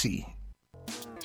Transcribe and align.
así. 0.00 0.24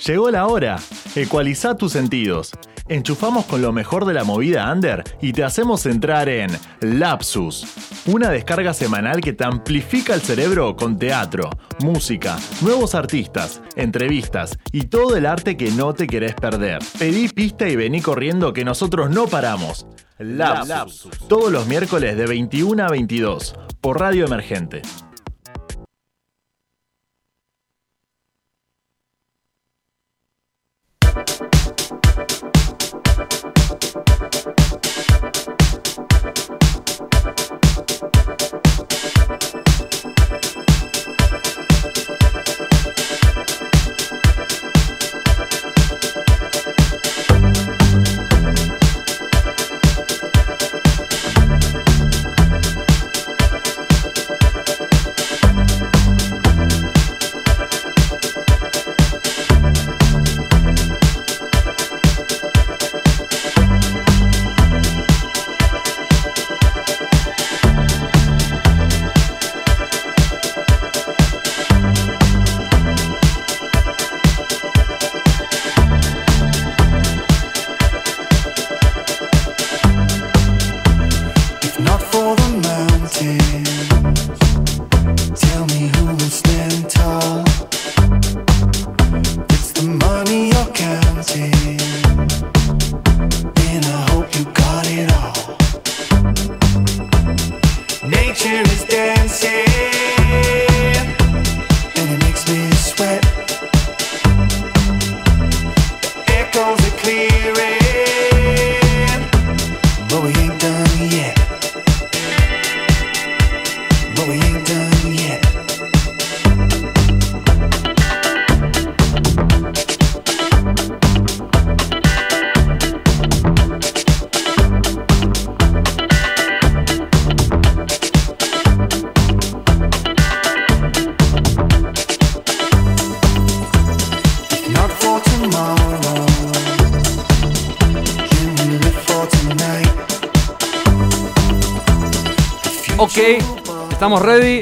Llegó 0.06 0.30
la 0.30 0.48
hora. 0.48 0.78
Ecualiza 1.16 1.76
tus 1.78 1.94
sentidos. 1.94 2.52
Enchufamos 2.88 3.46
con 3.46 3.62
lo 3.62 3.72
mejor 3.72 4.06
de 4.06 4.14
la 4.14 4.26
movida 4.26 4.72
under 4.72 5.04
y 5.22 5.34
te 5.34 5.44
hacemos 5.44 5.86
entrar 5.88 6.30
en 6.30 6.52
Lapsus, 6.82 7.66
una 8.06 8.30
descarga 8.30 8.76
semanal 8.76 9.22
que 9.22 9.34
te 9.34 9.44
amplifica 9.44 10.14
el 10.14 10.22
cerebro 10.22 10.76
con 10.76 11.00
teatro, 11.00 11.50
música, 11.80 12.38
nuevos 12.62 12.94
artistas, 12.94 13.64
entrevistas 13.76 14.60
y 14.72 14.84
todo 14.84 15.16
el 15.16 15.26
arte 15.26 15.58
que 15.58 15.72
no 15.72 15.94
te 15.94 16.06
querés 16.06 16.36
perder. 16.36 16.80
Pedí 17.00 17.28
pista 17.30 17.68
y 17.68 17.76
vení 17.76 18.02
corriendo 18.02 18.54
que 18.54 18.66
nosotros 18.66 19.10
no 19.10 19.26
paramos. 19.26 19.88
Lapsus, 20.20 21.10
todos 21.28 21.52
los 21.52 21.66
miércoles 21.66 22.16
de 22.18 22.28
21 22.28 22.84
a 22.84 22.90
22 22.90 23.56
por 23.82 24.00
Radio 24.00 24.26
Emergente. 24.26 24.84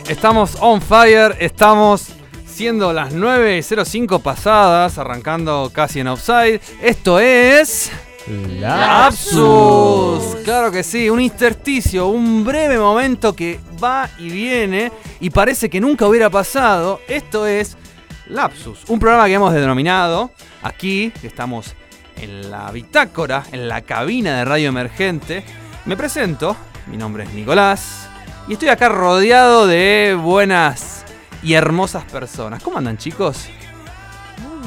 Estamos 0.07 0.57
on 0.61 0.81
fire, 0.81 1.35
estamos 1.39 2.07
siendo 2.47 2.93
las 2.93 3.13
9.05 3.13 4.21
pasadas, 4.21 4.97
arrancando 4.97 5.69
casi 5.73 5.99
en 5.99 6.07
offside. 6.07 6.61
Esto 6.81 7.19
es. 7.19 7.91
Lapsus. 8.59 10.37
Claro 10.45 10.71
que 10.71 10.83
sí, 10.83 11.09
un 11.09 11.19
intersticio, 11.19 12.07
un 12.07 12.45
breve 12.45 12.79
momento 12.79 13.35
que 13.35 13.59
va 13.83 14.09
y 14.17 14.29
viene 14.29 14.91
y 15.19 15.29
parece 15.29 15.69
que 15.69 15.81
nunca 15.81 16.07
hubiera 16.07 16.29
pasado. 16.29 17.01
Esto 17.07 17.45
es 17.45 17.75
Lapsus, 18.27 18.85
un 18.87 18.99
programa 18.99 19.27
que 19.27 19.33
hemos 19.33 19.53
denominado 19.53 20.31
aquí, 20.61 21.11
que 21.19 21.27
estamos 21.27 21.75
en 22.15 22.49
la 22.49 22.71
bitácora, 22.71 23.43
en 23.51 23.67
la 23.67 23.81
cabina 23.81 24.37
de 24.37 24.45
Radio 24.45 24.69
Emergente. 24.69 25.43
Me 25.85 25.97
presento, 25.97 26.55
mi 26.87 26.95
nombre 26.95 27.25
es 27.25 27.33
Nicolás 27.33 28.12
y 28.47 28.53
estoy 28.53 28.69
acá 28.69 28.89
rodeado 28.89 29.67
de 29.67 30.17
buenas 30.19 31.05
y 31.41 31.53
hermosas 31.53 32.03
personas. 32.05 32.61
¿Cómo 32.63 32.77
andan 32.77 32.97
chicos? 32.97 33.47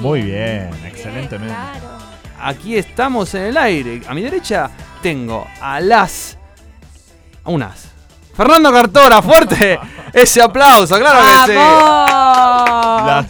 Muy 0.01 0.23
bien, 0.23 0.71
excelentemente. 0.85 1.55
Aquí 2.41 2.77
estamos 2.77 3.35
en 3.35 3.43
el 3.45 3.57
aire. 3.57 4.03
A 4.09 4.15
mi 4.15 4.23
derecha 4.23 4.71
tengo 5.03 5.47
a 5.61 5.81
las. 5.81 6.37
a 7.45 7.51
unas. 7.51 7.89
Fernando 8.35 8.71
Cartora, 8.73 9.23
fuerte. 9.23 9.79
Ese 10.13 10.43
aplauso, 10.43 10.99
claro 10.99 11.21
que 11.47 11.53
sí. 11.53 11.59
Las- 13.07 13.29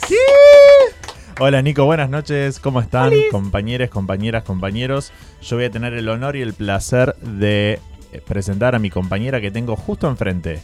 Hola 1.39 1.61
Nico, 1.61 1.85
buenas 1.85 2.09
noches, 2.09 2.59
¿cómo 2.61 2.81
están? 2.81 3.13
Compañeros, 3.31 3.91
compañeras, 3.91 4.43
compañeros. 4.43 5.13
Yo 5.43 5.57
voy 5.57 5.67
a 5.67 5.71
tener 5.71 5.93
el 5.93 6.09
honor 6.09 6.35
y 6.35 6.41
el 6.43 6.55
placer 6.55 7.15
de 7.21 7.79
presentar 8.27 8.75
a 8.75 8.79
mi 8.79 8.91
compañera 8.91 9.41
que 9.41 9.51
tengo 9.51 9.77
justo 9.77 10.09
enfrente. 10.09 10.63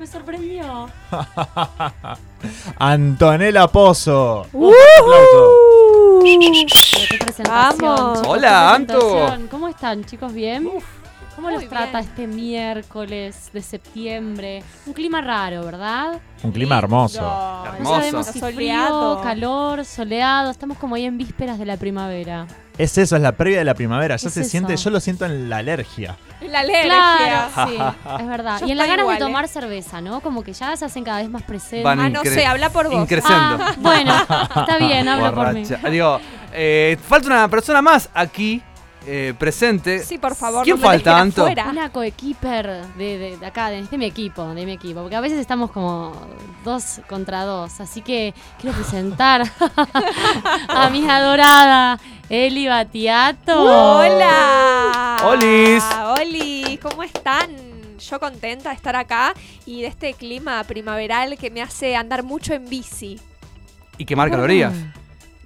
Me 0.00 0.06
sorprendió. 0.06 0.88
Antonella 2.78 3.68
Pozo. 3.68 4.46
Uh. 4.50 4.72
Vamos. 7.46 8.22
Hola, 8.26 8.74
Anto. 8.74 9.36
¿Cómo 9.50 9.68
están, 9.68 10.02
chicos? 10.04 10.32
¿Bien? 10.32 10.70
¿Cómo 11.36 11.48
muy 11.50 11.60
los 11.60 11.68
trata 11.68 11.98
bien. 11.98 12.10
este 12.10 12.26
miércoles 12.26 13.50
de 13.52 13.60
septiembre? 13.60 14.62
Un 14.86 14.94
clima 14.94 15.20
raro, 15.20 15.64
¿verdad? 15.64 16.18
Un 16.42 16.52
clima 16.52 16.78
hermoso. 16.78 17.20
No, 17.20 17.66
Hermoso. 17.66 17.82
No 17.82 17.96
sabemos 17.96 18.26
si 18.26 18.40
frío, 18.40 19.20
calor, 19.22 19.84
soleado. 19.84 20.50
Estamos 20.50 20.78
como 20.78 20.94
ahí 20.94 21.04
en 21.04 21.18
vísperas 21.18 21.58
de 21.58 21.66
la 21.66 21.76
primavera. 21.76 22.46
Es 22.82 22.96
eso, 22.98 23.16
es 23.16 23.22
la 23.22 23.32
previa 23.32 23.58
de 23.58 23.64
la 23.64 23.74
primavera. 23.74 24.16
Ya 24.16 24.28
Es 24.28 24.34
se 24.34 24.40
eso. 24.40 24.50
siente, 24.50 24.76
yo 24.76 24.90
lo 24.90 25.00
siento 25.00 25.24
en 25.26 25.48
la 25.50 25.58
alergia. 25.58 26.16
La 26.40 26.60
alergia. 26.60 26.84
Claro, 26.84 27.68
sí, 27.68 27.76
es 28.22 28.26
verdad. 28.28 28.60
Yo 28.60 28.66
y 28.66 28.70
en 28.70 28.76
las 28.78 28.86
estoy 28.86 28.96
ganas 28.96 28.98
igual, 29.04 29.18
de 29.18 29.24
¿eh? 29.24 29.26
tomar 29.26 29.48
cerveza, 29.48 30.00
¿no? 30.00 30.20
Como 30.20 30.42
que 30.42 30.52
ya 30.52 30.74
se 30.76 30.84
hacen 30.84 31.04
cada 31.04 31.18
vez 31.18 31.28
más 31.28 31.42
presentes. 31.42 31.84
Van 31.84 32.00
Ah, 32.00 32.08
no 32.08 32.22
sé, 32.24 32.46
habla 32.46 32.70
por 32.70 32.88
vos. 32.88 33.06
Ah, 33.24 33.74
bueno, 33.78 34.14
está 34.16 34.78
bien, 34.78 35.08
habla 35.08 35.32
por 35.32 35.52
mí. 35.52 35.64
Digo, 35.90 36.20
eh, 36.52 36.96
falta 37.06 37.26
una 37.28 37.48
persona 37.48 37.82
más 37.82 38.08
aquí 38.14 38.62
eh, 39.06 39.34
presente. 39.38 40.00
Sí, 40.04 40.18
por 40.18 40.34
favor. 40.34 40.64
¿Quién 40.64 40.76
no 40.76 40.82
falta, 40.82 41.18
Anto? 41.18 41.46
Una 41.68 41.90
coequiper 41.90 42.86
de, 42.96 43.18
de, 43.18 43.36
de 43.36 43.46
acá, 43.46 43.70
de, 43.70 43.82
de 43.82 43.98
mi 43.98 44.04
equipo, 44.04 44.46
de 44.54 44.66
mi 44.66 44.72
equipo, 44.72 45.00
porque 45.00 45.16
a 45.16 45.20
veces 45.20 45.38
estamos 45.38 45.70
como 45.70 46.12
dos 46.64 47.00
contra 47.08 47.44
dos, 47.44 47.80
así 47.80 48.02
que 48.02 48.34
quiero 48.60 48.76
presentar 48.76 49.42
a 50.68 50.90
mi 50.90 51.08
adorada 51.08 51.98
Eli 52.28 52.68
Batiato. 52.68 53.62
Hola. 53.62 55.16
Olis. 55.24 55.84
Oli, 56.18 56.78
¿cómo 56.80 57.02
están? 57.02 57.50
Yo 57.98 58.20
contenta 58.20 58.70
de 58.70 58.76
estar 58.76 58.96
acá 58.96 59.34
y 59.66 59.82
de 59.82 59.88
este 59.88 60.14
clima 60.14 60.62
primaveral 60.64 61.36
que 61.38 61.50
me 61.50 61.60
hace 61.60 61.96
andar 61.96 62.22
mucho 62.22 62.54
en 62.54 62.68
bici. 62.68 63.18
Y 63.98 64.04
quemar 64.04 64.30
calorías. 64.30 64.72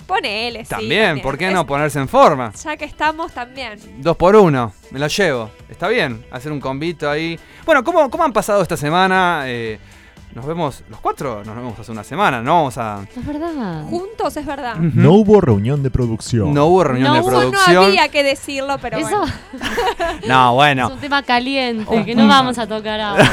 Ponele, 0.07 0.65
sí. 0.65 0.71
También, 0.71 1.21
¿por 1.23 1.39
qué 1.39 1.51
no 1.51 1.61
Es- 1.61 1.67
ponerse 1.67 1.99
en 1.99 2.09
forma? 2.09 2.53
Ya 2.63 2.77
que 2.77 2.85
estamos 2.85 3.33
también. 3.33 3.79
Dos 4.03 4.17
por 4.17 4.37
uno, 4.37 4.73
me 4.91 4.99
lo 4.99 5.07
llevo. 5.07 5.51
Está 5.69 5.89
bien, 5.89 6.25
hacer 6.31 6.53
un 6.53 6.61
convito 6.61 7.09
ahí. 7.11 7.39
Bueno, 7.65 7.83
¿cómo, 7.83 8.11
cómo 8.11 8.25
han 8.25 8.33
pasado 8.33 8.61
esta 8.63 8.77
semana? 8.77 9.45
Eh, 9.47 9.79
nos 10.35 10.47
vemos 10.47 10.83
los 10.89 10.99
cuatro, 11.01 11.45
nos 11.45 11.55
vemos 11.55 11.79
hace 11.79 11.93
una 11.93 12.03
semana, 12.03 12.43
no 12.43 12.55
vamos 12.55 12.77
a... 12.79 13.07
Es 13.17 13.25
verdad. 13.27 13.85
Juntos 13.85 14.37
es 14.37 14.45
verdad. 14.45 14.77
No 14.77 15.13
hubo 15.13 15.41
reunión 15.41 15.83
de 15.83 15.91
producción. 15.91 16.53
No 16.53 16.67
hubo 16.67 16.83
reunión 16.85 17.09
No 17.09 17.15
de 17.15 17.21
hubo, 17.21 17.29
Eso 17.31 17.43
no 17.45 17.51
producción. 17.51 17.85
había 17.85 18.09
que 18.09 18.23
decirlo, 18.25 18.77
pero 18.83 18.99
Eso 18.99 19.09
bueno. 19.19 19.33
No, 20.27 20.49
es 20.51 20.55
bueno. 20.55 20.89
un 20.89 20.99
tema 20.99 21.23
caliente 21.23 21.85
Oh. 21.87 22.05
que 22.05 22.15
no 22.15 22.27
vamos 22.27 22.59
a 22.59 22.67
tocar 22.67 23.01
ahora. 23.01 23.31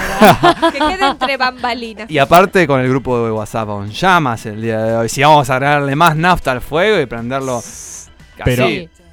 Que 0.72 0.78
quede 0.80 1.08
entre 1.08 1.38
bambalinas. 1.38 2.10
Y 2.12 2.18
aparte 2.20 2.68
con 2.68 2.80
el 2.82 2.90
grupo 2.90 3.26
de 3.26 3.32
WhatsApp 3.32 3.68
con 3.68 3.90
llamas 3.90 4.46
el 4.46 4.62
día 4.62 4.80
de 4.82 4.96
hoy. 4.98 5.10
Si 5.10 5.22
vamos 5.24 5.50
a 5.50 5.56
agregarle 5.56 5.96
más 5.96 6.16
nafta 6.16 6.52
al 6.52 6.62
fuego 6.62 7.00
y 7.00 7.06
prenderlo 7.08 7.62
Pero- 8.44 8.64
así, 8.64 8.74
reviente. 8.74 9.04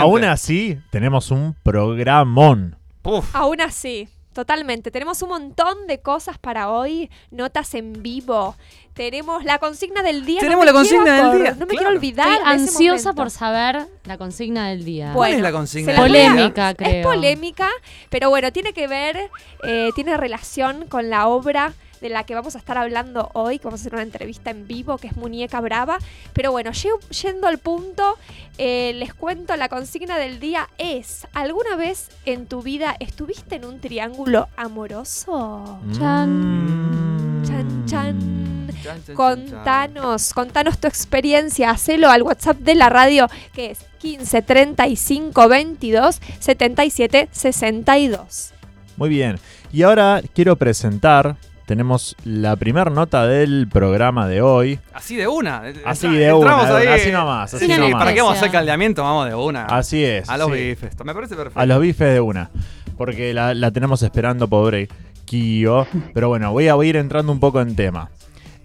aún 0.00 0.24
así, 0.24 0.78
tenemos 0.90 1.30
un 1.30 1.54
programón. 1.62 2.76
Puf. 3.00 3.34
Aún 3.34 3.60
así, 3.60 4.08
totalmente. 4.32 4.90
Tenemos 4.90 5.20
un 5.22 5.30
montón 5.30 5.86
de 5.86 6.00
cosas 6.00 6.38
para 6.38 6.70
hoy. 6.70 7.10
Notas 7.30 7.74
en 7.74 8.02
vivo. 8.02 8.56
Tenemos 8.94 9.44
la 9.44 9.58
consigna 9.58 10.02
del 10.02 10.24
día. 10.26 10.40
Tenemos 10.40 10.66
no 10.66 10.72
me 10.72 10.72
la 10.72 10.78
consigna 10.78 11.04
quiero 11.04 11.30
del 11.30 11.42
día, 11.42 11.50
No 11.52 11.56
me 11.60 11.66
claro. 11.66 11.78
quiero 11.78 11.88
olvidar. 11.88 12.28
Estoy 12.32 12.44
de 12.44 12.50
ansiosa 12.62 13.12
por 13.14 13.30
saber 13.30 13.86
la 14.04 14.18
consigna 14.18 14.68
del 14.68 14.84
día. 14.84 15.12
¿Cuál 15.14 15.30
es 15.32 15.36
Bueno, 15.36 15.48
la 15.48 15.52
consigna? 15.52 15.96
Polémica, 15.96 16.74
creo. 16.74 16.90
Es 17.00 17.06
polémica, 17.06 17.70
pero 18.10 18.28
bueno, 18.28 18.52
tiene 18.52 18.72
que 18.72 18.86
ver, 18.88 19.30
eh, 19.64 19.90
tiene 19.94 20.16
relación 20.16 20.86
con 20.88 21.08
la 21.08 21.28
obra 21.28 21.72
de 22.02 22.08
la 22.08 22.24
que 22.24 22.34
vamos 22.34 22.56
a 22.56 22.58
estar 22.58 22.76
hablando 22.76 23.30
hoy, 23.32 23.58
que 23.58 23.64
vamos 23.64 23.80
a 23.80 23.82
hacer 23.82 23.94
una 23.94 24.02
entrevista 24.02 24.50
en 24.50 24.66
vivo, 24.66 24.98
que 24.98 25.06
es 25.06 25.16
Muñeca 25.16 25.60
Brava. 25.60 25.98
Pero 26.32 26.50
bueno, 26.50 26.72
yendo 26.72 27.46
al 27.46 27.58
punto, 27.58 28.18
eh, 28.58 28.92
les 28.96 29.14
cuento, 29.14 29.56
la 29.56 29.68
consigna 29.68 30.18
del 30.18 30.40
día 30.40 30.68
es, 30.78 31.28
¿alguna 31.32 31.76
vez 31.76 32.08
en 32.26 32.46
tu 32.46 32.60
vida 32.60 32.96
estuviste 32.98 33.56
en 33.56 33.64
un 33.64 33.80
triángulo 33.80 34.48
amoroso? 34.56 35.80
Chan. 35.96 37.42
Chan, 37.46 37.86
chan. 37.86 38.42
Chan, 38.82 38.82
chan, 38.82 39.04
chan, 39.06 39.14
Contanos, 39.14 40.34
contanos 40.34 40.78
tu 40.78 40.88
experiencia, 40.88 41.70
hacelo 41.70 42.10
al 42.10 42.22
WhatsApp 42.22 42.58
de 42.58 42.74
la 42.74 42.88
radio 42.88 43.28
que 43.52 43.70
es 43.70 43.78
15 43.98 44.42
35 44.42 45.48
22 45.48 46.20
77 46.40 47.28
62. 47.30 48.52
Muy 48.96 49.08
bien. 49.08 49.38
Y 49.72 49.82
ahora 49.82 50.20
quiero 50.34 50.56
presentar. 50.56 51.36
Tenemos 51.72 52.14
la 52.24 52.54
primera 52.56 52.90
nota 52.90 53.26
del 53.26 53.66
programa 53.66 54.28
de 54.28 54.42
hoy. 54.42 54.78
Así 54.92 55.16
de 55.16 55.26
una. 55.26 55.62
Así 55.86 56.06
de 56.06 56.28
entramos 56.28 56.66
una, 56.66 56.76
ahí. 56.76 56.86
así 56.88 57.10
nomás, 57.10 57.54
así 57.54 57.64
Sí, 57.64 57.72
nomás. 57.72 57.92
¿Para 57.94 58.12
qué 58.12 58.20
vamos 58.20 58.36
a 58.36 58.40
hacer 58.40 58.50
caldeamiento? 58.52 59.02
Vamos 59.02 59.26
de 59.26 59.34
una. 59.34 59.64
Así 59.64 60.04
es. 60.04 60.28
A 60.28 60.36
los 60.36 60.48
sí. 60.48 60.52
bifes. 60.52 60.90
Esto 60.90 61.02
me 61.04 61.14
parece 61.14 61.34
perfecto. 61.34 61.58
A 61.58 61.64
los 61.64 61.80
bifes 61.80 62.12
de 62.12 62.20
una. 62.20 62.50
Porque 62.98 63.32
la, 63.32 63.54
la 63.54 63.70
tenemos 63.70 64.02
esperando, 64.02 64.48
pobre 64.48 64.86
Kio. 65.24 65.86
Pero 66.12 66.28
bueno, 66.28 66.52
voy 66.52 66.68
a, 66.68 66.74
voy 66.74 66.88
a 66.88 66.90
ir 66.90 66.96
entrando 66.96 67.32
un 67.32 67.40
poco 67.40 67.58
en 67.62 67.74
tema. 67.74 68.10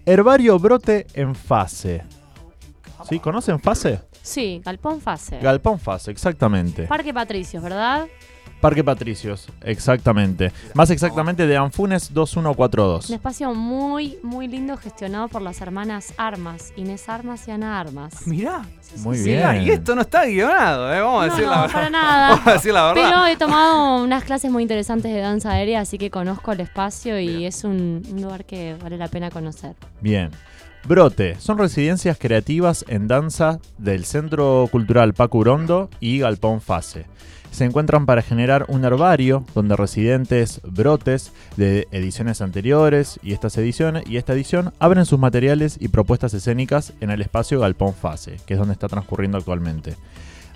Herbario 0.04 0.58
brote 0.58 1.06
en 1.14 1.34
fase. 1.34 2.02
¿Sí? 3.08 3.20
¿Conocen 3.20 3.58
fase? 3.58 4.02
Sí, 4.20 4.60
Galpón 4.62 5.00
Fase. 5.00 5.38
Galpón 5.40 5.80
fase, 5.80 6.10
exactamente. 6.10 6.82
Parque 6.82 7.14
Patricios, 7.14 7.62
¿verdad? 7.62 8.06
Parque 8.60 8.82
Patricios, 8.82 9.46
exactamente. 9.62 10.52
Más 10.74 10.90
exactamente 10.90 11.46
de 11.46 11.56
Anfunes 11.56 12.08
Un 12.08 12.14
2142. 12.14 13.10
espacio 13.10 13.54
muy, 13.54 14.18
muy 14.22 14.48
lindo 14.48 14.76
gestionado 14.76 15.28
por 15.28 15.42
las 15.42 15.60
hermanas 15.60 16.12
Armas, 16.16 16.72
Inés 16.76 17.08
Armas 17.08 17.46
y 17.46 17.52
Ana 17.52 17.78
Armas. 17.78 18.26
Mirá. 18.26 18.62
Muy 18.98 19.16
sí. 19.18 19.24
bien. 19.30 19.62
Y 19.62 19.70
esto 19.70 19.94
no 19.94 20.00
está 20.00 20.24
guionado, 20.26 20.92
¿eh? 20.92 21.00
Vamos 21.00 21.22
a 21.22 21.26
No, 21.26 21.32
decir 21.32 21.44
no, 21.46 21.50
la 21.52 21.60
verdad. 21.60 21.72
para 21.74 21.90
nada. 21.90 22.28
Vamos 22.30 22.46
a 22.46 22.52
decir 22.54 22.72
la 22.72 22.86
verdad. 22.92 23.10
Pero 23.10 23.26
he 23.26 23.36
tomado 23.36 24.02
unas 24.02 24.24
clases 24.24 24.50
muy 24.50 24.62
interesantes 24.62 25.12
de 25.12 25.20
danza 25.20 25.52
aérea, 25.52 25.80
así 25.80 25.96
que 25.98 26.10
conozco 26.10 26.52
el 26.52 26.60
espacio 26.60 27.20
y 27.20 27.44
es 27.46 27.62
un, 27.64 28.02
un 28.10 28.22
lugar 28.22 28.44
que 28.44 28.74
vale 28.82 28.96
la 28.96 29.08
pena 29.08 29.30
conocer. 29.30 29.74
Bien. 30.00 30.30
Brote, 30.86 31.38
son 31.38 31.58
residencias 31.58 32.16
creativas 32.18 32.84
en 32.88 33.08
danza 33.08 33.58
del 33.76 34.04
Centro 34.04 34.66
Cultural 34.70 35.12
Paco 35.12 35.38
Urondo 35.38 35.90
y 36.00 36.18
Galpón 36.20 36.60
Fase. 36.60 37.06
Se 37.58 37.64
encuentran 37.64 38.06
para 38.06 38.22
generar 38.22 38.66
un 38.68 38.84
herbario 38.84 39.44
donde 39.52 39.74
residentes 39.74 40.60
brotes 40.62 41.32
de 41.56 41.88
ediciones 41.90 42.40
anteriores 42.40 43.18
y 43.20 43.32
estas 43.32 43.58
ediciones 43.58 44.04
y 44.06 44.16
esta 44.16 44.32
edición 44.32 44.72
abren 44.78 45.04
sus 45.04 45.18
materiales 45.18 45.76
y 45.80 45.88
propuestas 45.88 46.34
escénicas 46.34 46.92
en 47.00 47.10
el 47.10 47.20
espacio 47.20 47.58
Galpón 47.58 47.94
Fase, 47.94 48.36
que 48.46 48.54
es 48.54 48.60
donde 48.60 48.74
está 48.74 48.86
transcurriendo 48.86 49.38
actualmente. 49.38 49.96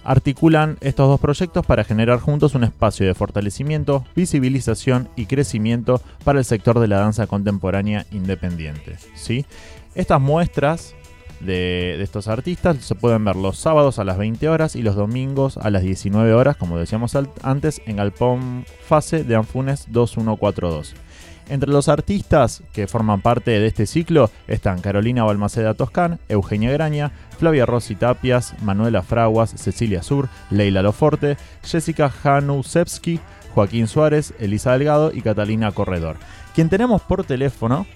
Articulan 0.05 0.79
estos 0.81 1.09
dos 1.09 1.19
proyectos 1.19 1.67
para 1.67 1.83
generar 1.83 2.21
juntos 2.21 2.55
un 2.55 2.63
espacio 2.63 3.05
de 3.05 3.17
fortalecimiento, 3.17 4.05
visibilización 4.15 5.09
y 5.17 5.27
crecimiento 5.27 6.01
para 6.23 6.39
el 6.39 6.45
sector 6.45 6.79
de 6.79 6.87
la 6.87 7.01
danza 7.01 7.27
contemporánea 7.27 8.07
independiente. 8.13 8.97
¿sí? 9.17 9.45
Estas 9.97 10.21
muestras 10.21 10.95
de, 11.45 12.03
estos 12.03 12.29
artistas 12.29 12.77
se 12.79 12.95
pueden 12.95 13.25
ver 13.25 13.37
los 13.37 13.59
sábados 13.59 13.99
a 13.99 14.05
las 14.05 14.19
20 14.19 14.49
horas 14.49 14.77
y 14.77 14.83
los 14.83 14.97
domingos 14.97 15.57
a 15.57 15.71
las 15.71 15.83
19 15.83 16.33
horas, 16.35 16.57
como 16.57 16.79
decíamos 16.79 17.17
antes, 17.43 17.81
en 17.87 17.97
Galpón 17.97 18.65
Fase 18.87 19.25
de 19.25 19.37
Anfunes 19.37 19.87
2142. 19.91 20.95
Entre 21.49 21.71
los 21.71 21.89
artistas 21.89 22.63
que 22.73 22.87
forman 22.87 23.21
parte 23.21 23.51
de 23.51 23.67
este 23.67 23.87
ciclo 23.87 24.31
están 24.47 24.81
Carolina 24.81 25.25
Balmaceda 25.25 25.75
Toscán, 25.75 26.19
Eugenia 26.29 26.71
Graña, 26.71 27.13
Flavia 27.39 27.67
Rossi 27.67 27.95
Tapias, 27.95 28.55
Manuela 28.63 29.03
Fraguas, 29.03 29.51
Cecilia 29.57 30.03
Sur, 30.03 30.29
Leila 30.51 30.83
Loforte, 30.83 31.37
Jessica 31.63 32.09
Janusevsky, 32.09 33.21
Joaquín 33.55 33.87
Suárez, 33.87 34.35
Elisa 34.39 34.73
Delgado 34.73 35.13
y 35.13 35.21
Catalina 35.21 35.73
Corredor. 35.73 36.17
Quien 36.55 36.69
tenemos 36.69 37.03
por 37.03 37.25
teléfono, 37.25 37.87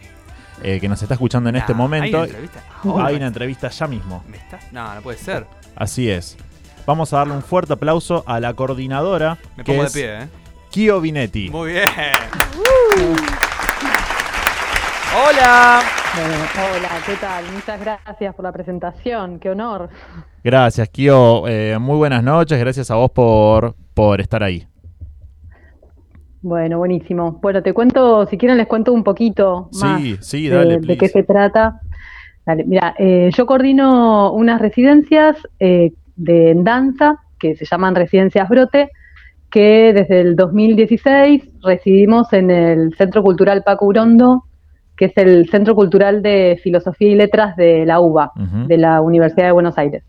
eh, 0.62 0.78
que 0.80 0.88
nos 0.88 1.00
está 1.02 1.14
escuchando 1.14 1.48
en 1.50 1.56
este 1.56 1.72
Ah, 1.72 1.76
momento, 1.76 2.04
¿Hay 2.06 2.12
una 2.14 2.24
entrevista? 2.24 2.60
ahora? 2.84 3.06
hay 3.06 3.16
una 3.16 3.26
entrevista 3.26 3.68
ya 3.68 3.86
mismo. 3.86 4.24
¿Me 4.28 4.36
está- 4.38 4.58
No, 4.72 4.94
no 4.94 5.00
puede 5.02 5.18
ser. 5.18 5.46
Así 5.76 6.10
es. 6.10 6.36
Vamos 6.86 7.12
a 7.12 7.18
darle 7.18 7.34
un 7.34 7.42
fuerte 7.42 7.72
aplauso 7.72 8.22
a 8.26 8.38
la 8.40 8.54
coordinadora, 8.54 9.38
Me 9.56 9.64
que 9.64 9.72
pongo 9.72 9.84
de 9.84 9.90
pie, 9.90 10.22
¿eh? 10.22 10.28
Kio 10.70 11.00
Vinetti. 11.00 11.50
Muy 11.50 11.72
bien. 11.72 11.84
Hola. 15.14 15.82
Bueno, 16.14 16.76
hola, 16.76 16.88
¿qué 17.04 17.14
tal? 17.16 17.44
Muchas 17.52 17.80
gracias 17.80 18.34
por 18.34 18.44
la 18.44 18.52
presentación, 18.52 19.38
qué 19.38 19.50
honor. 19.50 19.88
Gracias, 20.44 20.88
Kio. 20.90 21.46
Eh, 21.48 21.78
muy 21.78 21.96
buenas 21.96 22.22
noches. 22.22 22.58
Gracias 22.58 22.90
a 22.90 22.94
vos 22.94 23.10
por, 23.10 23.74
por 23.94 24.20
estar 24.20 24.42
ahí. 24.42 24.66
Bueno, 26.46 26.78
buenísimo. 26.78 27.40
Bueno, 27.42 27.60
te 27.60 27.72
cuento, 27.72 28.24
si 28.26 28.38
quieren 28.38 28.56
les 28.56 28.68
cuento 28.68 28.92
un 28.92 29.02
poquito 29.02 29.68
más 29.80 30.00
Sí, 30.00 30.16
sí, 30.20 30.48
de, 30.48 30.54
dale, 30.56 30.74
de 30.74 30.78
please. 30.78 30.98
qué 31.00 31.08
se 31.08 31.22
trata. 31.24 31.80
Dale, 32.46 32.62
mira, 32.62 32.94
eh, 33.00 33.30
yo 33.36 33.46
coordino 33.46 34.32
unas 34.32 34.60
residencias 34.60 35.36
eh, 35.58 35.92
de 36.14 36.54
danza 36.58 37.16
que 37.40 37.56
se 37.56 37.64
llaman 37.64 37.96
Residencias 37.96 38.48
Brote, 38.48 38.90
que 39.50 39.92
desde 39.92 40.20
el 40.20 40.36
2016 40.36 41.50
residimos 41.64 42.32
en 42.32 42.52
el 42.52 42.94
Centro 42.94 43.24
Cultural 43.24 43.64
Paco 43.64 43.86
Urondo, 43.86 44.44
que 44.96 45.06
es 45.06 45.16
el 45.16 45.48
Centro 45.50 45.74
Cultural 45.74 46.22
de 46.22 46.60
Filosofía 46.62 47.08
y 47.08 47.16
Letras 47.16 47.56
de 47.56 47.84
la 47.86 47.98
UBA, 47.98 48.30
de 48.68 48.78
la 48.78 49.00
Universidad 49.00 49.46
de 49.46 49.52
Buenos 49.52 49.76
Aires. 49.78 50.04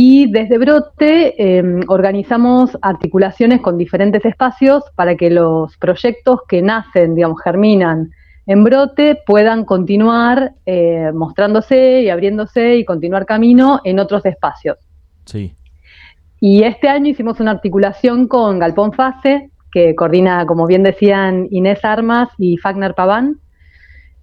Y 0.00 0.30
desde 0.30 0.58
Brote 0.58 1.34
eh, 1.58 1.80
organizamos 1.88 2.78
articulaciones 2.82 3.60
con 3.60 3.76
diferentes 3.76 4.24
espacios 4.24 4.84
para 4.94 5.16
que 5.16 5.28
los 5.28 5.76
proyectos 5.76 6.42
que 6.48 6.62
nacen, 6.62 7.16
digamos, 7.16 7.42
germinan 7.42 8.12
en 8.46 8.62
Brote 8.62 9.18
puedan 9.26 9.64
continuar 9.64 10.52
eh, 10.66 11.10
mostrándose 11.12 12.02
y 12.02 12.10
abriéndose 12.10 12.76
y 12.76 12.84
continuar 12.84 13.26
camino 13.26 13.80
en 13.82 13.98
otros 13.98 14.24
espacios. 14.24 14.78
Sí. 15.24 15.56
Y 16.38 16.62
este 16.62 16.88
año 16.88 17.08
hicimos 17.08 17.40
una 17.40 17.50
articulación 17.50 18.28
con 18.28 18.60
Galpón 18.60 18.92
Fase, 18.92 19.50
que 19.72 19.96
coordina, 19.96 20.46
como 20.46 20.68
bien 20.68 20.84
decían, 20.84 21.48
Inés 21.50 21.84
Armas 21.84 22.28
y 22.38 22.56
Fagner 22.58 22.94
Paván, 22.94 23.40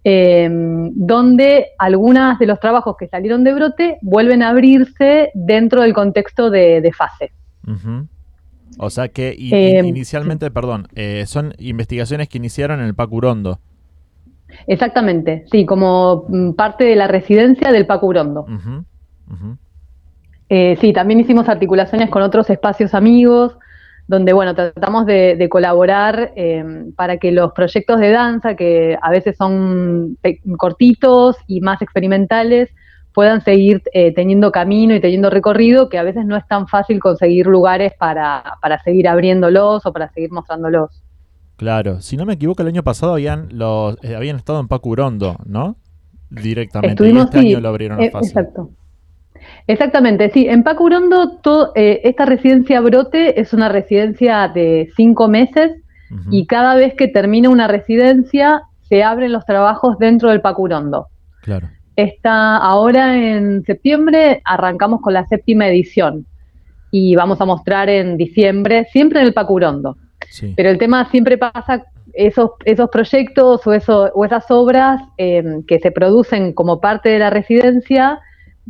eh, 0.08 0.48
donde 0.94 1.72
algunas 1.80 2.38
de 2.40 2.46
los 2.46 2.60
trabajos 2.60 2.96
que 2.98 3.08
salieron 3.08 3.44
de 3.44 3.54
brote 3.54 3.98
vuelven 4.02 4.44
a 4.44 4.50
abrirse 4.50 5.32
dentro 5.34 5.82
del 5.82 5.94
contexto 5.94 6.50
de, 6.52 6.80
de 6.80 6.94
fase. 6.94 7.32
O 8.78 8.90
sea 8.90 9.08
que 9.10 9.30
Eh, 9.30 9.80
in- 9.80 9.86
inicialmente, 9.86 10.52
perdón, 10.52 10.88
eh, 10.96 11.24
son 11.26 11.54
investigaciones 11.58 12.30
que 12.30 12.38
iniciaron 12.38 12.80
en 12.82 12.86
el 12.86 12.94
Pacurondo. 12.96 13.60
Exactamente, 14.68 15.46
sí, 15.52 15.66
como 15.66 16.26
mm, 16.30 16.52
parte 16.54 16.84
de 16.86 16.96
la 16.96 17.08
residencia 17.08 17.72
del 17.72 17.86
Paco 17.88 18.06
Urondo. 18.08 18.42
Ujú, 18.42 18.86
ujú. 19.34 19.58
Eh, 20.50 20.78
sí, 20.80 20.94
también 20.94 21.20
hicimos 21.20 21.50
articulaciones 21.50 22.10
con 22.10 22.22
otros 22.22 22.50
espacios 22.50 22.94
amigos, 22.94 23.58
donde, 24.08 24.34
bueno, 24.34 24.54
tratamos 24.54 25.06
de, 25.06 25.36
de 25.36 25.50
colaborar 25.50 26.32
eh, 26.36 26.64
para 26.96 27.18
que 27.18 27.32
los 27.32 27.54
proyectos 27.54 28.00
de 28.00 28.12
danza, 28.12 28.56
que 28.56 28.98
a 29.02 29.10
veces 29.10 29.36
son 29.38 30.18
pe- 30.22 30.42
cortitos 30.58 31.38
y 31.48 31.62
más 31.62 31.82
experimentales, 31.82 32.70
puedan 33.14 33.42
seguir 33.42 33.82
eh, 33.94 34.14
teniendo 34.14 34.52
camino 34.52 34.94
y 34.94 35.00
teniendo 35.00 35.30
recorrido, 35.30 35.90
que 35.90 35.98
a 35.98 36.04
veces 36.04 36.26
no 36.26 36.36
es 36.36 36.46
tan 36.48 36.68
fácil 36.68 37.00
conseguir 37.00 37.48
lugares 37.48 37.94
para, 37.98 38.58
para 38.62 38.78
seguir 38.84 39.08
abriéndolos 39.08 39.86
o 39.86 39.94
para 39.94 40.12
seguir 40.12 40.32
mostrándolos. 40.32 41.02
Claro, 41.56 42.02
si 42.02 42.18
no 42.18 42.26
me 42.26 42.34
equivoco, 42.34 42.62
el 42.62 42.68
año 42.68 42.84
pasado 42.84 43.14
habían 43.14 43.48
los 43.58 43.98
eh, 44.04 44.16
habían 44.16 44.36
estado 44.36 44.60
en 44.60 44.68
Pacurondo, 44.68 45.38
¿no? 45.46 45.78
Directamente. 46.30 46.92
Estuvimos, 46.94 47.24
y 47.24 47.26
este 47.28 47.40
sí, 47.40 47.48
año 47.48 47.62
lo 47.62 47.70
abrieron 47.70 48.00
a 48.02 48.04
eh, 48.04 48.12
fase. 48.12 48.28
Exacto. 48.28 48.70
Exactamente, 49.68 50.30
sí. 50.32 50.48
En 50.48 50.64
Pacurondo, 50.64 51.40
eh, 51.75 52.02
esta 52.04 52.25
residencia 52.25 52.82
Brote 52.82 53.40
es 53.40 53.54
una 53.54 53.70
residencia 53.70 54.48
de 54.48 54.90
cinco 54.96 55.28
meses 55.28 55.82
y 56.30 56.46
cada 56.46 56.75
vez 56.75 56.94
que 56.94 57.08
termina 57.08 57.50
una 57.50 57.68
residencia 57.68 58.62
se 58.84 59.04
abren 59.04 59.32
los 59.32 59.46
trabajos 59.46 59.98
dentro 59.98 60.30
del 60.30 60.42
Pacurondo. 60.42 61.08
Claro. 61.42 61.70
Está 61.96 62.58
ahora 62.58 63.18
en 63.18 63.64
septiembre, 63.64 64.42
arrancamos 64.46 65.02
con 65.02 65.14
la 65.14 65.25
séptima 65.25 65.68
edición 65.68 66.25
y 66.92 67.16
vamos 67.16 67.42
a 67.42 67.46
mostrar 67.46 67.90
en 67.90 68.18
diciembre, 68.18 68.86
siempre 68.92 69.20
en 69.20 69.28
el 69.28 69.34
Pacurondo. 69.34 69.98
Sí. 70.30 70.54
Pero 70.56 70.70
el 70.70 70.78
tema 70.78 71.10
siempre 71.10 71.38
pasa, 71.38 71.86
esos, 72.16 72.52
esos 72.64 72.90
proyectos 72.90 73.66
o, 73.68 73.74
eso, 73.74 74.12
o 74.14 74.25
esas 74.25 74.50
obras 74.50 75.02
eh, 75.18 75.44
que 75.68 75.80
se 75.80 75.92
producen 75.92 76.54
como 76.54 76.80
parte 76.80 77.10
de 77.10 77.20
la 77.20 77.30
residencia, 77.30 78.20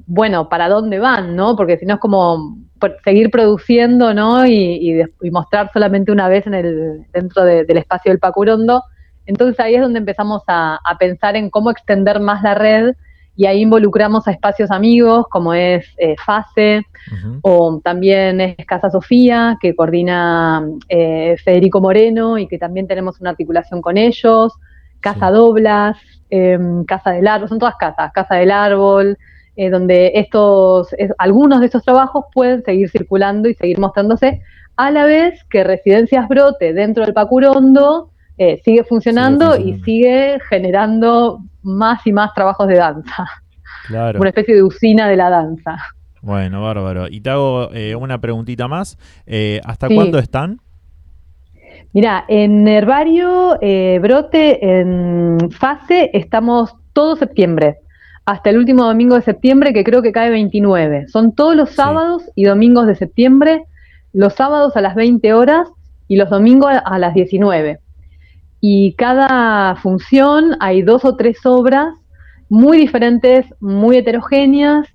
bueno, 0.07 0.49
¿para 0.49 0.69
dónde 0.69 0.99
van, 0.99 1.35
no? 1.35 1.55
Porque 1.55 1.77
si 1.77 1.85
no 1.85 1.95
es 1.95 1.99
como 1.99 2.57
seguir 3.03 3.31
produciendo, 3.31 4.13
¿no? 4.13 4.45
Y, 4.45 5.01
y 5.21 5.31
mostrar 5.31 5.71
solamente 5.73 6.11
una 6.11 6.27
vez 6.27 6.45
en 6.47 6.53
el, 6.53 7.05
dentro 7.13 7.43
de- 7.43 7.63
del 7.65 7.77
espacio 7.77 8.11
del 8.11 8.19
Pacurondo. 8.19 8.83
Entonces 9.25 9.59
ahí 9.59 9.75
es 9.75 9.81
donde 9.81 9.99
empezamos 9.99 10.43
a, 10.47 10.79
a 10.83 10.97
pensar 10.97 11.35
en 11.35 11.49
cómo 11.49 11.71
extender 11.71 12.19
más 12.19 12.43
la 12.43 12.53
red 12.53 12.93
y 13.37 13.47
ahí 13.47 13.61
involucramos 13.61 14.27
a 14.27 14.31
espacios 14.31 14.71
amigos 14.71 15.25
como 15.29 15.53
es 15.53 15.85
eh, 15.97 16.15
o 17.41 17.81
también 17.83 18.39
es 18.41 18.55
Casa 18.65 18.89
Sofía, 18.89 19.57
que 19.61 19.75
coordina 19.75 20.65
eh, 20.89 21.35
Federico 21.43 21.81
Moreno 21.81 22.37
y 22.37 22.47
que 22.47 22.57
también 22.57 22.87
tenemos 22.87 23.19
una 23.19 23.31
articulación 23.31 23.81
con 23.81 23.97
ellos, 23.97 24.53
Casa 25.01 25.27
Sí. 25.29 25.33
Doblas, 25.33 25.97
em, 26.29 26.83
Casa 26.85 27.11
del 27.11 27.27
Árbol, 27.27 27.49
son 27.49 27.59
todas 27.59 27.75
casas, 27.75 28.11
Casa 28.13 28.35
del 28.35 28.51
Árbol, 28.51 29.17
eh, 29.55 29.69
donde 29.69 30.11
estos, 30.15 30.93
es- 30.97 31.11
algunos 31.17 31.59
de 31.59 31.67
estos 31.67 31.83
trabajos 31.83 32.25
pueden 32.33 32.63
seguir 32.63 32.89
circulando 32.89 33.47
y 33.49 33.53
seguir 33.55 33.79
mostrándose, 33.79 34.41
a 34.77 34.91
la 34.91 35.05
vez 35.05 35.43
que 35.49 35.63
Residencias 35.63 36.27
Brote 36.27 36.73
dentro 36.73 37.05
del 37.05 37.13
Pacurondo 37.13 38.09
eh, 38.37 38.61
sigue, 38.65 38.83
funcionando 38.83 39.55
y 39.55 39.79
sigue 39.81 40.37
generando 40.49 41.39
más 41.63 42.05
y 42.05 42.11
más 42.11 42.33
trabajos 42.33 42.67
de 42.67 42.75
danza, 42.75 43.25
Claro. 43.87 44.19
una 44.19 44.29
especie 44.29 44.55
de 44.55 44.63
usina 44.63 45.07
de 45.07 45.15
la 45.15 45.29
danza. 45.29 45.77
Bueno, 46.21 46.61
bárbaro. 46.63 47.07
Y 47.07 47.21
te 47.21 47.29
hago 47.29 47.69
eh, 47.71 47.95
una 47.95 48.19
preguntita 48.19 48.67
más. 48.67 48.97
¿Hasta 49.63 49.87
cuándo 49.87 50.17
están? 50.19 50.59
Mira, 51.93 52.25
en 52.27 52.67
Herbario 52.67 53.57
eh, 53.61 53.99
Brote, 54.01 54.79
en 54.79 55.49
fase, 55.51 56.09
estamos 56.13 56.75
todo 56.91 57.15
septiembre, 57.15 57.77
hasta 58.25 58.49
el 58.49 58.57
último 58.57 58.85
domingo 58.85 59.15
de 59.15 59.21
septiembre, 59.21 59.73
que 59.73 59.83
creo 59.83 60.01
que 60.01 60.11
cae 60.11 60.29
29. 60.29 61.07
Son 61.07 61.33
todos 61.33 61.55
los 61.55 61.69
Sí. 61.69 61.75
sábados 61.75 62.23
y 62.35 62.45
domingos 62.45 62.87
de 62.87 62.95
septiembre, 62.95 63.65
los 64.13 64.33
sábados 64.33 64.75
a 64.75 64.81
las 64.81 64.95
20 64.95 65.33
horas 65.33 65.67
y 66.07 66.15
los 66.15 66.29
domingos 66.29 66.71
a- 66.71 66.79
a 66.79 66.99
las 66.99 67.13
19. 67.13 67.79
Y 68.61 68.93
cada 68.93 69.75
función 69.75 70.55
hay 70.59 70.81
dos 70.81 71.05
o 71.05 71.15
tres 71.15 71.45
obras 71.45 71.93
muy 72.49 72.77
diferentes, 72.77 73.45
muy 73.59 73.97
heterogéneas, 73.97 74.87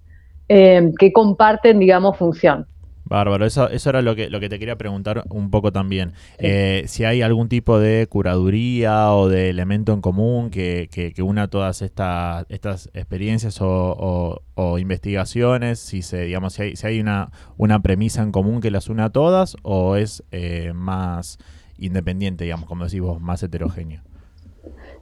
eh, 0.49 0.91
que 0.99 1.13
comparten, 1.13 1.79
digamos, 1.79 2.17
función. 2.17 2.67
Bárbaro, 3.11 3.45
eso, 3.45 3.69
eso 3.69 3.91
era 3.91 4.03
lo 4.03 4.17
que, 4.17 4.31
lo 4.31 4.41
que 4.41 4.49
te 4.49 4.59
quería 4.59 4.77
preguntar 4.79 5.27
un 5.31 5.51
poco 5.51 5.73
también. 5.73 6.15
Eh, 6.39 6.85
si 6.87 7.05
hay 7.05 7.23
algún 7.23 7.49
tipo 7.51 7.79
de 7.79 8.07
curaduría 8.09 9.13
o 9.13 9.29
de 9.29 9.51
elemento 9.51 9.93
en 9.93 10.01
común 10.01 10.51
que, 10.51 10.89
que, 10.93 11.13
que 11.13 11.23
una 11.23 11.49
todas 11.49 11.83
estas 11.83 12.47
estas 12.49 12.89
experiencias 12.95 13.61
o, 13.61 13.67
o- 13.69 14.43
o 14.55 14.79
investigaciones, 14.79 15.79
si 15.81 16.03
se, 16.03 16.23
digamos, 16.23 16.55
si 16.55 16.63
hay, 16.63 16.77
si 16.77 16.87
hay 16.87 17.01
una, 17.01 17.31
una 17.59 17.81
premisa 17.83 18.23
en 18.23 18.33
común 18.33 18.61
que 18.61 18.71
las 18.71 18.89
una 18.89 19.07
a 19.07 19.11
todas, 19.11 19.57
o 19.63 19.97
es 19.97 20.23
eh, 20.33 20.73
más 20.75 21.39
independiente, 21.79 22.45
digamos, 22.45 22.69
como 22.69 22.85
decís 22.85 23.01
vos, 23.01 23.21
más 23.21 23.43
heterogéneo. 23.43 24.03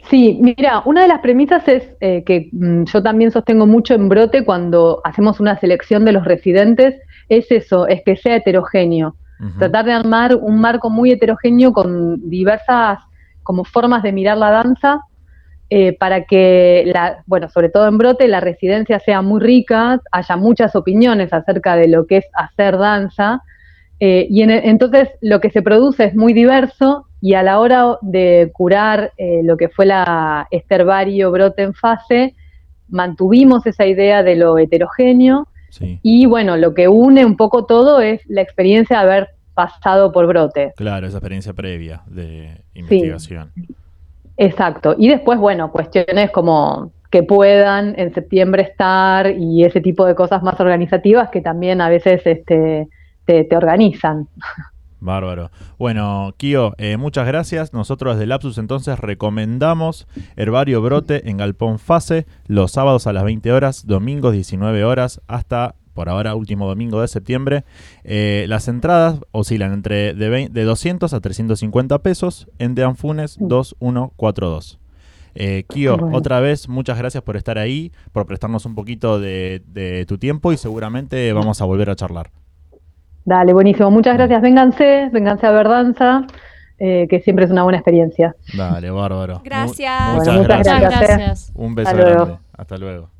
Sí, 0.08 0.38
mira, 0.40 0.82
una 0.86 1.02
de 1.02 1.08
las 1.08 1.20
premisas 1.20 1.66
es 1.68 1.96
eh, 2.00 2.24
que 2.24 2.48
mm, 2.52 2.84
yo 2.84 3.02
también 3.02 3.30
sostengo 3.30 3.66
mucho 3.66 3.94
en 3.94 4.08
Brote 4.08 4.44
cuando 4.44 5.00
hacemos 5.04 5.40
una 5.40 5.58
selección 5.58 6.04
de 6.04 6.12
los 6.12 6.24
residentes, 6.24 6.94
es 7.28 7.50
eso, 7.50 7.86
es 7.86 8.02
que 8.04 8.16
sea 8.16 8.36
heterogéneo. 8.36 9.14
Tratar 9.58 9.84
de 9.84 9.92
armar 9.92 10.34
un 10.34 10.60
marco 10.60 10.90
muy 10.90 11.12
heterogéneo 11.12 11.72
con 11.72 12.28
diversas 12.28 12.98
como 13.44 13.64
formas 13.64 14.02
de 14.02 14.12
mirar 14.12 14.36
la 14.36 14.50
danza 14.50 15.00
eh, 15.70 15.92
para 15.98 16.24
que, 16.24 16.84
la, 16.92 17.22
bueno, 17.26 17.48
sobre 17.50 17.68
todo 17.68 17.86
en 17.88 17.98
Brote, 17.98 18.26
la 18.26 18.40
residencia 18.40 18.98
sea 19.00 19.22
muy 19.22 19.40
rica, 19.40 20.00
haya 20.10 20.36
muchas 20.36 20.74
opiniones 20.74 21.32
acerca 21.32 21.76
de 21.76 21.88
lo 21.88 22.06
que 22.06 22.16
es 22.18 22.26
hacer 22.34 22.78
danza. 22.78 23.42
eh, 24.00 24.26
y 24.30 24.42
en- 24.42 24.50
entonces 24.50 25.08
lo 25.20 25.40
que 25.40 25.50
se 25.50 25.60
produce 25.62 26.04
es 26.04 26.14
muy 26.14 26.32
diverso 26.32 27.06
y 27.20 27.34
a 27.34 27.42
la 27.42 27.58
hora 27.58 27.96
de 28.00 28.50
curar 28.54 29.12
eh, 29.18 29.40
lo 29.42 29.56
que 29.56 29.68
fue 29.68 29.86
la 29.86 30.46
este 30.52 30.76
herbario 30.76 31.30
Brote 31.32 31.62
en 31.62 31.74
fase, 31.74 32.34
mantuvimos 32.88 33.66
esa 33.66 33.86
idea 33.86 34.22
de 34.22 34.36
lo 34.36 34.56
heterogéneo 34.58 35.48
Sí, 35.70 35.98
y 36.02 36.26
bueno, 36.26 36.56
lo 36.56 36.74
que 36.74 36.88
une 36.88 37.24
un 37.24 37.36
poco 37.36 37.66
todo 37.66 38.00
es 38.00 38.20
la 38.26 38.42
experiencia 38.42 38.98
de 38.98 39.02
haber 39.02 39.28
pasado 39.54 40.12
por 40.12 40.26
Brote. 40.26 40.72
claro, 40.76 41.06
esa 41.06 41.18
experiencia 41.18 41.52
previa 41.52 42.02
de 42.06 42.62
investigación. 42.74 43.52
Exacto. 44.36 44.94
Y 44.96 45.08
después, 45.08 45.38
bueno, 45.38 45.72
cuestiones 45.72 46.30
como 46.30 46.92
que 47.10 47.22
puedan 47.22 47.98
en 47.98 48.14
septiembre 48.14 48.62
estar 48.62 49.30
y 49.30 49.64
ese 49.64 49.80
tipo 49.80 50.06
de 50.06 50.14
cosas 50.14 50.42
más 50.42 50.60
organizativas 50.60 51.30
que 51.30 51.40
también 51.40 51.80
a 51.80 51.88
veces 51.88 52.22
este, 52.24 52.88
te, 53.24 53.44
te 53.44 53.56
organizan. 53.56 54.28
Bárbaro. 55.00 55.50
Bueno, 55.78 56.34
Kio, 56.36 56.74
eh, 56.78 56.96
muchas 56.96 57.26
gracias. 57.26 57.72
Nosotros 57.72 58.16
desde 58.16 58.26
Lapsus 58.26 58.58
entonces 58.58 58.98
recomendamos 58.98 60.06
Herbario 60.36 60.82
Brote 60.82 61.28
en 61.30 61.36
Galpón 61.36 61.78
Fase 61.78 62.26
los 62.46 62.72
sábados 62.72 63.06
a 63.06 63.12
las 63.12 63.24
20 63.24 63.52
horas, 63.52 63.86
domingos 63.86 64.32
19 64.32 64.84
horas 64.84 65.20
hasta 65.28 65.74
por 65.94 66.08
ahora 66.08 66.36
último 66.36 66.68
domingo 66.68 67.00
de 67.00 67.08
septiembre. 67.08 67.64
Eh, 68.04 68.46
las 68.48 68.68
entradas 68.68 69.18
oscilan 69.32 69.72
entre 69.72 70.14
de, 70.14 70.28
20 70.28 70.52
de 70.52 70.64
200 70.64 71.12
a 71.12 71.20
350 71.20 71.98
pesos 72.02 72.48
en 72.58 72.76
De 72.76 72.84
Anfunes 72.84 73.36
2142. 73.40 74.78
Eh, 75.34 75.64
Kio, 75.68 75.96
Bueno. 75.96 76.16
otra 76.16 76.40
vez, 76.40 76.68
muchas 76.68 76.98
gracias 76.98 77.22
por 77.22 77.36
estar 77.36 77.58
ahí, 77.58 77.92
por 78.12 78.26
prestarnos 78.26 78.64
un 78.64 78.74
poquito 78.74 79.20
de, 79.20 79.62
de 79.66 80.06
tu 80.06 80.18
tiempo 80.18 80.52
y 80.52 80.56
seguramente 80.56 81.32
vamos 81.32 81.60
a 81.60 81.64
volver 81.64 81.90
a 81.90 81.96
charlar. 81.96 82.30
Dale, 83.24 83.52
buenísimo. 83.52 83.90
Muchas 83.90 84.14
gracias. 84.16 84.40
Vénganse, 84.42 85.10
vénganse 85.12 85.46
a 85.46 85.50
ver 85.50 85.68
danza, 85.68 86.26
eh, 86.78 87.06
que 87.10 87.20
siempre 87.20 87.44
es 87.44 87.50
una 87.50 87.62
buena 87.62 87.78
experiencia. 87.78 88.34
Dale, 88.56 88.90
bárbaro. 88.90 89.34
Mu- 89.36 89.42
Gracias. 89.44 90.14
muchas 90.14 90.24
Bueno, 90.26 90.32
muchas 90.42 90.46
gracias. 90.48 90.74
Muchas 90.74 90.80
gracias. 90.90 91.18
gracias. 91.18 91.52
Un 91.54 91.74
beso 91.74 91.88
Hasta 91.90 92.00
luego. 92.02 92.24
grande. 92.24 92.38
Hasta 92.56 92.76
luego. 92.78 93.10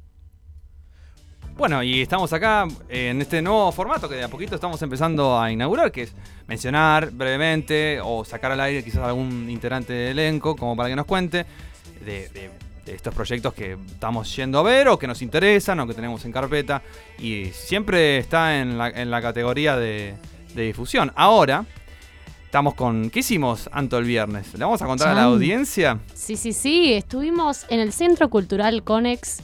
Bueno, 1.56 1.82
y 1.82 2.00
estamos 2.02 2.32
acá 2.32 2.66
eh, 2.88 3.10
en 3.10 3.20
este 3.20 3.42
nuevo 3.42 3.72
formato 3.72 4.08
que 4.08 4.14
de 4.14 4.22
a 4.24 4.28
poquito 4.28 4.54
estamos 4.54 4.80
empezando 4.80 5.38
a 5.40 5.50
inaugurar, 5.50 5.90
que 5.90 6.02
es 6.02 6.14
mencionar 6.46 7.10
brevemente 7.10 7.98
o 8.00 8.24
sacar 8.24 8.52
al 8.52 8.60
aire 8.60 8.84
quizás 8.84 9.02
algún 9.02 9.50
integrante 9.50 9.92
del 9.92 10.18
elenco, 10.20 10.54
como 10.54 10.76
para 10.76 10.88
que 10.88 10.94
nos 10.96 11.04
cuente 11.06 11.44
de, 12.04 12.28
de- 12.28 12.28
de 12.28 12.50
estos 12.94 13.14
proyectos 13.14 13.54
que 13.54 13.76
estamos 13.86 14.34
yendo 14.36 14.58
a 14.58 14.62
ver 14.62 14.88
o 14.88 14.98
que 14.98 15.06
nos 15.06 15.22
interesan 15.22 15.80
o 15.80 15.86
que 15.86 15.94
tenemos 15.94 16.24
en 16.24 16.32
carpeta. 16.32 16.82
Y 17.18 17.46
siempre 17.46 18.18
está 18.18 18.60
en 18.60 18.78
la, 18.78 18.88
en 18.88 19.10
la 19.10 19.22
categoría 19.22 19.76
de, 19.76 20.14
de 20.54 20.62
difusión. 20.62 21.12
Ahora, 21.14 21.64
estamos 22.44 22.74
con... 22.74 23.10
¿Qué 23.10 23.20
hicimos, 23.20 23.68
Anto, 23.72 23.98
el 23.98 24.04
viernes? 24.04 24.52
¿Le 24.54 24.64
vamos 24.64 24.80
a 24.82 24.86
contar 24.86 25.08
a 25.08 25.14
la 25.14 25.24
audiencia? 25.24 25.98
Sí, 26.14 26.36
sí, 26.36 26.52
sí. 26.52 26.92
Estuvimos 26.92 27.66
en 27.68 27.80
el 27.80 27.92
Centro 27.92 28.30
Cultural 28.30 28.82
Conex 28.82 29.42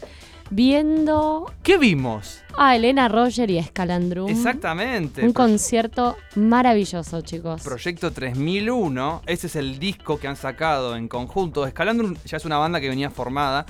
viendo 0.54 1.50
¿Qué 1.62 1.76
vimos? 1.78 2.40
a 2.56 2.76
Elena 2.76 3.08
Roger 3.08 3.50
y 3.50 3.58
Escalandrum. 3.58 4.28
Exactamente. 4.30 5.25
Un 5.25 5.32
concierto 5.32 6.16
maravilloso, 6.37 7.20
chicos. 7.23 7.62
Proyecto 7.62 8.12
3001, 8.12 9.23
ese 9.26 9.49
es 9.49 9.56
el 9.56 9.78
disco 9.80 10.18
que 10.18 10.28
han 10.28 10.37
sacado 10.37 10.94
en 10.96 11.08
conjunto. 11.08 11.66
Escalandrum 11.66 12.14
ya 12.25 12.37
es 12.37 12.44
una 12.44 12.58
banda 12.58 12.80
que 12.80 12.88
venía 12.88 13.11
formada, 13.11 13.66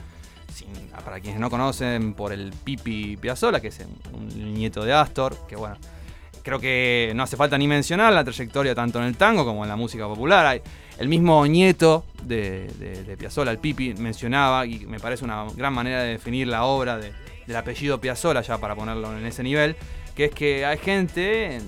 sin- 0.53 0.69
para 1.05 1.19
quienes 1.21 1.41
no 1.41 1.49
conocen, 1.51 2.13
por 2.15 2.33
el 2.33 2.53
Pipi 2.65 3.17
Piazzolla, 3.17 3.61
que 3.61 3.69
es 3.69 3.81
un, 4.13 4.21
un 4.23 4.55
nieto 4.55 4.85
de 4.85 4.93
Astor, 4.93 5.37
que 5.49 5.57
bueno, 5.57 5.77
creo 6.43 6.59
que 6.61 7.13
no 7.15 7.23
hace 7.23 7.37
falta 7.39 7.57
ni 7.57 7.67
mencionar 7.67 8.13
la 8.13 8.23
trayectoria 8.23 8.75
tanto 8.75 8.99
en 8.99 9.07
el 9.07 9.17
tango 9.17 9.45
como 9.47 9.63
en 9.65 9.69
la 9.71 9.77
música 9.77 10.07
popular. 10.07 10.45
Hay- 10.47 10.63
el 10.99 11.09
mismo 11.09 11.47
nieto 11.47 12.05
de, 12.23 12.69
de, 13.07 13.17
Piazzolla, 13.17 13.51
el 13.51 13.59
Pipi, 13.59 13.95
mencionaba, 13.95 14.67
y 14.67 14.87
me 14.87 15.01
parece 15.01 15.25
una 15.25 15.45
gran 15.57 15.73
manera 15.73 16.03
de 16.03 16.11
definir 16.11 16.47
la 16.49 16.65
obra 16.65 16.97
de- 16.99 17.13
del 17.47 17.57
apellido 17.57 18.01
Piazzolla, 18.01 18.41
ya 18.41 18.59
para 18.59 18.75
ponerlo 18.75 19.17
en 19.17 19.27
ese 19.27 19.43
nivel, 19.43 19.77
que 20.15 20.27
es 20.27 20.31
que 20.33 20.65
hay 20.65 20.79
gente, 20.79 21.57
en- 21.57 21.63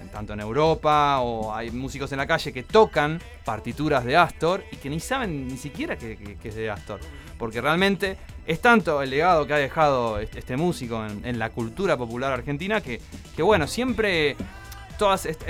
en- 0.00 0.08
tanto 0.12 0.32
en 0.32 0.40
Europa 0.40 1.20
o 1.20 1.54
hay 1.54 1.70
músicos 1.70 2.12
en 2.12 2.18
la 2.18 2.26
calle 2.26 2.52
que 2.52 2.62
tocan 2.62 3.20
partituras 3.44 4.04
de 4.04 4.16
Astor 4.16 4.62
y 4.70 4.76
que 4.76 4.88
ni 4.90 5.00
saben 5.00 5.48
ni 5.48 5.56
siquiera 5.56 5.96
que, 5.96 6.36
es 6.42 6.54
de 6.54 6.70
Astor. 6.70 7.00
Porque 7.38 7.60
realmente 7.60 8.16
es 8.46 8.60
tanto 8.60 9.02
el 9.02 9.10
legado 9.10 9.46
que 9.46 9.54
ha 9.54 9.58
dejado 9.58 10.20
este, 10.20 10.38
este 10.38 10.56
músico 10.56 11.04
en, 11.24 11.38
la 11.38 11.50
cultura 11.50 11.96
popular 11.96 12.32
argentina 12.32 12.80
que 12.80 13.00
bueno, 13.38 13.66
siempre 13.66 14.36
todas 14.98 15.26
est- 15.26 15.42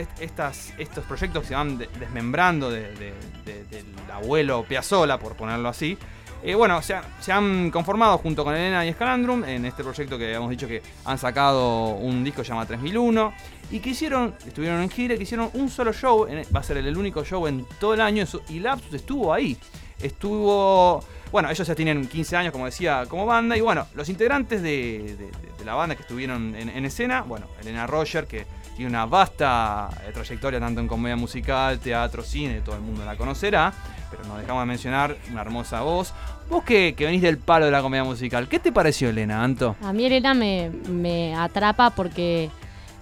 estos 0.78 1.04
proyectos 1.04 1.46
se 1.46 1.54
van 1.54 1.78
de- 1.78 1.88
desmembrando 1.98 2.70
de- 2.70 2.92
de- 2.94 3.14
de- 3.44 3.64
del 3.64 3.84
abuelo 4.12 4.64
Piazzolla, 4.64 5.18
por 5.18 5.34
ponerlo 5.36 5.68
así. 5.68 5.96
Eh, 6.42 6.54
bueno, 6.54 6.82
se, 6.82 6.92
ha- 6.94 7.02
se 7.20 7.32
han 7.32 7.70
conformado 7.70 8.18
junto 8.18 8.44
con 8.44 8.54
Elena 8.54 8.84
y 8.84 8.92
Scalandrum 8.92 9.44
en 9.44 9.64
este 9.64 9.82
proyecto 9.82 10.18
que 10.18 10.26
habíamos 10.26 10.50
dicho 10.50 10.68
que 10.68 10.82
han 11.06 11.16
sacado 11.16 11.88
un 11.94 12.22
disco 12.22 12.42
llamado 12.42 12.66
3001 12.66 13.32
y 13.70 13.80
que 13.80 13.90
hicieron, 13.90 14.34
estuvieron 14.46 14.82
en 14.82 14.90
gira, 14.90 15.16
que 15.16 15.22
hicieron 15.22 15.48
un 15.54 15.70
solo 15.70 15.92
show, 15.94 16.26
va 16.54 16.60
a 16.60 16.62
ser 16.62 16.76
el 16.76 16.96
único 16.98 17.24
show 17.24 17.46
en 17.46 17.64
todo 17.80 17.94
el 17.94 18.02
año 18.02 18.24
y 18.50 18.58
Lapsus 18.60 18.92
estuvo 18.92 19.32
ahí. 19.32 19.56
Estuvo, 20.02 21.02
bueno, 21.32 21.50
ellos 21.50 21.66
ya 21.66 21.74
tienen 21.74 22.06
15 22.06 22.36
años, 22.36 22.52
como 22.52 22.66
decía, 22.66 23.04
como 23.08 23.24
banda 23.26 23.56
y 23.56 23.60
bueno, 23.62 23.86
los 23.94 24.08
integrantes 24.10 24.62
de 24.62 25.16
la 25.64 25.74
banda 25.74 25.96
que 25.96 26.02
estuvieron 26.02 26.54
en, 26.54 26.68
en 26.68 26.84
escena, 26.84 27.22
bueno, 27.22 27.46
Elena 27.60 27.86
Roger, 27.86 28.26
que 28.26 28.44
tiene 28.76 28.90
una 28.90 29.06
vasta 29.06 29.88
eh, 30.06 30.12
trayectoria 30.12 30.60
tanto 30.60 30.80
en 30.80 30.88
comedia 30.88 31.16
musical, 31.16 31.78
teatro, 31.78 32.22
cine, 32.22 32.60
todo 32.60 32.76
el 32.76 32.82
mundo 32.82 33.04
la 33.04 33.16
conocerá, 33.16 33.72
pero 34.10 34.24
no 34.24 34.36
dejamos 34.36 34.62
de 34.62 34.66
mencionar 34.66 35.16
una 35.30 35.40
hermosa 35.40 35.82
voz. 35.82 36.12
Vos 36.50 36.64
que, 36.64 36.94
que 36.96 37.06
venís 37.06 37.22
del 37.22 37.38
palo 37.38 37.64
de 37.64 37.70
la 37.70 37.82
comedia 37.82 38.04
musical, 38.04 38.48
¿qué 38.48 38.58
te 38.58 38.72
pareció 38.72 39.08
Elena, 39.08 39.42
Anto? 39.42 39.76
A 39.82 39.92
mí 39.92 40.04
Elena 40.04 40.34
me, 40.34 40.70
me 40.88 41.34
atrapa 41.34 41.90
porque 41.90 42.50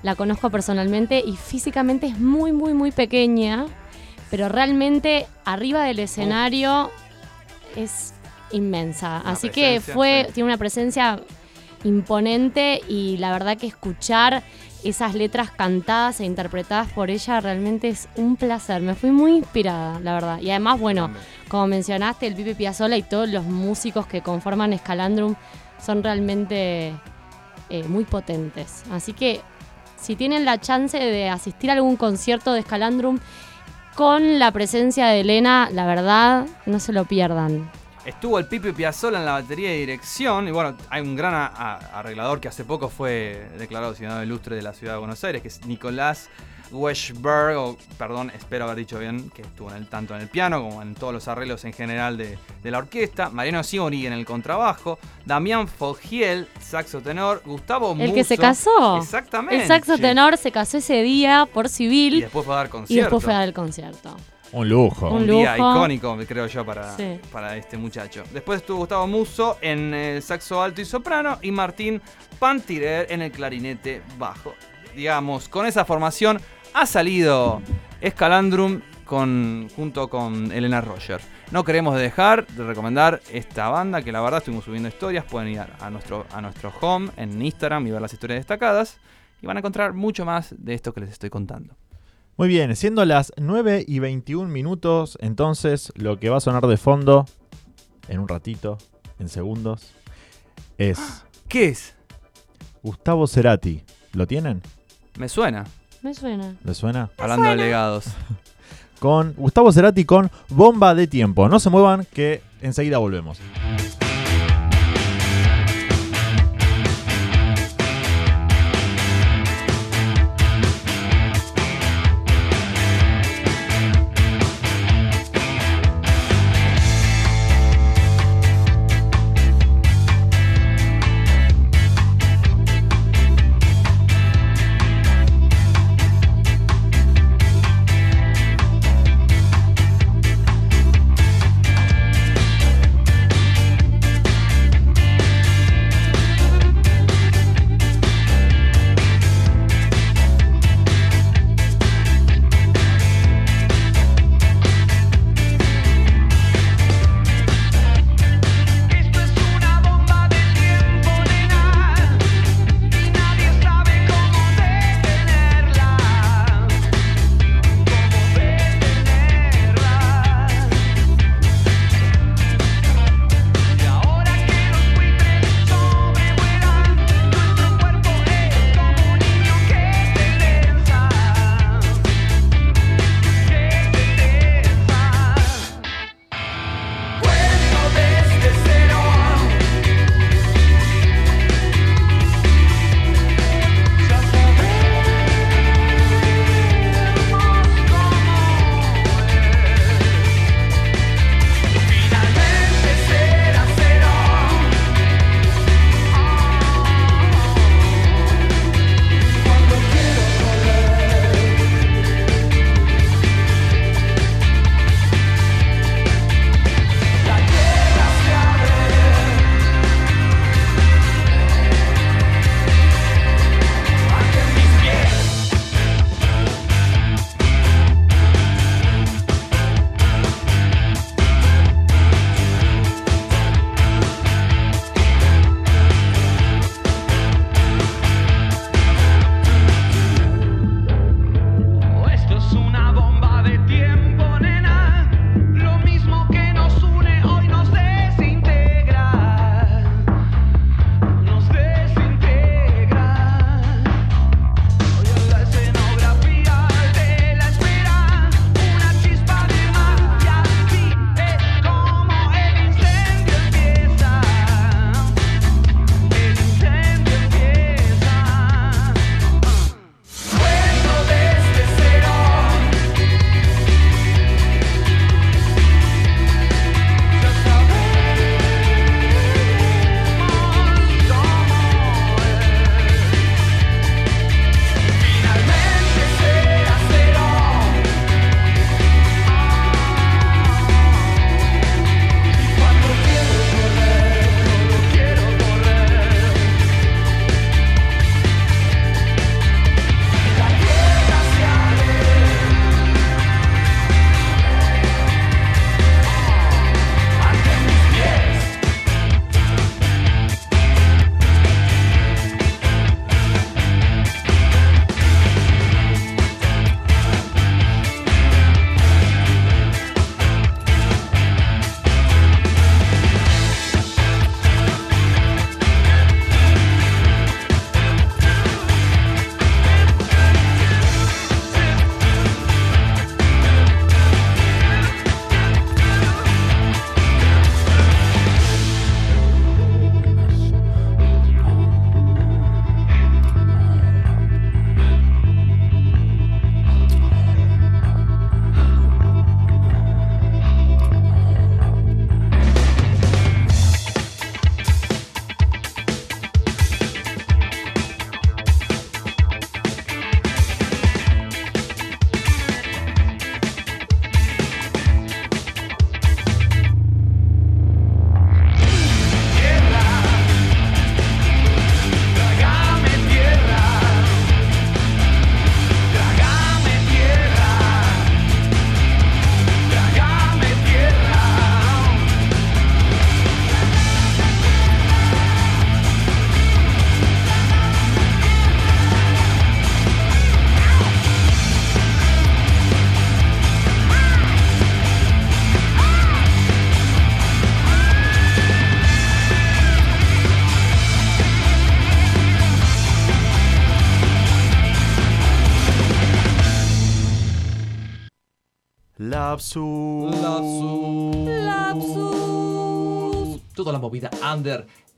la 0.03 0.15
conozco 0.15 0.51
personalmente 0.51 1.23
y 1.25 1.37
físicamente 1.37 2.07
es 2.07 2.19
muy, 2.19 2.53
muy, 2.53 2.75
muy 2.75 2.93
pequeña, 2.93 3.67
pero 4.31 4.49
realmente 4.49 5.27
arriba 5.45 5.85
del 5.85 6.01
escenario 6.01 6.91
es 7.77 8.15
inmensa. 8.51 9.21
Una 9.23 9.33
Así 9.33 9.49
que 9.49 9.81
fue, 9.81 10.25
sí. 10.27 10.35
tiene 10.35 10.49
una 10.49 10.59
presencia 10.59 11.21
imponente 11.85 12.81
y 12.89 13.17
la 13.19 13.33
verdad 13.33 13.57
que 13.57 13.67
escuchar 13.67 14.43
esas 14.85 15.15
letras 15.15 15.51
cantadas 15.51 16.21
e 16.21 16.25
interpretadas 16.25 16.91
por 16.93 17.11
ella 17.11 17.41
realmente 17.41 17.89
es 17.89 18.09
un 18.17 18.37
placer. 18.37 18.83
Me 18.83 18.95
fui 18.95 19.11
muy 19.11 19.37
inspirada, 19.37 20.01
la 20.01 20.15
verdad. 20.15 20.41
Y 20.41 20.51
además, 20.51 20.81
bueno, 20.81 21.11
como 21.49 21.67
mencionaste, 21.67 22.27
el 22.27 22.35
Pipe 22.35 22.55
Piazzolla 22.55 22.97
y 22.97 23.03
todos 23.03 23.29
los 23.29 23.45
músicos 23.45 24.07
que 24.07 24.23
conforman 24.23 24.73
Escalandrum 24.73 25.35
son 25.85 26.03
realmente 26.03 26.93
eh, 27.71 27.85
muy 27.89 28.05
potentes. 28.05 28.85
Así 28.91 29.13
que 29.13 29.41
si 30.01 30.17
tienen 30.17 30.45
la 30.45 30.61
chance 30.61 30.99
de 30.99 31.29
asistir 31.29 31.71
a 31.71 31.75
algún 31.75 31.97
concierto 31.97 32.53
de 32.53 32.61
Escalandrum 32.61 33.19
con 33.95 34.39
la 34.39 34.51
presencia 34.51 35.07
de 35.07 35.21
Elena, 35.21 35.69
la 35.73 35.87
verdad, 35.87 36.47
no 36.67 36.81
se 36.81 36.93
lo 36.93 37.05
pierdan. 37.05 37.71
Estuvo 38.05 38.39
el 38.39 38.47
Pipe 38.47 38.73
Piazzolla 38.73 39.19
en 39.19 39.25
la 39.25 39.33
batería 39.33 39.75
y 39.75 39.81
dirección. 39.81 40.49
Y 40.49 40.51
bueno, 40.51 40.77
hay 40.91 41.03
un 41.03 41.15
gran 41.15 41.35
arreglador 41.35 42.41
que 42.41 42.49
hace 42.49 42.65
poco 42.65 42.89
fue 42.89 43.49
declarado 43.59 43.95
ciudadano 43.95 44.25
ilustre 44.25 44.57
de 44.57 44.63
la 44.63 44.73
ciudad 44.73 44.95
de 44.95 44.99
Buenos 44.99 45.23
Aires, 45.23 45.41
que 45.41 45.49
es 45.49 45.65
Nicolás 45.67 46.29
Weschberg, 46.73 47.57
o 47.59 47.77
perdón, 47.99 48.31
espero 48.35 48.65
haber 48.65 48.79
dicho 48.79 48.99
bien, 48.99 49.31
que 49.31 49.43
estuvo 49.43 49.71
en 49.71 49.77
el, 49.77 49.87
tanto 49.89 50.15
en 50.17 50.23
el 50.23 50.29
piano 50.29 50.63
como 50.63 50.83
en 50.83 50.95
todos 50.95 51.13
los 51.13 51.29
arreglos 51.29 51.65
en 51.65 51.73
general 51.75 52.17
de, 52.17 52.39
de 52.63 52.71
la 52.71 52.79
orquesta. 52.79 53.29
Mariano 53.31 53.63
Simoni 53.63 54.07
en 54.07 54.15
el 54.15 54.25
contrabajo. 54.25 54.99
Damián 55.25 55.69
Fogiel, 55.69 56.49
saxo 56.61 57.01
tenor. 57.03 57.43
Gustavo 57.45 57.95
El 57.99 58.15
que 58.15 58.25
se 58.25 58.35
Musso- 58.37 58.41
casó. 58.41 58.97
Exactamente. 58.97 59.63
El 59.63 59.69
saxo 59.69 59.99
tenor 59.99 60.37
se 60.39 60.51
casó 60.51 60.79
ese 60.79 61.03
día 61.03 61.47
por 61.53 61.67
Y 61.67 61.69
civil 61.69 62.21
después 62.23 62.45
fue 62.47 62.55
a 62.55 62.57
dar 62.59 62.67
y 62.67 62.71
concierto. 62.71 63.05
después 63.05 63.23
fue 63.25 63.33
a 63.35 63.39
dar 63.39 63.49
el 63.49 63.55
concierto. 63.55 64.17
Un 64.53 64.69
lujo. 64.69 65.09
Un 65.11 65.23
un 65.23 65.27
día 65.27 65.57
icónico, 65.57 66.17
creo 66.29 66.47
yo, 66.47 66.65
para, 66.65 66.95
Sí. 66.97 67.19
para 67.33 67.57
este 67.57 67.77
muchacho. 67.79 68.23
Después 68.33 68.61
estuvo 68.61 68.79
Gustavo 68.79 69.07
Muso 69.07 69.57
en 69.63 69.95
el 69.95 70.23
saxo 70.23 70.63
alto 70.63 70.81
y 70.81 70.85
soprano 70.85 71.39
y 71.41 71.51
Martín 71.51 72.03
Pantirer 72.39 73.07
en 73.11 73.23
el 73.23 73.33
clarinete 73.33 74.03
bajo. 74.19 74.55
Digamos, 74.95 75.49
con 75.49 75.65
esa 75.65 75.85
formación 75.87 76.39
ha 76.75 76.85
salido 76.85 77.63
Escalandrum 78.03 78.83
con, 79.07 79.69
junto 79.75 80.09
con 80.09 80.53
Elena 80.53 80.81
Roger. 80.83 81.21
No 81.51 81.65
queremos 81.65 81.97
dejar 81.97 82.47
de 82.49 82.65
recomendar 82.65 83.21
esta 83.31 83.69
banda 83.69 84.03
que 84.03 84.13
la 84.13 84.21
verdad 84.21 84.39
estuvimos 84.39 84.65
subiendo 84.65 84.89
historias. 84.89 85.25
Pueden 85.25 85.49
ir 85.49 85.61
a 85.61 85.91
nuestro, 85.91 86.27
a 86.33 86.41
nuestro 86.41 86.73
home 86.81 87.11
en 87.17 87.41
Instagram 87.41 87.87
y 87.87 87.91
ver 87.91 88.01
las 88.03 88.13
historias 88.13 88.39
destacadas. 88.41 88.99
Y 89.41 89.47
van 89.47 89.57
a 89.57 89.61
encontrar 89.61 89.93
mucho 89.93 90.25
más 90.25 90.55
de 90.57 90.75
esto 90.75 90.93
que 90.93 91.01
les 91.01 91.11
estoy 91.11 91.29
contando. 91.31 91.75
Muy 92.43 92.49
bien, 92.49 92.75
siendo 92.75 93.05
las 93.05 93.33
9 93.37 93.85
y 93.87 94.01
21 94.01 94.49
minutos, 94.49 95.17
entonces 95.21 95.93
lo 95.95 96.19
que 96.19 96.29
va 96.29 96.39
a 96.39 96.41
sonar 96.41 96.67
de 96.67 96.77
fondo, 96.77 97.25
en 98.09 98.19
un 98.19 98.27
ratito, 98.27 98.79
en 99.21 99.29
segundos, 99.29 99.93
es 100.77 100.99
¿Qué 101.49 101.69
es? 101.69 101.95
Gustavo 102.83 103.29
Cerati. 103.29 103.85
¿Lo 104.15 104.27
tienen? 104.27 104.61
Me 105.21 105.29
suena. 105.29 105.63
Me 106.03 106.15
suena. 106.15 106.57
¿Les 106.65 106.77
suena? 106.77 107.13
Hablando 107.17 107.49
de 107.49 107.55
legados. 107.55 108.07
Con 108.99 109.35
Gustavo 109.35 109.71
Cerati 109.71 110.05
con 110.05 110.29
Bomba 110.49 110.97
de 110.97 111.07
Tiempo. 111.07 111.49
No 111.49 111.61
se 111.61 111.71
muevan, 111.71 112.09
que 112.13 112.43
enseguida 112.61 112.99
volvemos. 112.99 113.39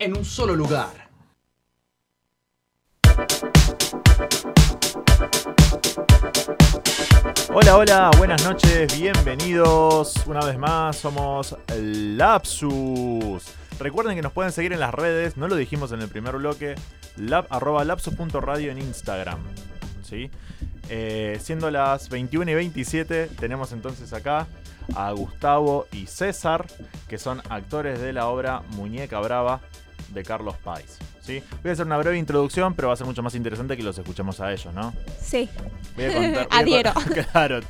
En 0.04 0.14
un 0.14 0.24
solo 0.24 0.54
lugar. 0.54 1.08
Hola, 7.54 7.76
hola, 7.78 8.10
buenas 8.18 8.44
noches, 8.44 9.00
bienvenidos 9.00 10.26
una 10.26 10.40
vez 10.40 10.58
más, 10.58 10.96
somos 10.96 11.56
Lapsus. 11.78 13.44
Recuerden 13.78 14.14
que 14.14 14.20
nos 14.20 14.32
pueden 14.32 14.52
seguir 14.52 14.74
en 14.74 14.80
las 14.80 14.92
redes, 14.92 15.38
no 15.38 15.48
lo 15.48 15.56
dijimos 15.56 15.90
en 15.92 16.02
el 16.02 16.08
primer 16.08 16.36
bloque, 16.36 16.74
lab, 17.16 17.46
arroba 17.48 17.82
lapsus.radio 17.84 18.72
en 18.72 18.78
Instagram. 18.78 19.38
¿sí? 20.02 20.30
Eh, 20.90 21.38
siendo 21.40 21.70
las 21.70 22.10
21 22.10 22.50
y 22.50 22.54
27, 22.54 23.28
tenemos 23.40 23.72
entonces 23.72 24.12
acá 24.12 24.48
a 24.96 25.12
Gustavo 25.12 25.86
y 25.92 26.08
César, 26.08 26.66
que 27.08 27.16
son 27.16 27.40
actores 27.48 28.02
de 28.02 28.12
la 28.12 28.26
obra 28.26 28.60
Muñeca 28.72 29.18
Brava 29.20 29.62
de 30.08 30.22
Carlos 30.22 30.56
Páez. 30.62 30.98
¿sí? 31.20 31.42
Voy 31.62 31.70
a 31.70 31.72
hacer 31.72 31.86
una 31.86 31.96
breve 31.98 32.18
introducción, 32.18 32.74
pero 32.74 32.88
va 32.88 32.94
a 32.94 32.96
ser 32.96 33.06
mucho 33.06 33.22
más 33.22 33.34
interesante 33.34 33.76
que 33.76 33.82
los 33.82 33.98
escuchemos 33.98 34.40
a 34.40 34.52
ellos, 34.52 34.72
¿no? 34.74 34.92
Sí. 35.20 35.48
Voy 35.96 36.04
a 36.04 36.12
contar. 36.12 36.32
voy 36.34 36.46
Adhiero. 36.50 36.92
claro, 37.32 37.60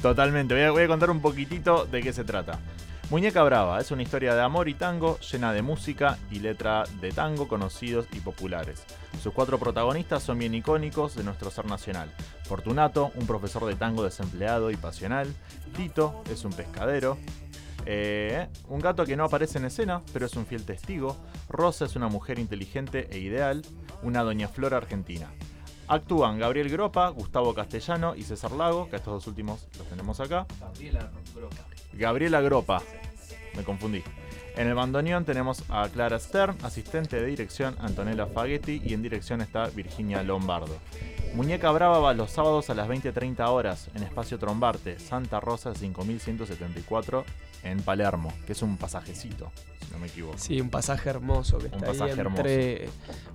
totalmente. 0.00 0.54
Voy 0.54 0.62
a, 0.62 0.70
voy 0.70 0.82
a 0.82 0.88
contar 0.88 1.10
un 1.10 1.20
poquitito 1.20 1.86
de 1.86 2.02
qué 2.02 2.12
se 2.12 2.24
trata. 2.24 2.58
Muñeca 3.10 3.42
Brava 3.42 3.80
es 3.80 3.90
una 3.90 4.04
historia 4.04 4.36
de 4.36 4.40
amor 4.40 4.68
y 4.68 4.74
tango 4.74 5.18
llena 5.18 5.52
de 5.52 5.62
música 5.62 6.16
y 6.30 6.38
letra 6.38 6.84
de 7.00 7.10
tango 7.10 7.48
conocidos 7.48 8.06
y 8.12 8.20
populares. 8.20 8.84
Sus 9.20 9.32
cuatro 9.32 9.58
protagonistas 9.58 10.22
son 10.22 10.38
bien 10.38 10.54
icónicos 10.54 11.16
de 11.16 11.24
nuestro 11.24 11.50
ser 11.50 11.66
nacional. 11.66 12.08
Fortunato, 12.44 13.10
un 13.16 13.26
profesor 13.26 13.66
de 13.66 13.74
tango 13.74 14.04
desempleado 14.04 14.70
y 14.70 14.76
pasional. 14.76 15.26
Tito 15.76 16.22
es 16.30 16.44
un 16.44 16.52
pescadero. 16.52 17.18
Eh, 17.86 18.48
un 18.68 18.80
gato 18.80 19.04
que 19.04 19.16
no 19.16 19.24
aparece 19.24 19.58
en 19.58 19.64
escena, 19.64 20.02
pero 20.12 20.26
es 20.26 20.36
un 20.36 20.46
fiel 20.46 20.64
testigo. 20.64 21.16
Rosa 21.48 21.84
es 21.84 21.96
una 21.96 22.08
mujer 22.08 22.38
inteligente 22.38 23.08
e 23.10 23.18
ideal. 23.18 23.62
Una 24.02 24.22
doña 24.22 24.48
Flor 24.48 24.74
argentina. 24.74 25.30
Actúan 25.88 26.38
Gabriel 26.38 26.68
Gropa, 26.68 27.08
Gustavo 27.08 27.52
Castellano 27.52 28.14
y 28.14 28.22
César 28.22 28.52
Lago, 28.52 28.88
que 28.88 28.96
estos 28.96 29.12
dos 29.12 29.26
últimos 29.26 29.66
los 29.76 29.88
tenemos 29.88 30.20
acá. 30.20 30.46
Gabriela 31.92 32.40
Gropa, 32.40 32.80
me 33.56 33.64
confundí. 33.64 34.02
En 34.60 34.68
el 34.68 34.74
bandoneón 34.74 35.24
tenemos 35.24 35.64
a 35.70 35.88
Clara 35.88 36.18
Stern, 36.18 36.54
asistente 36.62 37.16
de 37.18 37.24
dirección 37.24 37.74
Antonella 37.80 38.26
Faghetti 38.26 38.82
y 38.84 38.92
en 38.92 39.00
dirección 39.00 39.40
está 39.40 39.68
Virginia 39.68 40.22
Lombardo. 40.22 40.76
Muñeca 41.32 41.70
Brava 41.70 41.98
va 41.98 42.12
los 42.12 42.30
sábados 42.30 42.68
a 42.68 42.74
las 42.74 42.86
20.30 42.86 43.48
horas 43.48 43.88
en 43.94 44.02
Espacio 44.02 44.38
Trombarte, 44.38 44.98
Santa 44.98 45.40
Rosa 45.40 45.74
5174 45.74 47.24
en 47.62 47.80
Palermo, 47.80 48.34
que 48.46 48.52
es 48.52 48.60
un 48.60 48.76
pasajecito, 48.76 49.50
si 49.80 49.92
no 49.94 49.98
me 49.98 50.08
equivoco. 50.08 50.36
Sí, 50.36 50.60
un 50.60 50.68
pasaje 50.68 51.08
hermoso 51.08 51.56
que 51.56 51.68
Un 51.68 51.74
está 51.76 51.86
pasaje 51.86 52.12
ahí 52.12 52.18
hermoso. 52.18 52.42
entre 52.42 52.88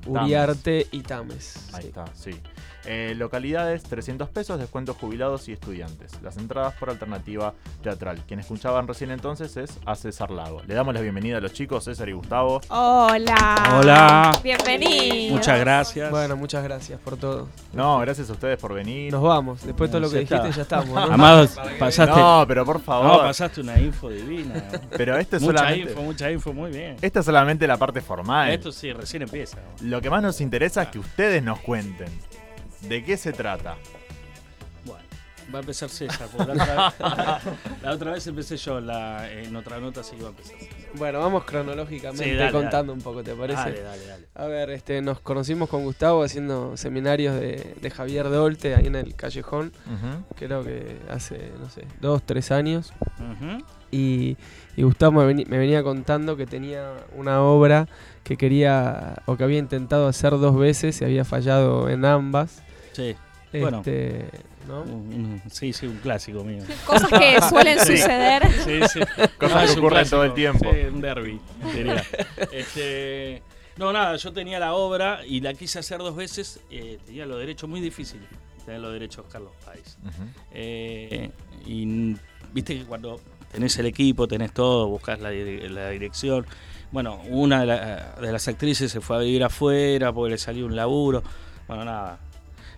Uriarte 0.05 0.85
y 0.91 1.01
Tames. 1.01 1.73
Ahí 1.73 1.81
sí. 1.81 1.87
está, 1.87 2.05
sí. 2.13 2.39
Eh, 2.87 3.13
localidades, 3.15 3.83
300 3.83 4.29
pesos, 4.29 4.59
descuentos 4.59 4.95
jubilados 4.97 5.47
y 5.49 5.53
estudiantes. 5.53 6.11
Las 6.21 6.37
entradas 6.37 6.73
por 6.75 6.89
alternativa 6.91 7.53
teatral. 7.81 8.23
Quien 8.27 8.39
escuchaban 8.39 8.87
recién 8.87 9.09
entonces 9.11 9.57
es 9.57 9.79
a 9.85 9.95
César 9.95 10.29
Lago. 10.29 10.61
Le 10.67 10.73
damos 10.75 10.93
la 10.93 11.01
bienvenida 11.01 11.37
a 11.37 11.41
los 11.41 11.51
chicos, 11.53 11.83
César 11.85 12.07
y 12.09 12.13
Gustavo. 12.13 12.61
Hola. 12.69 13.77
Hola. 13.79 14.39
Bienvenidos. 14.43 15.31
Muchas 15.31 15.59
gracias. 15.59 16.11
Bueno, 16.11 16.35
muchas 16.35 16.63
gracias 16.63 16.99
por 16.99 17.17
todo. 17.17 17.47
No, 17.73 17.97
gracias 17.99 18.29
a 18.29 18.33
ustedes 18.33 18.57
por 18.59 18.73
venir. 18.73 19.11
Nos 19.11 19.23
vamos. 19.23 19.63
Después 19.65 19.89
de 19.89 19.91
todo 19.93 20.01
lo 20.01 20.09
que 20.09 20.23
Ya 20.25 20.41
dijiste, 20.43 20.47
está. 20.49 20.55
ya 20.55 20.61
estamos. 20.61 20.89
¿no? 20.89 21.13
Amado, 21.13 21.47
pasaste. 21.79 22.15
No, 22.19 22.45
pero 22.47 22.65
por 22.65 22.81
favor. 22.81 23.07
No, 23.07 23.17
pasaste 23.19 23.61
una 23.61 23.79
info 23.79 24.09
divina. 24.09 24.63
Pero 24.95 25.17
este 25.17 25.37
es 25.37 25.41
mucha 25.41 25.57
solamente. 25.59 25.91
info, 25.91 26.01
mucha 26.03 26.31
info, 26.31 26.53
muy 26.53 26.71
bien. 26.71 26.97
Esta 27.01 27.19
es 27.19 27.25
solamente 27.25 27.67
la 27.67 27.77
parte 27.77 28.01
formal. 28.01 28.51
Esto 28.51 28.71
sí, 28.71 28.93
recién 28.93 29.23
empieza. 29.23 29.57
Lo 29.81 30.01
que 30.01 30.09
más 30.09 30.21
nos 30.21 30.39
interesa 30.41 30.83
es 30.83 30.89
que 30.89 30.99
ustedes 30.99 31.43
nos 31.43 31.59
cuenten. 31.59 32.07
¿De 32.87 33.03
qué 33.03 33.17
se 33.17 33.33
trata? 33.33 33.75
Bueno, 34.85 35.03
va 35.53 35.59
a 35.59 35.61
empezar 35.61 35.89
César. 35.89 36.27
porque 36.35 36.53
La 36.53 36.63
otra, 36.63 37.41
la 37.83 37.91
otra 37.91 38.11
vez 38.11 38.27
empecé 38.27 38.57
yo 38.57 38.79
la, 38.79 39.31
en 39.31 39.55
otra 39.55 39.79
nota, 39.79 40.01
así 40.01 40.15
que 40.15 40.21
va 40.23 40.29
a 40.29 40.31
empezar 40.31 40.57
César. 40.59 40.75
Bueno, 40.95 41.19
vamos 41.19 41.43
cronológicamente 41.43 42.23
Sí, 42.23 42.33
dale, 42.35 42.51
contando 42.51 42.93
un 42.93 43.01
poco, 43.01 43.23
¿te 43.23 43.33
parece? 43.33 43.59
Dale, 43.59 43.81
dale, 43.81 44.05
dale. 44.05 44.25
A 44.35 44.45
ver, 44.45 44.69
este, 44.69 45.01
nos 45.01 45.19
conocimos 45.19 45.67
con 45.69 45.83
Gustavo 45.83 46.23
haciendo 46.23 46.77
seminarios 46.77 47.35
de, 47.39 47.75
de 47.81 47.89
Javier 47.89 48.29
Dolte 48.29 48.75
ahí 48.75 48.87
en 48.87 48.95
el 48.95 49.15
Callejón, 49.15 49.73
creo 50.35 50.63
que 50.63 50.97
hace, 51.09 51.51
no 51.59 51.69
sé, 51.69 51.85
dos, 51.99 52.21
tres 52.23 52.51
años. 52.51 52.93
Ujú. 53.19 53.65
Y, 53.91 54.37
y 54.77 54.83
Gustavo 54.83 55.19
me, 55.23 55.33
veni- 55.33 55.45
me 55.47 55.57
venía 55.57 55.83
contando 55.83 56.37
que 56.37 56.45
tenía 56.45 56.93
una 57.15 57.41
obra 57.41 57.87
que 58.23 58.37
quería 58.37 59.15
o 59.25 59.35
que 59.37 59.43
había 59.43 59.59
intentado 59.59 60.07
hacer 60.07 60.31
dos 60.31 60.57
veces 60.57 61.01
y 61.01 61.05
había 61.05 61.25
fallado 61.25 61.89
en 61.89 62.05
ambas. 62.05 62.61
Sí, 62.95 63.15
Bueno. 63.59 63.77
Este, 63.79 64.29
¿no? 64.67 64.81
un- 64.81 65.41
un- 65.45 65.51
sí, 65.51 65.71
sí, 65.73 65.85
un 65.87 65.97
clásico 65.97 66.43
mío. 66.43 66.63
Cosas 66.85 67.09
que 67.09 67.39
suelen 67.49 67.79
Sí. 67.79 67.97
suceder. 67.97 68.43
Sí, 68.63 68.79
sí. 68.91 68.99
Cosas 69.37 69.63
es 69.65 69.73
que 69.73 69.79
ocurren 69.79 70.09
todo 70.09 70.23
el 70.23 70.33
tiempo. 70.33 70.69
Sí, 70.71 70.79
un 70.91 71.01
derby, 71.01 71.39
diría. 71.73 72.03
Este, 72.51 73.41
no, 73.77 73.91
nada, 73.93 74.15
yo 74.17 74.31
tenía 74.33 74.59
la 74.59 74.73
obra 74.73 75.19
y 75.25 75.41
la 75.41 75.53
quise 75.53 75.79
hacer 75.79 75.99
dos 75.99 76.15
veces. 76.15 76.59
eh, 76.71 76.97
tenía 77.05 77.25
los 77.25 77.39
derechos 77.39 77.69
muy 77.69 77.81
difíciles. 77.81 78.27
Tenía 78.65 78.79
los 78.79 78.91
derechos 78.93 79.25
Carlos 79.31 79.51
Páez. 79.63 79.97
Ujú. 80.03 80.23
Eh, 80.51 81.29
y 81.65 81.83
n- 81.83 82.17
viste 82.53 82.77
que 82.79 82.85
cuando 82.85 83.19
tenés 83.51 83.77
el 83.77 83.85
equipo, 83.85 84.27
tenés 84.27 84.51
todo, 84.53 84.87
buscas 84.87 85.19
la 85.19 85.29
dirección. 85.29 86.45
Bueno, 86.91 87.21
una 87.29 87.61
de, 87.61 87.65
la- 87.67 88.15
de 88.21 88.31
las 88.31 88.47
actrices 88.47 88.91
se 88.91 89.01
fue 89.01 89.17
a 89.17 89.19
vivir 89.19 89.43
afuera 89.43 90.11
porque 90.13 90.31
le 90.31 90.37
salió 90.37 90.65
un 90.65 90.75
laburo. 90.75 91.23
Bueno, 91.67 91.85
nada. 91.85 92.19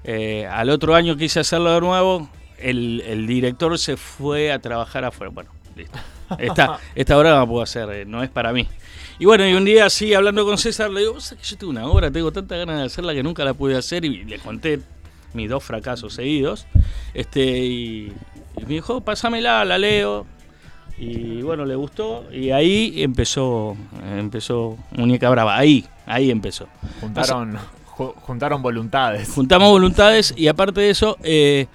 Eh, 0.03 0.45
al 0.47 0.69
otro 0.69 0.95
año 0.95 1.15
quise 1.17 1.39
hacerlo 1.39 1.71
de 1.73 1.81
nuevo. 1.81 2.29
El, 2.57 3.01
el 3.05 3.27
director 3.27 3.77
se 3.77 3.97
fue 3.97 4.51
a 4.51 4.60
trabajar 4.60 5.03
afuera. 5.05 5.31
Bueno, 5.33 5.49
listo. 5.75 5.97
Esta, 6.39 6.79
esta 6.95 7.17
obra 7.17 7.31
no 7.31 7.39
la 7.39 7.45
puedo 7.45 7.62
hacer, 7.63 7.89
eh, 7.91 8.05
no 8.05 8.23
es 8.23 8.29
para 8.29 8.51
mí. 8.53 8.67
Y 9.19 9.25
bueno, 9.25 9.47
y 9.47 9.53
un 9.53 9.65
día 9.65 9.86
así, 9.86 10.13
hablando 10.13 10.45
con 10.45 10.57
César, 10.57 10.91
le 10.91 11.01
digo, 11.01 11.13
"Vos 11.13 11.23
sabés 11.25 11.43
que 11.43 11.49
yo 11.51 11.57
tengo 11.57 11.71
una 11.71 11.88
obra, 11.88 12.12
tengo 12.12 12.31
tanta 12.31 12.55
ganas 12.57 12.77
de 12.79 12.86
hacerla 12.86 13.13
que 13.13 13.23
nunca 13.23 13.43
la 13.43 13.53
pude 13.53 13.75
hacer. 13.77 14.05
Y 14.05 14.23
le 14.25 14.38
conté 14.39 14.79
mis 15.33 15.49
dos 15.49 15.63
fracasos 15.63 16.13
seguidos. 16.13 16.65
Este, 17.13 17.41
y, 17.57 18.13
y 18.57 18.62
me 18.62 18.75
dijo, 18.75 19.01
pásamela, 19.01 19.63
la 19.65 19.77
leo. 19.77 20.25
Y 20.99 21.41
bueno, 21.43 21.65
le 21.65 21.75
gustó. 21.75 22.25
Y 22.31 22.51
ahí 22.51 23.01
empezó, 23.03 23.75
empezó 24.17 24.77
Muñeca 24.91 25.29
Brava. 25.29 25.55
Ahí, 25.57 25.86
ahí 26.05 26.29
empezó. 26.31 26.67
Juntaron, 27.01 27.53
ju- 27.55 27.60
juntaron 27.97 28.62
voluntades. 28.62 29.29
Juntamos 29.29 29.69
voluntades 29.69 30.33
y 30.38 30.47
aparte 30.47 30.81
de 30.81 30.89
eso, 30.89 31.17
eh, 31.23 31.67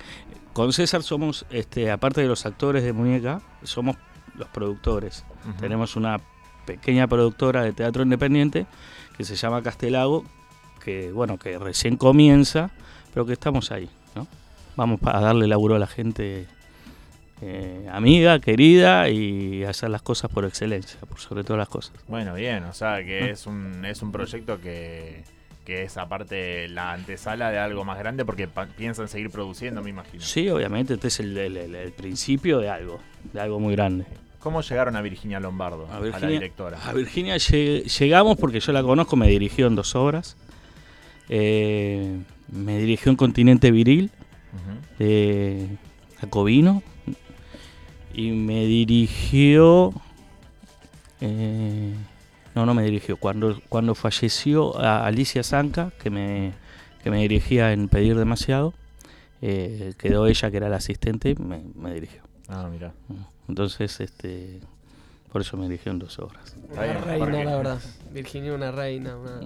con 0.53 0.73
César 0.73 1.03
somos, 1.03 1.47
este, 1.51 1.91
aparte 1.91 2.21
de 2.21 2.29
los 2.29 2.47
actores 2.47 2.85
de 2.85 2.93
Muñeca, 2.93 3.41
somos 3.63 3.97
los 4.37 4.49
productores. 4.49 5.25
Tenemos 5.59 5.97
una 5.97 6.21
pequeña 6.67 7.07
productora 7.09 7.63
de 7.63 7.73
teatro 7.73 8.03
independiente 8.03 8.67
que 9.17 9.25
se 9.25 9.35
llama 9.35 9.63
Castelago, 9.63 10.25
que 10.85 11.11
bueno, 11.11 11.39
que 11.39 11.59
recién 11.59 11.97
comienza, 11.97 12.71
pero 13.13 13.27
que 13.27 13.33
estamos 13.33 13.73
ahí, 13.73 13.91
¿no? 14.15 14.27
Vamos 14.77 15.01
a 15.05 15.21
darle 15.21 15.47
laburo 15.49 15.75
a 15.75 15.79
la 15.79 15.87
gente 15.87 16.47
eh, 17.41 17.89
amiga, 17.91 18.39
querida 18.39 19.09
y 19.09 19.65
hacer 19.65 19.91
las 19.91 20.03
cosas 20.03 20.31
por 20.31 20.45
excelencia, 20.45 21.01
por 21.01 21.19
sobre 21.19 21.43
todas 21.43 21.59
las 21.59 21.69
cosas. 21.69 21.93
Bueno, 22.07 22.35
bien, 22.35 22.65
o 22.65 22.73
sea 22.73 23.05
que 23.05 23.31
es 23.31 23.47
un, 23.47 23.85
es 23.85 24.01
un 24.01 24.13
proyecto 24.13 24.61
que, 24.61 25.25
que 25.65 25.83
es 25.85 25.97
aparte 25.97 26.69
la 26.69 26.93
antesala 26.93 27.51
de 27.51 27.59
algo 27.59 27.85
más 27.85 27.99
grande 27.99 28.25
porque 28.25 28.49
piensan 28.77 29.09
seguir 29.09 29.31
produciendo, 29.31 29.83
me 29.83 29.91
imagino. 29.91 30.23
Sí, 30.23 30.49
obviamente, 30.49 30.95
este 30.95 31.09
es 31.09 31.21
el, 31.21 31.37
el- 31.39 31.57
el- 31.57 31.75
el 31.75 31.93
principio 31.93 32.59
de 32.59 32.69
algo, 32.69 33.01
de 33.33 33.41
algo 33.41 33.61
muy 33.61 33.75
grande. 33.77 34.05
¿Cómo 34.41 34.61
llegaron 34.61 34.97
a 34.97 35.03
Virginia 35.03 35.39
Lombardo, 35.39 35.87
A 35.93 36.01
la 36.19 36.27
directora? 36.27 36.79
A 36.85 36.93
Virginia 36.93 37.37
lleg- 37.37 37.85
llegamos 37.85 38.37
porque 38.37 38.59
yo 38.59 38.73
la 38.73 38.83
conozco, 38.83 39.15
me 39.15 39.29
dirigió 39.29 39.69
en 39.69 39.77
dos 39.77 39.95
obras. 39.95 40.37
Eh, 41.29 42.19
me 42.51 42.79
dirigió 42.79 43.11
en 43.11 43.17
Continente 43.17 43.71
Viril, 43.71 44.11
Ujú. 44.53 45.05
de 45.05 45.69
Jacobino. 46.21 46.83
Y 48.15 48.33
me 48.33 48.67
dirigió. 48.67 49.93
eh, 51.21 51.95
no, 52.55 52.67
no 52.67 52.75
me 52.75 52.83
dirigió. 52.83 53.17
Cuando, 53.17 53.61
cuando 53.69 53.95
falleció 53.95 54.79
a 54.79 55.07
Alicia 55.07 55.43
Zanca, 55.43 55.93
que 56.03 56.11
me, 56.11 56.53
que 57.03 57.11
me 57.11 57.19
dirigía 57.19 57.73
en 57.73 57.89
Pedir 57.89 58.17
Demasiado, 58.17 58.75
eh, 59.41 59.95
quedó 59.99 60.27
ella, 60.27 60.51
que 60.51 60.57
era 60.57 60.69
la 60.69 60.77
asistente, 60.77 61.31
y 61.31 61.35
me, 61.37 61.63
me 61.75 61.95
dirigió. 61.95 62.23
Ah, 62.49 62.69
mira. 62.71 62.93
Entonces, 63.49 64.01
este, 64.01 64.61
por 65.33 65.41
eso 65.41 65.57
me 65.57 65.65
dirigió 65.65 65.93
en 65.93 65.99
dos 65.99 66.19
obras. 66.19 66.55
Una 66.71 66.83
bien, 66.83 67.05
reina, 67.05 67.45
la 67.45 67.57
verdad. 67.57 67.79
Virginia, 68.13 68.55
una 68.55 68.71
reina, 68.71 69.17
una, 69.17 69.41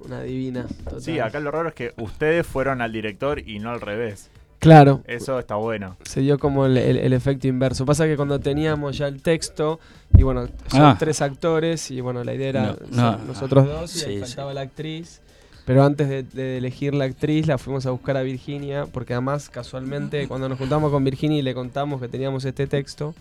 una 0.00 0.20
divina. 0.22 0.66
total. 0.84 1.00
Sí, 1.00 1.20
acá 1.20 1.40
lo 1.40 1.50
raro 1.50 1.68
es 1.68 1.74
que 1.74 1.94
ustedes 1.96 2.46
fueron 2.46 2.82
al 2.82 2.92
director 2.92 3.38
y 3.38 3.58
no 3.60 3.70
al 3.70 3.80
revés. 3.80 4.30
Claro. 4.58 5.02
Eso 5.06 5.38
está 5.38 5.56
bueno. 5.56 5.96
Se 6.04 6.20
dio 6.20 6.38
como 6.38 6.66
el, 6.66 6.76
el- 6.78 6.96
el 6.98 7.12
efecto 7.12 7.46
inverso. 7.46 7.84
Pasa 7.84 8.06
que 8.06 8.16
cuando 8.16 8.40
teníamos 8.40 8.96
ya 8.98 9.06
el 9.06 9.22
texto, 9.22 9.78
y 10.16 10.22
bueno, 10.22 10.46
son 10.68 10.82
Ah. 10.82 10.96
tres 10.98 11.20
actores, 11.22 11.90
y 11.90 12.00
bueno, 12.00 12.24
la 12.24 12.34
idea 12.34 12.48
era 12.48 12.62
No, 12.66 12.74
ser 12.76 12.90
no. 12.90 13.18
nosotros 13.18 13.66
dos, 13.66 13.94
y 13.96 13.98
Sí, 14.00 14.04
ahí 14.06 14.14
sí. 14.16 14.20
faltaba 14.22 14.54
la 14.54 14.62
actriz. 14.62 15.20
Pero 15.66 15.82
antes 15.84 16.08
de, 16.08 16.22
de 16.22 16.58
elegir 16.58 16.94
la 16.94 17.04
actriz, 17.06 17.46
la 17.48 17.58
fuimos 17.58 17.86
a 17.86 17.90
buscar 17.90 18.16
a 18.16 18.22
Virginia, 18.22 18.86
porque 18.92 19.14
además, 19.14 19.50
casualmente, 19.50 20.28
cuando 20.28 20.48
nos 20.48 20.58
juntamos 20.58 20.92
con 20.92 21.02
Virginia 21.04 21.38
y 21.38 21.42
le 21.42 21.54
contamos 21.54 22.00
que 22.00 22.06
teníamos 22.08 22.44
este 22.44 22.66
texto, 22.68 23.14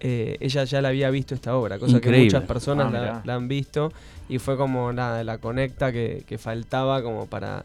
eh, 0.00 0.36
ella 0.40 0.64
ya 0.64 0.80
la 0.80 0.88
había 0.88 1.10
visto 1.10 1.34
esta 1.34 1.56
obra, 1.56 1.78
cosa 1.78 2.00
que 2.00 2.10
muchas 2.10 2.44
personas 2.44 2.92
Ah, 2.94 3.22
la 3.24 3.34
han 3.34 3.46
visto, 3.48 3.92
y 4.28 4.38
fue 4.38 4.56
como 4.56 4.92
nada, 4.92 5.22
la 5.24 5.38
conecta 5.38 5.92
que, 5.92 6.22
que 6.26 6.38
faltaba 6.38 7.02
como 7.02 7.26
para, 7.26 7.64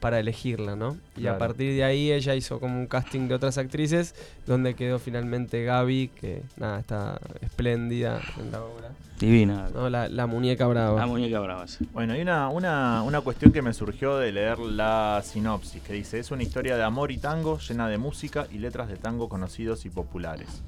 para 0.00 0.20
elegirla, 0.20 0.76
¿no? 0.76 0.96
Y 1.16 1.26
a 1.26 1.38
partir 1.38 1.74
de 1.74 1.84
ahí 1.84 2.12
ella 2.12 2.34
hizo 2.34 2.60
como 2.60 2.78
un 2.78 2.86
casting 2.86 3.28
de 3.28 3.34
otras 3.34 3.58
actrices, 3.58 4.14
donde 4.46 4.74
quedó 4.74 4.98
finalmente 4.98 5.64
Gaby, 5.64 6.10
que 6.20 6.42
nada, 6.56 6.78
está 6.78 7.20
espléndida 7.40 8.20
en 8.38 8.52
la 8.52 8.62
obra. 8.62 8.90
Divina. 9.18 9.68
¿no? 9.74 9.90
La, 9.90 10.08
la 10.08 10.26
muñeca 10.26 10.66
brava. 10.68 11.00
La 11.00 11.06
muñeca 11.06 11.40
brava. 11.40 11.66
sí. 11.66 11.88
Bueno, 11.92 12.12
hay 12.12 12.20
una, 12.20 12.48
una, 12.48 13.02
una 13.02 13.20
cuestión 13.20 13.50
que 13.52 13.62
me 13.62 13.72
surgió 13.72 14.16
de 14.16 14.30
leer 14.30 14.60
la 14.60 15.20
sinopsis, 15.24 15.82
que 15.82 15.92
dice, 15.92 16.20
es 16.20 16.30
una 16.30 16.44
historia 16.44 16.76
de 16.76 16.84
amor 16.84 17.10
y 17.10 17.18
tango 17.18 17.58
llena 17.58 17.88
de 17.88 17.98
música 17.98 18.46
y 18.52 18.58
letras 18.58 18.88
de 18.88 18.96
tango 18.96 19.28
conocidos 19.28 19.84
y 19.86 19.90
populares. 19.90 20.62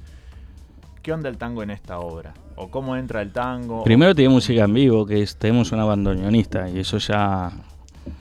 ¿Qué 1.01 1.13
onda 1.13 1.29
el 1.29 1.37
tango 1.37 1.63
en 1.63 1.71
esta 1.71 1.99
obra? 1.99 2.33
¿O 2.57 2.69
cómo 2.69 2.95
entra 2.95 3.21
el 3.21 3.31
tango? 3.31 3.83
Primero 3.85 4.13
tiene 4.13 4.33
música 4.33 4.65
en 4.65 4.73
vivo, 4.73 5.05
que 5.05 5.23
es, 5.23 5.35
tenemos 5.37 5.71
una 5.71 5.85
bandoneonista, 5.85 6.69
y 6.69 6.79
eso 6.79 6.97
ya 6.99 7.51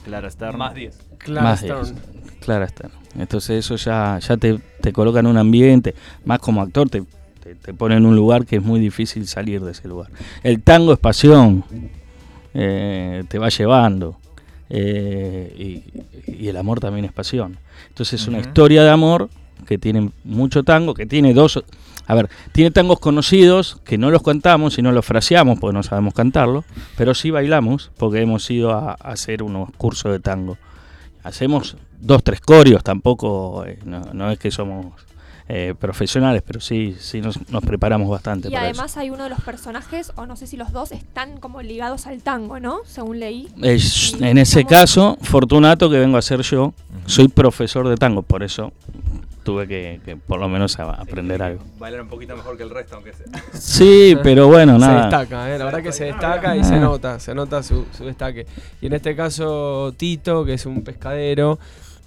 Clara 0.05 0.31
Stern. 0.31 0.59
Más 0.59 0.75
10. 0.75 0.99
Clara 1.19 1.43
más 1.51 1.61
Stern. 1.61 1.81
es- 1.83 1.95
Clara 2.41 2.69
Stern. 2.69 2.93
Entonces 3.19 3.59
eso 3.65 3.77
ya, 3.77 4.19
ya 4.19 4.37
te, 4.37 4.59
te 4.81 4.93
coloca 4.93 5.21
en 5.21 5.27
un 5.27 5.37
ambiente, 5.37 5.95
más 6.25 6.39
como 6.39 6.63
actor 6.63 6.89
te, 6.89 7.03
te, 7.43 7.55
te 7.55 7.75
pone 7.75 7.97
en 7.97 8.07
un 8.07 8.15
lugar 8.17 8.47
que 8.47 8.57
es 8.57 8.63
muy 8.63 8.81
difícil 8.81 9.27
salir 9.27 9.61
de 9.63 9.73
ese 9.73 9.89
lugar. 9.89 10.11
El 10.43 10.63
tango 10.63 10.93
es 10.93 10.99
pasión, 10.99 11.65
eh, 12.55 13.25
te 13.29 13.39
va 13.39 13.49
llevando, 13.49 14.19
eh, 14.69 15.83
y, 16.27 16.33
y 16.45 16.49
el 16.49 16.57
amor 16.57 16.81
también 16.81 17.05
es 17.05 17.13
pasión. 17.13 17.59
Entonces 17.89 18.21
es 18.23 18.29
una 18.29 18.39
historia 18.39 18.83
de 18.85 18.91
amor 18.91 19.29
que 19.67 19.79
tiene 19.79 20.11
mucho 20.25 20.63
tango, 20.63 20.95
que 20.95 21.07
tiene 21.07 21.35
dos... 21.35 21.63
A 22.07 22.15
ver, 22.15 22.29
tiene 22.53 22.73
tangos 22.73 22.99
conocidos 22.99 23.81
que 23.85 23.97
no 23.97 24.11
los 24.11 24.23
cantamos 24.23 24.79
y 24.79 24.83
no 24.83 24.91
los 24.91 25.07
fraseamos 25.07 25.61
porque 25.61 25.75
no 25.75 25.83
sabemos 25.85 26.13
cantarlo, 26.13 26.65
pero 26.97 27.15
sí 27.15 27.31
bailamos 27.31 27.93
porque 27.97 28.21
hemos 28.21 28.51
ido 28.51 28.73
a, 28.73 28.93
a 28.93 28.95
hacer 28.95 29.45
unos 29.45 29.71
cursos 29.77 30.11
de 30.11 30.19
tango. 30.19 30.59
Hacemos 31.23 31.77
dos, 32.01 32.25
tres 32.25 32.41
corios, 32.41 32.83
tampoco, 32.83 33.65
eh, 33.65 33.79
no, 33.85 34.03
no 34.13 34.31
es 34.31 34.39
que 34.39 34.51
somos 34.51 34.87
eh, 35.49 35.75
profesionales, 35.79 36.43
pero 36.47 36.61
sí, 36.61 36.97
sí 37.01 37.21
nos, 37.21 37.51
nos 37.51 37.65
preparamos 37.65 38.09
bastante 38.09 38.47
Y 38.47 38.53
para 38.53 38.67
además 38.67 38.97
hay 38.97 39.11
uno 39.11 39.25
de 39.25 39.31
los 39.31 39.41
personajes, 39.41 40.13
o 40.15 40.25
no 40.25 40.37
sé 40.37 40.47
si 40.47 40.57
los 40.57 40.73
dos, 40.73 40.93
están 40.93 41.39
como 41.39 41.61
ligados 41.61 42.07
al 42.07 42.23
tango, 42.23 42.61
¿no? 42.61 42.79
Según 42.85 43.19
leí. 43.19 43.49
en 43.57 44.39
ese 44.39 44.65
caso, 44.65 45.19
Fortunato, 45.23 45.91
que 45.91 45.99
vengo 45.99 46.19
a 46.19 46.23
ser 46.23 46.43
yo, 46.43 46.73
soy 47.07 47.27
profesor 47.27 47.89
de 47.89 47.97
tango, 47.97 48.23
por 48.23 48.45
eso 48.45 48.73
tuve 49.51 49.67
que, 49.67 50.01
que 50.05 50.17
por 50.17 50.39
lo 50.41 50.49
menos 50.49 50.79
a- 50.79 50.93
aprender 50.93 51.43
algo. 51.43 51.63
Bailar 51.79 52.03
un 52.03 52.09
poquito 52.09 52.37
mejor 52.37 52.57
que 52.57 52.63
el 52.63 52.71
resto, 52.71 52.95
aunque 52.97 53.13
sea. 53.13 53.27
Sí, 53.53 54.17
pero 54.23 54.47
bueno, 54.49 54.75
se 54.81 54.87
nada. 54.87 55.03
destaca, 55.03 55.55
¿eh? 55.55 55.59
la 55.59 55.65
verdad 55.65 55.83
que 55.83 55.93
se 55.93 56.05
destaca 56.05 56.57
y 56.57 56.65
se 56.65 56.79
nota, 56.79 57.19
se 57.19 57.35
nota 57.35 57.63
su, 57.63 57.87
su 57.97 58.05
destaque. 58.05 58.47
Y 58.81 58.87
en 58.87 58.93
este 58.93 59.17
caso 59.17 59.93
Tito, 59.97 60.45
que 60.45 60.55
es 60.55 60.67
un 60.67 60.83
pescadero, 60.85 61.59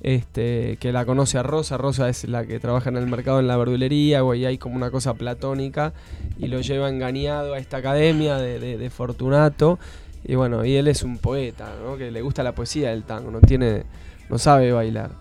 este, 0.02 0.78
que 0.82 0.92
la 0.92 1.06
conoce 1.06 1.38
a 1.38 1.44
Rosa, 1.44 1.78
Rosa 1.78 2.10
es 2.10 2.26
la 2.28 2.46
que 2.46 2.60
trabaja 2.60 2.90
en 2.90 2.98
el 2.98 3.08
mercado 3.08 3.40
en 3.40 3.48
la 3.48 3.56
verdulería, 3.58 4.20
ahí 4.20 4.46
hay 4.46 4.58
como 4.58 4.76
una 4.76 4.92
cosa 4.92 5.14
platónica, 5.14 5.94
y 6.38 6.48
lo 6.48 6.60
lleva 6.62 6.90
engañado 6.90 7.54
a 7.54 7.58
esta 7.60 7.78
academia 7.78 8.38
de, 8.38 8.60
de- 8.60 8.78
de 8.78 8.90
Fortunato. 8.90 9.80
Y 10.26 10.36
bueno, 10.36 10.64
y 10.64 10.76
él 10.76 10.88
es 10.88 11.04
un 11.04 11.18
poeta, 11.18 11.70
¿no? 11.84 11.98
que 11.98 12.10
le 12.10 12.22
gusta 12.22 12.44
la 12.44 12.54
poesía 12.54 12.92
del 12.92 13.04
tango, 13.04 13.30
no 13.30 13.42
tiene, 13.42 13.84
no 14.30 14.38
sabe 14.38 14.72
bailar. 14.72 15.12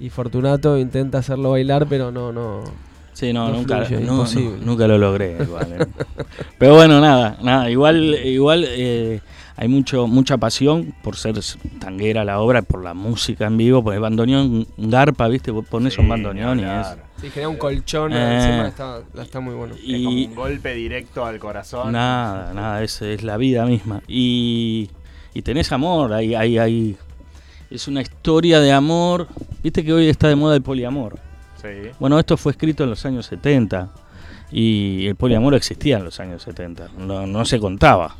Y 0.00 0.10
Fortunato 0.10 0.78
intenta 0.78 1.18
hacerlo 1.18 1.50
bailar, 1.52 1.86
pero 1.88 2.10
no, 2.10 2.32
no. 2.32 2.64
Sí, 3.12 3.32
no, 3.34 3.48
No 3.48 3.58
nunca, 3.58 3.84
fluye, 3.84 4.02
no, 4.04 4.24
nunca 4.64 4.86
lo 4.88 4.96
logré. 4.96 5.36
Igual, 5.42 5.72
eh. 5.78 5.86
Pero 6.58 6.74
bueno, 6.74 7.00
nada, 7.00 7.36
nada. 7.42 7.68
Igual, 7.70 8.14
igual 8.24 8.64
eh, 8.66 9.20
hay 9.56 9.68
mucho, 9.68 10.06
mucha 10.06 10.38
pasión 10.38 10.94
por 11.02 11.16
ser 11.16 11.34
tanguera 11.80 12.24
la 12.24 12.40
obra, 12.40 12.62
por 12.62 12.82
la 12.82 12.94
música 12.94 13.46
en 13.46 13.58
vivo, 13.58 13.84
por 13.84 13.92
el 13.92 14.00
bandoneón, 14.00 14.66
garpa, 14.78 15.28
¿viste? 15.28 15.50
Vos 15.50 15.66
pones 15.68 15.94
Sí, 15.94 16.00
un 16.00 16.08
bandoneón 16.08 16.60
y 16.60 16.62
es. 16.62 16.86
Sí, 17.20 17.28
genera 17.28 17.50
un 17.50 17.56
colchón 17.58 18.12
Eh. 18.14 18.36
encima, 18.36 18.68
está, 18.68 19.00
está 19.20 19.40
muy 19.40 19.54
bueno. 19.54 19.74
Es 19.74 20.02
como 20.02 20.16
un 20.16 20.34
golpe 20.34 20.74
directo 20.74 21.26
al 21.26 21.38
corazón. 21.38 21.92
nada, 21.92 22.54
nada, 22.54 22.82
es, 22.82 23.02
es 23.02 23.22
la 23.22 23.36
vida 23.36 23.66
misma. 23.66 24.00
Y, 24.08 24.88
y 25.34 25.42
tenés 25.42 25.70
amor, 25.72 26.14
hay, 26.14 26.34
hay, 26.34 26.56
hay. 26.56 26.96
Es 27.70 27.86
una 27.88 28.02
historia 28.02 28.60
de 28.60 28.72
amor. 28.72 29.28
Viste 29.62 29.84
que 29.84 29.92
hoy 29.92 30.08
está 30.08 30.28
de 30.28 30.36
moda 30.36 30.56
el 30.56 30.62
poliamor. 30.62 31.18
Sí. 31.62 31.68
Bueno, 31.98 32.18
esto 32.18 32.36
fue 32.36 32.52
escrito 32.52 32.84
en 32.84 32.90
los 32.90 33.04
años 33.06 33.26
70 33.26 33.90
y 34.50 35.06
el 35.06 35.14
poliamor 35.14 35.54
existía 35.54 35.98
en 35.98 36.04
los 36.04 36.18
años 36.18 36.42
70, 36.42 36.88
no, 36.98 37.26
no 37.26 37.44
se 37.44 37.60
contaba. 37.60 38.16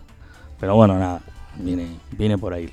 Pero 0.61 0.77
bueno, 0.77 0.99
nada, 0.99 1.21
viene, 1.57 1.87
viene 2.13 2.37
por 2.39 2.53
ahí. 2.53 2.71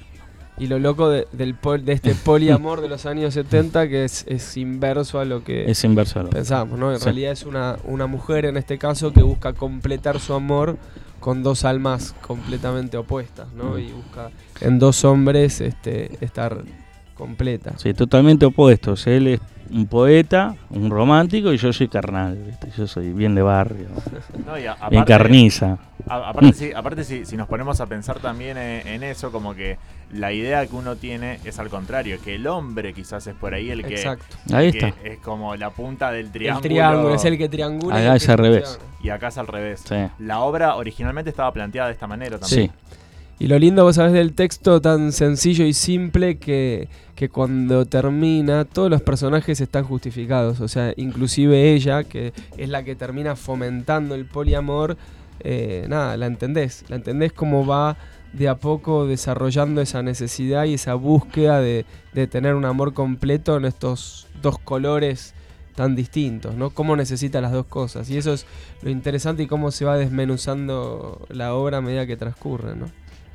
Y 0.60 0.68
lo 0.68 0.78
loco 0.80 1.10
de, 1.10 1.28
del 1.32 1.56
pol- 1.56 1.86
de 1.86 1.94
este 1.94 2.14
poliamor 2.26 2.82
de 2.82 2.90
los 2.90 3.06
años 3.06 3.34
70 3.34 3.88
que 3.88 4.04
es, 4.04 4.26
es 4.28 4.58
inverso 4.58 5.20
a 5.20 5.26
lo 5.26 5.44
que 5.44 5.70
Es 5.72 5.84
inverso 5.84 6.20
a 6.20 6.24
lo 6.24 6.30
pensábamos, 6.30 6.78
¿no? 6.78 6.92
En 6.92 7.00
Sí. 7.00 7.06
realidad 7.06 7.32
es 7.32 7.44
una, 7.44 7.78
una 7.86 8.08
mujer 8.08 8.46
en 8.46 8.58
este 8.58 8.78
caso 8.78 9.14
que 9.14 9.24
busca 9.24 9.54
completar 9.54 10.20
su 10.20 10.34
amor 10.34 10.78
con 11.20 11.42
dos 11.44 11.64
almas 11.64 12.14
completamente 12.22 12.98
opuestas, 12.98 13.52
¿no? 13.54 13.80
Y 13.80 13.92
busca 13.92 14.30
en 14.62 14.80
dos 14.80 15.04
hombres 15.06 15.62
este, 15.62 16.24
estar 16.24 16.58
completa. 17.16 17.74
Sí, 17.78 17.94
totalmente 17.94 18.46
opuestos. 18.46 19.08
Él 19.08 19.28
es 19.28 19.40
un 19.72 19.86
poeta, 19.88 20.56
un 20.70 20.90
romántico 20.90 21.52
y 21.52 21.58
yo 21.58 21.74
soy 21.74 21.88
carnal, 21.90 22.38
¿viste? 22.46 22.70
Yo 22.78 22.88
soy 22.88 23.12
bien 23.12 23.36
de 23.36 23.42
barrio, 23.42 23.88
No, 24.46 24.58
y 24.58 24.66
a- 24.66 24.76
bien 24.90 25.02
aparte- 25.02 25.06
carniza. 25.06 25.78
A- 26.08 26.30
aparte, 26.30 26.54
sí, 26.54 26.72
aparte 26.76 27.04
si, 27.04 27.26
si 27.26 27.36
nos 27.36 27.48
ponemos 27.50 27.82
a 27.82 27.86
pensar 27.88 28.20
también 28.20 28.58
en, 28.58 28.88
en 28.88 29.04
eso, 29.04 29.30
como 29.32 29.54
que 29.56 29.78
la 30.14 30.32
idea 30.32 30.66
que 30.68 30.74
uno 30.74 30.96
tiene 30.96 31.40
es 31.44 31.60
al 31.60 31.68
contrario, 31.70 32.18
que 32.24 32.36
el 32.36 32.48
hombre 32.48 32.94
quizás 32.94 33.28
es 33.28 33.36
por 33.36 33.54
ahí 33.54 33.70
el 33.72 33.84
que, 33.84 33.96
Exacto. 33.96 34.38
Ahí 34.54 34.72
que 34.72 34.88
está. 34.88 34.94
es 35.04 35.18
como 35.20 35.54
la 35.58 35.72
punta 35.72 36.12
del 36.12 36.28
El 36.28 36.32
triángulo. 36.32 36.62
triángulo 36.62 37.16
es 37.16 37.26
el 37.26 37.38
que 37.38 37.50
triangula. 37.50 38.00
y 38.00 38.04
Acá 38.06 38.16
es 38.16 38.26
que 38.26 38.32
al 38.32 38.38
revés. 38.38 38.80
Y 39.04 39.10
acá 39.10 39.28
es 39.28 39.38
al 39.38 39.48
revés. 39.48 39.84
Sí. 39.86 39.96
La 40.20 40.40
obra 40.40 40.76
originalmente 40.76 41.30
estaba 41.32 41.52
planteada 41.52 41.88
de 41.90 41.94
esta 41.96 42.08
manera 42.08 42.38
también. 42.40 42.68
Sí. 42.70 42.72
Y 43.40 43.48
lo 43.48 43.60
lindo, 43.60 43.84
vos 43.84 43.98
sabés, 43.98 44.14
del 44.14 44.34
texto 44.34 44.82
tan 44.82 45.12
sencillo 45.12 45.64
y 45.66 45.74
simple 45.74 46.40
que, 46.40 46.90
que 47.16 47.30
cuando 47.30 47.86
termina 47.86 48.66
todos 48.66 48.90
los 48.90 49.04
personajes 49.04 49.62
están 49.62 49.84
justificados. 49.84 50.60
O 50.60 50.68
sea, 50.68 50.92
inclusive 50.98 51.74
ella, 51.74 52.04
que 52.04 52.34
es 52.58 52.70
la 52.70 52.84
que 52.84 52.96
termina 52.96 53.36
fomentando 53.36 54.16
el 54.16 54.26
poliamor, 54.26 54.98
eh, 55.42 55.86
nada, 55.88 56.18
la 56.18 56.26
entendés. 56.26 56.84
La 56.88 56.96
entendés 56.96 57.32
cómo 57.32 57.64
va 57.64 57.96
de 58.34 58.50
a 58.50 58.56
poco 58.56 59.06
desarrollando 59.06 59.82
esa 59.82 60.02
necesidad 60.02 60.66
y 60.66 60.74
esa 60.74 60.96
búsqueda 60.96 61.62
de, 61.62 61.86
de 62.14 62.26
tener 62.26 62.56
un 62.56 62.66
amor 62.66 62.96
completo 62.96 63.58
en 63.58 63.66
estos 63.66 64.28
dos 64.42 64.58
colores 64.58 65.36
tan 65.76 65.96
distintos, 65.96 66.56
¿no? 66.56 66.72
Cómo 66.72 66.96
necesita 66.96 67.40
las 67.40 67.52
dos 67.52 67.68
cosas. 67.68 68.10
Y 68.10 68.18
eso 68.18 68.34
es 68.34 68.48
lo 68.82 68.90
interesante 68.90 69.44
y 69.44 69.48
cómo 69.48 69.70
se 69.70 69.86
va 69.86 69.96
desmenuzando 69.96 71.28
la 71.30 71.54
obra 71.54 71.78
a 71.78 71.82
medida 71.82 72.08
que 72.08 72.18
transcurre, 72.18 72.76
¿no? 72.76 72.88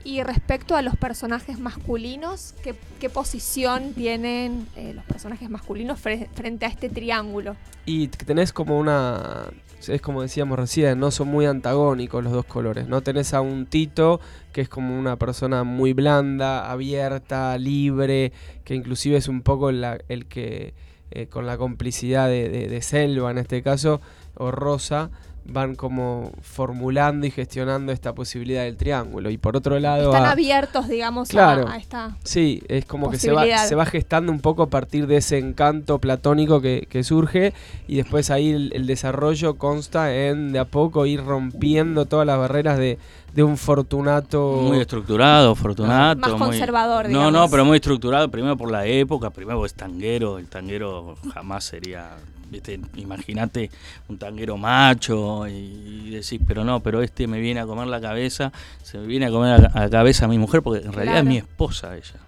Y 0.04 0.22
respecto 0.22 0.74
a 0.74 0.82
los 0.82 0.96
personajes 0.96 1.60
masculinos, 1.60 2.54
¿qué, 2.62 3.08
posición 3.08 3.92
tienen 3.94 4.66
eh, 4.76 4.92
los 4.94 5.04
personajes 5.04 5.48
masculinos 5.48 6.02
fre- 6.02 6.28
frente 6.34 6.66
a 6.66 6.68
este 6.68 6.88
triángulo? 6.88 7.56
Y 7.86 8.08
tenés 8.08 8.52
como 8.52 8.78
una. 8.78 9.44
Es 9.88 10.00
como 10.00 10.22
decíamos 10.22 10.58
recién, 10.58 11.00
no 11.00 11.10
son 11.10 11.28
muy 11.28 11.46
antagónicos 11.46 12.22
los 12.22 12.32
dos 12.32 12.44
colores. 12.44 12.86
No 12.86 13.00
tenés 13.00 13.34
a 13.34 13.40
un 13.40 13.66
Tito 13.66 14.20
que 14.52 14.60
es 14.60 14.68
como 14.68 14.96
una 14.96 15.16
persona 15.16 15.64
muy 15.64 15.92
blanda, 15.92 16.70
abierta, 16.70 17.56
libre, 17.58 18.32
que 18.64 18.74
inclusive 18.74 19.16
es 19.16 19.26
un 19.26 19.42
poco 19.42 19.70
el 19.70 20.26
que, 20.28 20.74
eh, 21.10 21.26
con 21.26 21.46
la 21.46 21.56
complicidad 21.58 22.28
de 22.28 22.78
Selva 22.82 23.30
en 23.32 23.38
este 23.38 23.62
caso, 23.62 24.00
o 24.36 24.52
Rosa, 24.52 25.10
van 25.44 25.74
como 25.74 26.30
formulando 26.40 27.26
y 27.26 27.30
gestionando 27.30 27.92
esta 27.92 28.14
posibilidad 28.14 28.62
del 28.62 28.76
triángulo. 28.76 29.28
Y 29.30 29.38
por 29.38 29.56
otro 29.56 29.78
lado... 29.80 30.06
Están 30.12 30.24
a- 30.26 30.30
abiertos, 30.32 30.88
digamos, 30.88 31.28
a- 31.30 31.32
Claro. 31.32 31.68
a, 31.68 31.76
esta. 31.76 32.16
Sí, 32.24 32.62
es 32.68 32.84
como 32.84 33.10
que 33.10 33.18
se 33.18 33.32
va, 33.32 33.44
se 33.58 33.74
va 33.74 33.84
gestando 33.86 34.30
un 34.32 34.40
poco 34.40 34.62
a 34.62 34.70
partir 34.70 35.06
de 35.06 35.16
ese 35.16 35.38
encanto 35.38 35.98
platónico 35.98 36.60
que, 36.60 36.86
que 36.88 37.02
surge 37.04 37.52
y 37.88 37.96
después 37.96 38.30
ahí 38.30 38.50
el, 38.50 38.72
el 38.74 38.86
desarrollo 38.86 39.54
consta 39.56 40.14
en 40.14 40.52
de 40.52 40.58
a 40.60 40.64
poco 40.64 41.06
ir 41.06 41.24
rompiendo 41.24 42.06
todas 42.06 42.26
las 42.26 42.38
barreras 42.38 42.78
de, 42.78 42.98
de 43.34 43.42
un 43.42 43.56
fortunato. 43.56 44.60
Muy 44.62 44.78
estructurado, 44.80 45.54
Fortunato. 45.54 46.20
Más 46.20 46.30
muy- 46.30 46.38
conservador, 46.38 47.04
No, 47.06 47.08
digamos. 47.08 47.32
no, 47.32 47.48
pero 47.50 47.64
muy 47.64 47.76
estructurado. 47.76 48.30
Primero 48.30 48.56
por 48.56 48.70
la 48.70 48.86
época, 48.86 49.30
primero 49.30 49.58
porque 49.58 49.66
es 49.68 49.74
tanguero. 49.74 50.38
El 50.38 50.46
tanguero 50.46 51.16
jamás 51.34 51.64
sería. 51.64 52.10
¿Viste? 52.52 52.78
Imagínate 52.96 53.70
un 54.08 54.18
tanguero 54.18 54.56
macho 54.56 55.48
y, 55.48 56.04
y 56.06 56.10
decís, 56.10 56.40
pero 56.46 56.62
no, 56.64 56.80
pero 56.80 57.02
este 57.02 57.26
me 57.26 57.40
viene 57.40 57.60
a 57.60 57.66
comer 57.66 57.88
la 57.88 58.00
cabeza, 58.00 58.52
se 58.82 58.98
me 58.98 59.06
viene 59.06 59.26
a 59.26 59.30
comer 59.30 59.70
a 59.74 59.80
la 59.80 59.90
cabeza 59.90 60.26
a 60.26 60.28
mi 60.28 60.38
mujer, 60.38 60.62
porque 60.62 60.86
en 60.86 60.92
realidad 60.92 61.18
es 61.18 61.24
mi 61.24 61.38
esposa 61.38 61.96
ella. 61.96 62.20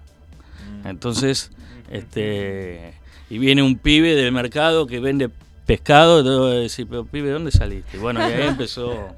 Entonces, 0.85 1.51
este. 1.91 2.95
Y 3.31 3.39
viene 3.39 3.63
un 3.63 3.79
pibe 3.79 4.15
del 4.15 4.33
mercado 4.33 4.87
que 4.87 5.01
vende 5.01 5.31
pescado, 5.67 6.21
y 6.21 6.25
te 6.25 6.31
voy 6.31 6.57
a 6.57 6.61
decir, 6.61 6.87
pero 6.89 7.05
pibe, 7.05 7.31
¿dónde 7.31 7.51
saliste? 7.51 7.97
Y 7.97 8.01
bueno, 8.01 8.21
y 8.21 8.33
ahí 8.33 8.43
empezó. 8.49 9.15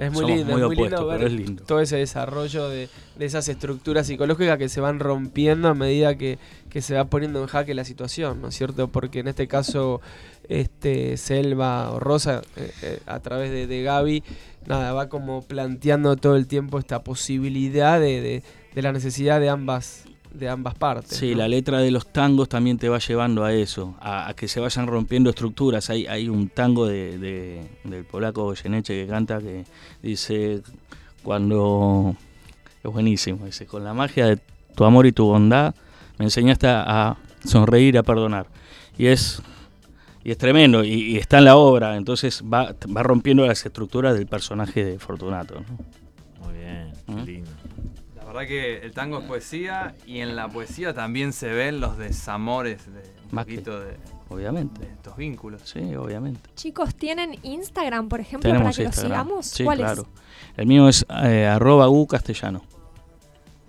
Es 0.00 0.12
muy 0.12 0.22
somos 0.22 0.36
lindo, 0.36 0.52
muy 0.52 0.60
es 0.62 0.66
muy 0.66 0.76
lindo 0.76 1.06
ver 1.06 1.30
lindo. 1.32 1.64
todo 1.64 1.80
ese 1.80 1.96
desarrollo 1.96 2.68
de, 2.68 2.88
de 3.18 3.24
esas 3.26 3.48
estructuras 3.48 4.06
psicológicas 4.06 4.58
que 4.58 4.68
se 4.68 4.80
van 4.80 4.98
rompiendo 5.00 5.68
a 5.68 5.74
medida 5.74 6.16
que, 6.16 6.38
que 6.70 6.82
se 6.82 6.94
va 6.94 7.04
poniendo 7.06 7.40
en 7.40 7.46
jaque 7.46 7.74
la 7.74 7.84
situación, 7.84 8.40
¿no 8.40 8.48
es 8.48 8.54
cierto? 8.56 8.88
Porque 8.88 9.20
en 9.20 9.28
este 9.28 9.46
caso, 9.48 10.00
este 10.48 11.16
Selva 11.16 11.90
o 11.92 12.00
Rosa, 12.00 12.42
eh, 12.56 12.70
eh, 12.82 12.98
a 13.06 13.20
través 13.20 13.50
de, 13.50 13.66
de 13.66 13.82
Gaby, 13.82 14.22
nada, 14.66 14.92
va 14.92 15.08
como 15.08 15.42
planteando 15.42 16.16
todo 16.16 16.36
el 16.36 16.46
tiempo 16.46 16.78
esta 16.78 17.02
posibilidad 17.02 18.00
de, 18.00 18.20
de- 18.20 18.42
de 18.74 18.82
la 18.82 18.92
necesidad 18.92 19.40
de 19.40 19.48
ambas, 19.48 20.04
de 20.38 20.48
ambas 20.48 20.74
partes. 20.74 21.16
Sí, 21.16 21.32
¿no? 21.32 21.38
la 21.38 21.48
letra 21.48 21.78
de 21.80 21.90
los 21.90 22.06
tangos 22.12 22.48
también 22.48 22.78
te 22.78 22.88
va 22.88 22.98
llevando 22.98 23.44
a 23.44 23.52
eso, 23.52 23.94
a, 24.00 24.28
a 24.28 24.34
que 24.34 24.48
se 24.48 24.60
vayan 24.60 24.86
rompiendo 24.86 25.30
estructuras. 25.30 25.88
Hay, 25.90 26.06
hay 26.06 26.28
un 26.28 26.48
tango 26.48 26.86
de, 26.86 27.18
de- 27.18 27.68
del 27.84 28.04
polaco 28.04 28.44
Goyeneche 28.44 28.94
que 28.94 29.06
canta 29.10 29.38
que 29.40 29.64
dice, 30.02 30.62
cuando... 31.22 32.14
Es 32.84 32.92
buenísimo, 32.92 33.46
dice, 33.46 33.66
con 33.66 33.82
la 33.82 33.94
magia 33.94 34.26
de 34.26 34.38
tu 34.76 34.84
amor 34.84 35.06
y 35.06 35.12
tu 35.12 35.24
bondad 35.26 35.74
me 36.18 36.24
enseñaste 36.26 36.68
a, 36.68 36.84
a 37.10 37.16
sonreír 37.44 37.94
y 37.94 37.98
a 37.98 38.02
perdonar. 38.04 38.46
Y 38.96 39.06
es, 39.06 39.42
y 40.22 40.30
es 40.30 40.38
tremendo, 40.38 40.84
y, 40.84 40.92
y 40.92 41.16
está 41.16 41.38
en 41.38 41.46
la 41.46 41.56
obra, 41.56 41.96
entonces 41.96 42.42
va, 42.44 42.74
va 42.96 43.02
rompiendo 43.02 43.44
las 43.44 43.66
estructuras 43.66 44.14
del 44.14 44.26
personaje 44.28 44.84
de 44.84 44.98
Fortunato. 45.00 45.54
¿no? 45.56 46.46
Muy 46.46 46.54
bien, 46.58 46.92
¿Mm? 47.08 47.24
lindo. 47.24 47.50
La 48.36 48.42
verdad 48.42 48.48
que 48.54 48.78
el 48.86 48.92
tango 48.92 49.20
es 49.20 49.24
poesía 49.24 49.94
y 50.04 50.20
en 50.20 50.36
la 50.36 50.46
poesía 50.48 50.92
también 50.92 51.32
se 51.32 51.48
ven 51.48 51.80
los 51.80 51.96
desamores 51.96 52.84
de 52.84 53.00
un 53.00 53.34
Más 53.34 53.46
que- 53.46 53.52
poquito 53.54 53.80
de, 53.80 53.96
Obviamente. 54.28 54.78
de 54.82 54.92
estos 54.92 55.16
vínculos. 55.16 55.62
Sí, 55.64 55.94
obviamente. 55.96 56.50
Chicos, 56.54 56.94
¿tienen 56.94 57.38
Instagram, 57.42 58.10
por 58.10 58.20
ejemplo, 58.20 58.50
para 58.50 58.58
Tenemos 58.58 58.76
que 58.76 58.82
Instagram. 58.82 59.10
los 59.28 59.46
sigamos? 59.46 59.46
Sí, 59.46 59.64
¿Cuál 59.64 59.78
claro. 59.78 60.06
El 60.58 60.66
mío 60.66 60.86
es 60.86 61.06
eh, 61.24 61.46
arroba 61.46 61.88
u 61.88 62.06
castellano. 62.06 62.62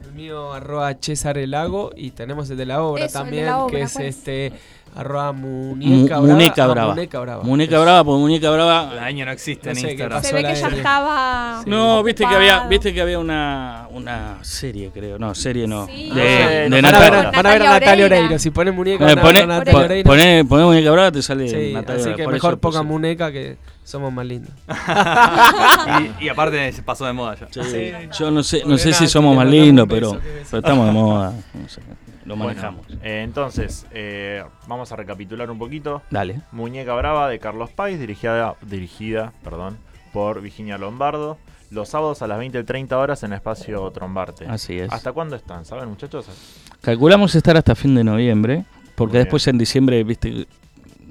El 0.02 0.12
mío 0.12 0.52
arroba 0.52 0.94
César 1.00 1.38
el 1.38 1.52
Lago 1.52 1.92
y 1.96 2.12
tenemos 2.12 2.50
el 2.50 2.58
de 2.58 2.66
la 2.66 2.84
obra 2.84 3.06
Eso, 3.06 3.20
también, 3.20 3.46
la 3.46 3.60
obra, 3.60 3.74
que 3.78 3.82
es 3.84 3.94
¿cuál 3.94 4.06
es? 4.06 4.18
este 4.18 4.52
arroba 4.98 5.32
Mu- 5.32 5.76
muñeca 5.76 6.20
brava. 6.20 6.34
Muñeca 6.34 6.64
Ah, 6.64 6.68
Brava. 6.68 6.94
Muñeca 6.96 7.20
brava. 7.20 7.44
Muñeca. 7.44 7.80
Brava, 7.80 8.04
porque 8.04 8.20
Muñeca 8.20 8.50
Brava. 8.50 8.94
La 8.96 9.06
año 9.06 9.26
no 9.26 9.32
existe 9.32 9.68
No 9.68 9.72
en 9.72 9.76
sé 9.78 9.92
Instagram. 9.92 10.24
Se 10.24 10.34
ve 10.34 10.44
que 10.44 10.56
ya 10.56 10.68
estaba. 10.70 11.62
No, 11.68 12.02
viste 12.04 12.26
que 12.28 12.36
había, 12.36 12.68
viste 12.68 12.94
que 12.94 13.02
había 13.02 13.20
una, 13.20 13.88
una 13.92 14.38
serie, 14.42 14.90
creo. 14.94 15.20
No, 15.20 15.36
serie 15.36 15.68
no. 15.68 15.86
Sí. 15.86 16.10
De, 16.10 16.66
Ah. 16.68 16.82
Van 16.82 16.86
a, 16.96 17.00
ver, 17.00 17.12
van 17.12 17.46
a 17.46 17.50
ver 17.52 17.62
a 17.64 17.70
Natalia 17.80 18.06
Oreiro. 18.06 18.40
Si 18.40 18.50
ponen 18.52 18.76
muñeca, 18.76 19.04
Eh, 19.10 19.16
van 19.16 19.20
a 19.20 19.22
ver 19.24 19.34
Poné, 19.34 19.44
a 19.44 19.46
Natalia 19.58 19.72
po- 19.74 19.86
Oreiro. 19.86 20.10
poné- 20.10 20.46
poné 20.46 20.64
Muñeca 20.66 20.92
Brava, 20.92 21.12
te 21.12 21.22
sale 21.22 21.48
Sí, 21.48 21.74
Natalia 21.74 22.02
así 22.02 22.14
que 22.16 22.24
Por 22.24 22.34
mejor 22.34 22.60
poca 22.60 22.80
puse. 22.80 22.90
muñeca 22.90 23.32
que 23.32 23.58
somos 23.84 24.12
más 24.12 24.26
lindos. 24.26 24.52
y, 26.20 26.26
y 26.26 26.30
aparte 26.30 26.72
se 26.72 26.82
pasó 26.84 27.06
de 27.06 27.14
moda 27.14 27.36
ya. 27.36 27.48
Sí, 27.64 27.92
Yo 28.18 28.32
no 28.32 28.44
sé, 28.44 28.64
no 28.66 28.78
sé 28.78 28.94
si 28.94 29.08
somos 29.08 29.36
más 29.36 29.46
lindos, 29.48 29.88
pero, 29.90 30.20
pero 30.50 30.58
estamos 30.60 30.86
de 30.88 30.92
moda. 30.92 31.34
no 31.54 31.70
sé, 31.70 31.82
lo 32.28 32.36
Bueno, 32.36 32.50
manejamos. 32.50 32.86
eh, 33.02 33.22
entonces, 33.24 33.88
eh, 33.92 34.44
vamos 34.68 34.92
a 34.92 34.96
recapitular 34.96 35.50
un 35.50 35.58
poquito. 35.58 36.02
Dale. 36.12 36.42
Muñeca 36.52 36.94
Brava 36.94 37.28
de 37.30 37.40
Carlos 37.40 37.70
Páez, 37.72 38.00
dirigida, 38.00 38.56
dirigida 38.62 39.34
perdón, 39.44 39.78
por 40.14 40.42
Virginia 40.42 40.78
Lombardo. 40.78 41.38
Los 41.72 41.90
sábados 41.90 42.22
a 42.22 42.28
las 42.28 42.38
20 42.38 42.60
y 42.60 42.64
30 42.64 42.98
horas 42.98 43.24
en 43.24 43.34
espacio 43.34 43.90
Trombarte. 43.92 44.46
Así 44.48 44.78
es. 44.80 44.92
¿Hasta 44.92 45.12
cuándo 45.12 45.36
están? 45.36 45.66
¿Saben, 45.66 45.90
muchachos? 45.90 46.28
Calculamos 46.82 47.34
estar 47.36 47.58
hasta 47.58 47.76
fin 47.76 47.94
de 47.96 48.04
noviembre, 48.04 48.64
porque 48.96 49.14
Muy 49.18 49.24
después 49.24 49.48
en 49.48 49.58
diciembre, 49.58 50.02
viste, 50.06 50.48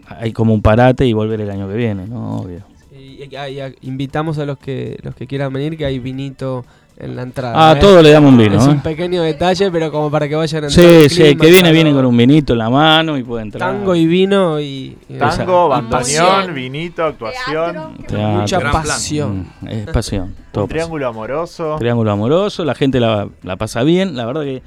hay 0.09 0.33
como 0.33 0.55
un 0.55 0.63
parate 0.63 1.05
y 1.07 1.13
volver 1.13 1.41
el 1.43 1.51
año 1.51 1.69
que 1.69 1.75
viene, 1.75 2.07
¿no? 2.07 2.39
Obvio. 2.39 2.61
Y, 2.93 3.23
y- 3.25 3.29
y- 3.37 3.61
y 3.61 3.75
invitamos 3.89 4.39
a 4.39 4.47
los 4.47 4.59
que 4.59 4.99
los 5.03 5.15
que 5.15 5.27
quieran 5.27 5.53
venir, 5.53 5.77
que 5.77 5.85
hay 5.85 5.99
vinito 5.99 6.65
en 6.99 7.15
la 7.17 7.23
entrada. 7.23 7.53
Ah, 7.71 7.75
¿eh? 7.77 7.81
todo 7.81 8.03
le 8.03 8.11
damos 8.11 8.31
un 8.33 8.39
vino, 8.39 8.57
Es 8.59 8.67
¿eh? 8.67 8.71
un 8.71 8.81
pequeño 8.81 9.23
detalle, 9.23 9.71
pero 9.71 9.91
como 9.93 10.11
para 10.11 10.29
que 10.29 10.35
vayan 10.35 10.65
a 10.65 10.71
Sí, 10.71 11.09
sí, 11.09 11.23
el 11.23 11.37
que 11.39 11.51
viene 11.51 11.71
viene 11.73 11.93
con 11.93 12.05
un 12.07 12.17
vinito 12.17 12.55
en 12.55 12.59
la 12.61 12.71
mano 12.71 13.19
y 13.19 13.23
puede 13.23 13.43
entrar. 13.43 13.71
Tango 13.71 13.95
y 13.95 14.07
vino 14.07 14.59
y, 14.61 14.97
Tango, 15.19 15.69
bandoneón, 15.69 15.91
pasión. 15.91 16.55
vinito, 16.55 17.05
actuación. 17.05 17.97
Teatro. 18.07 18.19
Mucha 18.29 18.59
Gran 18.59 18.73
pasión. 18.73 19.47
Mm, 19.61 19.69
Es 19.69 19.87
pasión. 19.89 20.35
todo 20.53 20.65
Un 20.65 20.71
triángulo 20.71 21.07
amoroso. 21.09 21.63
pasión. 21.65 21.79
Triángulo 21.79 22.11
amoroso, 22.13 22.65
la 22.65 22.75
gente 22.75 22.99
la, 23.01 23.29
la 23.43 23.57
pasa 23.57 23.83
bien. 23.83 24.17
La 24.17 24.25
verdad 24.25 24.43
que, 24.43 24.63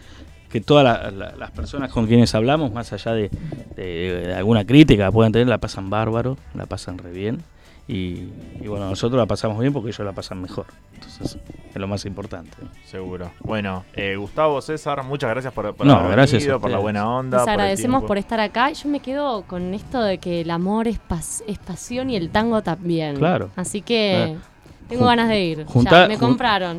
que 0.51 0.61
todas 0.61 0.83
la- 0.83 1.11
la- 1.11 1.35
las 1.35 1.51
personas 1.51 1.91
con 1.91 2.05
quienes 2.07 2.33
hablamos, 2.35 2.71
más 2.71 2.91
allá 2.93 3.13
de, 3.13 3.29
de- 3.75 4.23
de 4.27 4.33
alguna 4.35 4.65
crítica 4.65 5.05
que 5.07 5.11
puedan 5.11 5.31
tener, 5.31 5.47
la 5.47 5.57
pasan 5.57 5.89
bárbaro, 5.89 6.37
la 6.53 6.65
pasan 6.67 6.97
re 6.99 7.11
bien. 7.11 7.43
Y, 7.91 8.29
y 8.61 8.67
bueno, 8.67 8.87
nosotros 8.87 9.17
la 9.17 9.25
pasamos 9.25 9.59
bien 9.59 9.73
porque 9.73 9.89
ellos 9.89 10.05
la 10.05 10.11
pasan 10.11 10.39
mejor. 10.39 10.67
Entonces, 10.93 11.39
es 11.73 11.75
lo 11.75 11.87
más 11.87 12.05
importante. 12.05 12.55
Seguro. 12.85 13.31
Bueno, 13.39 13.83
eh, 13.95 14.15
Gustavo, 14.15 14.61
César, 14.61 15.03
muchas 15.03 15.31
gracias 15.31 15.51
por, 15.51 15.73
por 15.73 15.87
No, 15.87 15.95
haber 15.95 16.11
gracias 16.11 16.43
venido, 16.43 16.59
por 16.59 16.69
la 16.69 16.77
buena 16.77 17.09
onda. 17.09 17.39
Les 17.39 17.47
agradecemos 17.47 18.03
por 18.03 18.19
estar 18.19 18.39
acá. 18.39 18.71
Yo 18.73 18.87
me 18.89 18.99
quedo 18.99 19.41
con 19.41 19.73
esto 19.73 20.03
de 20.03 20.19
que 20.19 20.41
el 20.41 20.51
amor 20.51 20.87
es, 20.87 20.99
pas- 21.09 21.41
es 21.47 21.57
pasión 21.57 22.11
y 22.11 22.15
el 22.15 22.29
tango 22.29 22.61
también. 22.61 23.15
Claro. 23.15 23.49
Así 23.55 23.81
que 23.81 24.35
Claro. 24.35 24.41
tengo 24.87 25.01
Jun- 25.05 25.07
ganas 25.09 25.29
de 25.29 25.41
ir. 25.41 25.65
junta- 25.65 26.01
ya, 26.03 26.07
me 26.07 26.15
jun- 26.15 26.19
compraron. 26.19 26.77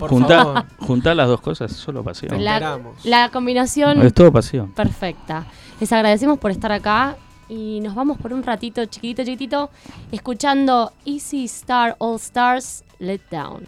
Juntar, 0.78 1.16
las 1.16 1.26
dos 1.26 1.40
cosas, 1.40 1.72
solo 1.72 2.04
pasión. 2.04 2.42
La, 2.44 2.78
la 3.02 3.28
combinación 3.30 4.00
Es 4.02 4.14
todo 4.14 4.30
pasión. 4.30 4.70
perfecta. 4.70 5.44
Les 5.80 5.92
agradecemos 5.92 6.38
por 6.38 6.52
estar 6.52 6.70
acá 6.70 7.16
y 7.50 7.80
nos 7.80 7.94
vamos 7.94 8.16
por 8.16 8.32
un 8.32 8.42
ratito 8.42 8.84
chiquitito, 8.86 9.24
chiquitito, 9.24 9.70
escuchando 10.12 10.92
Easy 11.04 11.44
Star 11.44 11.96
All 11.98 12.16
Stars 12.16 12.84
Let 13.00 13.22
Down. 13.30 13.66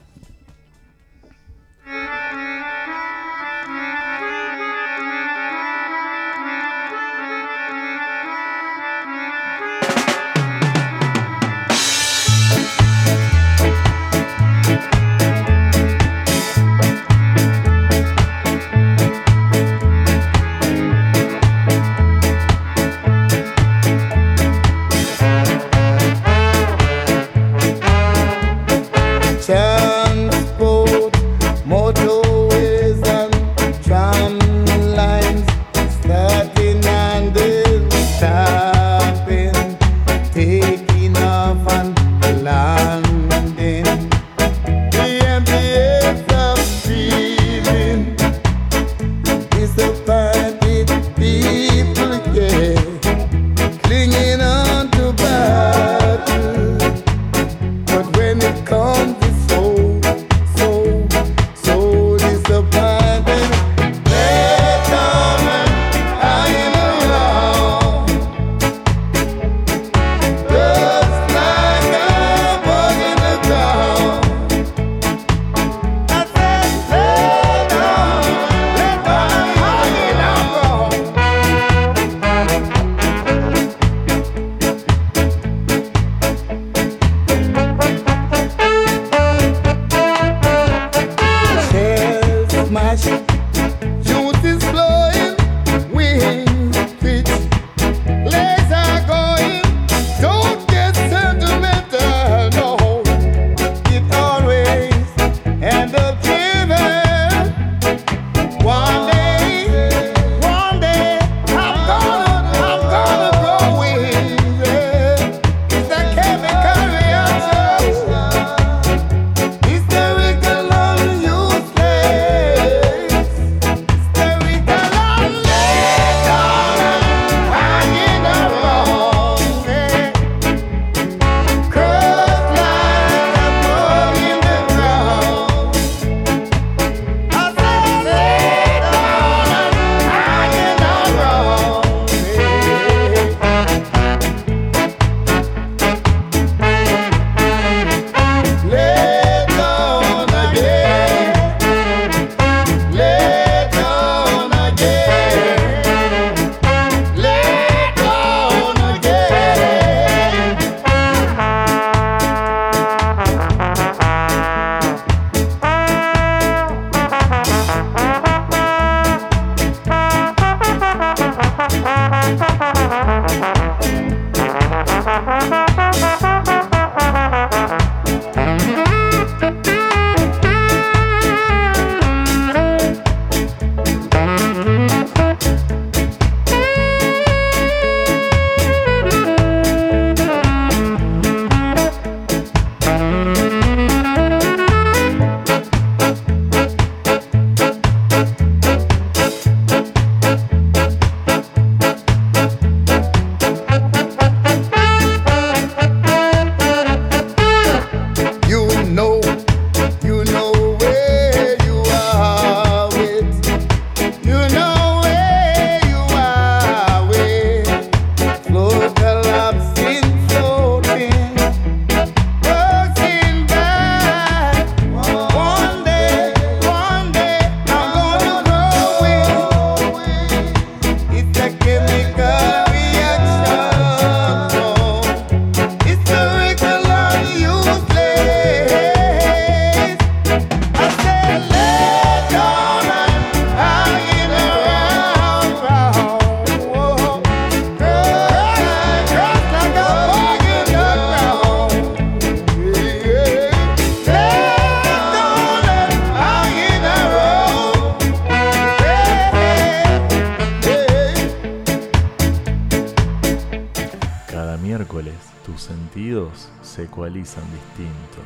Sentidos 265.82 266.48
se 266.62 266.84
ecualizan 266.84 267.42
distinto. 267.50 268.18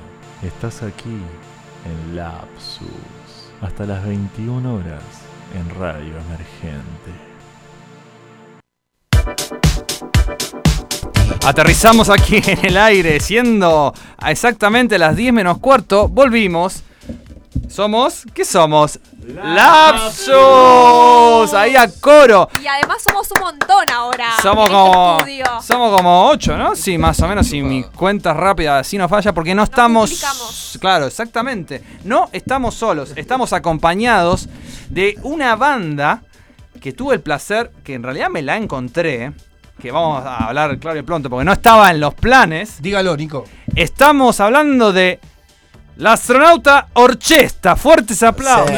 Estás 0.42 0.82
aquí 0.82 1.09
en 1.09 2.16
Lapsus 2.16 3.50
hasta 3.62 3.86
las 3.86 4.04
21 4.04 4.74
horas 4.74 5.02
en 5.54 5.80
Radio 5.80 6.12
Emergente. 6.26 7.12
Aterrizamos 11.46 12.11
aquí 12.11 12.42
en 12.46 12.66
el 12.66 12.76
aire, 12.76 13.20
siendo 13.20 13.94
exactamente 14.26 14.98
las 14.98 15.16
10 15.16 15.32
menos 15.32 15.59
cuarto. 15.59 16.09
Volvimos. 16.09 16.82
Somos, 17.68 18.24
¿qué 18.32 18.44
somos? 18.44 18.98
Lapsus. 19.26 20.34
Ahí 21.54 21.76
a 21.76 21.90
coro. 22.00 22.48
Y 22.62 22.66
además 22.66 23.02
somos 23.02 23.28
un 23.32 23.40
montón 23.40 23.90
ahora. 23.92 24.30
Somos 24.42 24.70
en 24.70 24.76
este 24.76 24.90
como, 24.90 25.16
estudio. 25.18 25.44
somos 25.62 25.96
como 25.96 26.28
8, 26.28 26.57
¿no? 26.57 26.76
Sí, 26.76 26.96
más 26.96 27.20
o 27.20 27.28
menos, 27.28 27.46
si 27.46 27.62
mi 27.62 27.82
cuenta 27.82 28.32
rápida 28.34 28.78
así 28.78 28.96
no 28.98 29.09
falla, 29.09 29.32
porque 29.32 29.54
no 29.54 29.62
estamos... 29.64 30.11
duplicamos. 30.11 30.78
Claro, 30.80 31.07
exactamente. 31.07 31.82
No 32.04 32.28
estamos 32.32 32.74
solos, 32.74 33.12
estamos 33.16 33.52
acompañados 33.52 34.48
de 34.88 35.18
una 35.22 35.57
banda 35.57 36.22
que 36.80 36.92
tuve 36.92 37.14
el 37.14 37.20
placer, 37.20 37.72
que 37.82 37.94
en 37.94 38.02
realidad 38.02 38.28
me 38.30 38.42
la 38.42 38.57
encontré, 38.57 39.32
que 39.80 39.90
vamos 39.90 40.24
a 40.24 40.46
hablar 40.46 40.78
claro 40.78 40.98
y 40.98 41.02
pronto, 41.02 41.28
porque 41.28 41.44
no 41.44 41.52
estaba 41.52 41.90
en 41.90 42.00
los 42.00 42.14
planes. 42.14 42.80
Dígalo, 42.80 43.16
Nico. 43.16 43.44
Estamos 43.74 44.40
hablando 44.40 44.92
de 44.92 45.20
la 45.97 46.12
astronauta 46.12 46.88
Orchesta. 46.94 47.76
Fuertes 47.76 48.22
aplausos. 48.22 48.70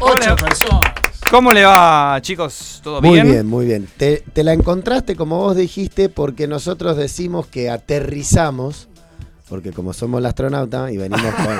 Ocho 0.00 0.36
personas. 0.36 0.92
¿Cómo 1.30 1.52
le 1.52 1.64
va, 1.64 2.18
chicos? 2.22 2.80
¿Todo 2.82 3.02
Muy 3.02 3.14
bien? 3.14 3.26
bien, 3.30 3.46
muy 3.46 3.66
bien. 3.66 3.86
Te, 3.98 4.24
te 4.32 4.42
la 4.42 4.54
encontraste 4.54 5.14
como 5.14 5.36
vos 5.38 5.56
dijiste 5.56 6.08
porque 6.08 6.46
nosotros 6.48 6.96
decimos 6.96 7.46
que 7.46 7.68
aterrizamos, 7.68 8.88
porque 9.50 9.72
como 9.72 9.92
somos 9.92 10.20
el 10.20 10.26
astronauta 10.26 10.90
y 10.90 10.96
venimos 10.96 11.34
con... 11.34 11.58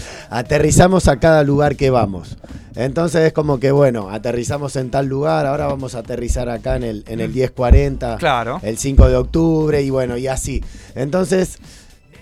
aterrizamos 0.30 1.08
a 1.08 1.18
cada 1.20 1.42
lugar 1.42 1.76
que 1.76 1.90
vamos. 1.90 2.38
Entonces 2.74 3.22
es 3.26 3.32
como 3.34 3.58
que, 3.60 3.70
bueno, 3.70 4.08
aterrizamos 4.10 4.76
en 4.76 4.90
tal 4.90 5.06
lugar, 5.06 5.44
ahora 5.46 5.66
vamos 5.66 5.94
a 5.94 5.98
aterrizar 5.98 6.48
acá 6.48 6.76
en 6.76 6.82
el, 6.84 7.04
en 7.06 7.20
el 7.20 7.28
1040, 7.30 8.16
Claro. 8.16 8.60
el 8.62 8.78
5 8.78 9.08
de 9.10 9.16
octubre 9.16 9.82
y 9.82 9.90
bueno, 9.90 10.16
y 10.16 10.26
así. 10.26 10.62
Entonces, 10.94 11.58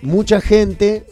mucha 0.05 0.41
gente 0.41 1.05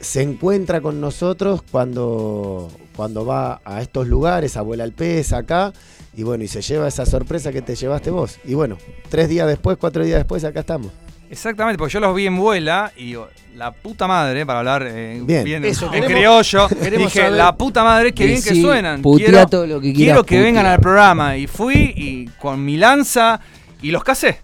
se 0.00 0.22
encuentra 0.22 0.80
con 0.80 1.00
nosotros 1.00 1.62
cuando, 1.70 2.70
cuando 2.96 3.24
va 3.26 3.60
a 3.64 3.80
estos 3.82 4.06
lugares, 4.06 4.56
a 4.56 4.62
Vuela 4.62 4.84
al 4.84 4.92
Pez, 4.92 5.32
acá, 5.32 5.72
y 6.16 6.22
bueno, 6.22 6.44
y 6.44 6.48
se 6.48 6.62
lleva 6.62 6.88
esa 6.88 7.06
sorpresa 7.06 7.52
que 7.52 7.62
te 7.62 7.74
llevaste 7.74 8.10
vos. 8.10 8.38
Y 8.44 8.54
bueno, 8.54 8.78
tres 9.08 9.28
días 9.28 9.46
después, 9.46 9.76
cuatro 9.78 10.04
días 10.04 10.18
después, 10.18 10.44
acá 10.44 10.60
estamos. 10.60 10.90
Exactamente, 11.30 11.76
porque 11.78 11.92
yo 11.92 12.00
los 12.00 12.14
vi 12.16 12.26
en 12.26 12.36
vuela 12.38 12.90
y 12.96 13.06
digo, 13.06 13.28
la 13.54 13.70
puta 13.72 14.06
madre, 14.06 14.46
para 14.46 14.60
hablar 14.60 14.86
eh, 14.88 15.20
Bien. 15.22 15.44
bien, 15.44 15.64
Eso, 15.64 15.86
en 15.86 15.92
queremos- 15.92 16.08
criollo, 16.12 16.68
queremos 16.82 17.12
dije, 17.12 17.20
saber- 17.20 17.32
la 17.36 17.54
puta 17.56 17.84
madre, 17.84 18.12
qué 18.14 18.24
bien 18.26 18.42
que 18.42 18.54
suenan. 18.54 19.02
Quiero, 19.02 19.46
todo 19.46 19.66
lo 19.66 19.80
que 19.80 19.92
quiero 19.92 20.24
que 20.24 20.40
vengan 20.40 20.64
al 20.64 20.80
programa. 20.80 21.36
Y 21.36 21.46
fui 21.46 21.92
y 21.94 22.26
con 22.40 22.64
mi 22.64 22.76
lanza 22.78 23.40
y 23.82 23.90
los 23.90 24.02
casé. 24.04 24.40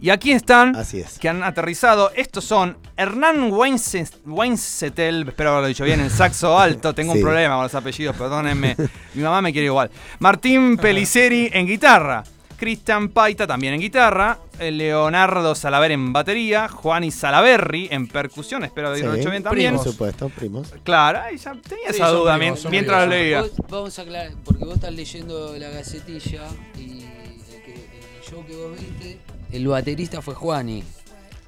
Y 0.00 0.10
aquí 0.10 0.32
están, 0.32 0.76
Así 0.76 1.00
es. 1.00 1.18
que 1.18 1.28
han 1.28 1.42
aterrizado. 1.42 2.10
Estos 2.14 2.44
son 2.44 2.76
Hernán 2.96 3.50
Weinse- 3.50 4.10
Weinsetel, 4.26 5.26
espero 5.28 5.50
haberlo 5.50 5.68
dicho 5.68 5.84
bien, 5.84 6.00
en 6.00 6.10
saxo 6.10 6.58
alto. 6.58 6.94
Tengo 6.94 7.12
Sí. 7.12 7.18
un 7.18 7.24
problema 7.24 7.54
con 7.54 7.62
los 7.64 7.74
apellidos, 7.74 8.14
perdónenme. 8.16 8.76
mi 9.14 9.22
mamá 9.22 9.40
me 9.42 9.52
quiere 9.52 9.66
igual. 9.66 9.90
Martín 10.18 10.76
Peliceri 10.76 11.50
en 11.52 11.66
guitarra. 11.66 12.24
Cristian 12.58 13.10
Paita 13.10 13.46
también 13.46 13.74
en 13.74 13.80
guitarra. 13.80 14.38
eh, 14.58 14.70
Leonardo 14.70 15.54
Salaver 15.54 15.92
en 15.92 16.12
batería. 16.14 16.68
Juan 16.68 17.04
y 17.04 17.10
Salaberry 17.10 17.88
en 17.90 18.06
percusión. 18.08 18.64
Espero 18.64 18.88
haberlo 18.88 19.12
Sí, 19.12 19.18
dicho 19.18 19.30
bien 19.30 19.42
también. 19.42 19.76
Por 19.76 19.84
supuesto, 19.84 20.30
primos. 20.30 20.72
Claro, 20.82 21.20
ya 21.36 21.52
tenía 21.52 21.88
Sí, 21.90 21.96
esa 21.96 22.08
duda 22.08 22.38
primos, 22.38 22.64
mientras 22.70 23.04
lo 23.04 23.10
leía. 23.10 23.42
Vos- 23.42 23.52
vamos 23.68 23.98
a 23.98 24.02
aclarar, 24.02 24.32
porque 24.44 24.64
vos 24.64 24.74
estás 24.76 24.94
leyendo 24.94 25.54
la 25.58 25.68
gacetilla 25.68 26.44
y 26.78 26.80
el, 27.02 27.62
que- 27.62 27.74
el 27.74 28.24
show 28.30 28.42
que 28.46 28.56
vos 28.56 28.70
viste, 28.80 29.18
el 29.52 29.66
baterista 29.68 30.22
fue 30.22 30.34
Juani. 30.34 30.80
No, 30.80 30.84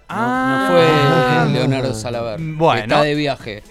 Ah. 0.09 0.69
no 0.71 0.75
fue 0.75 0.87
Ah. 0.89 1.49
Leonardo 1.53 1.95
Salaver. 1.95 2.41
Bueno. 2.41 2.83
Está 2.83 3.03
de 3.03 3.15
viaje. 3.15 3.63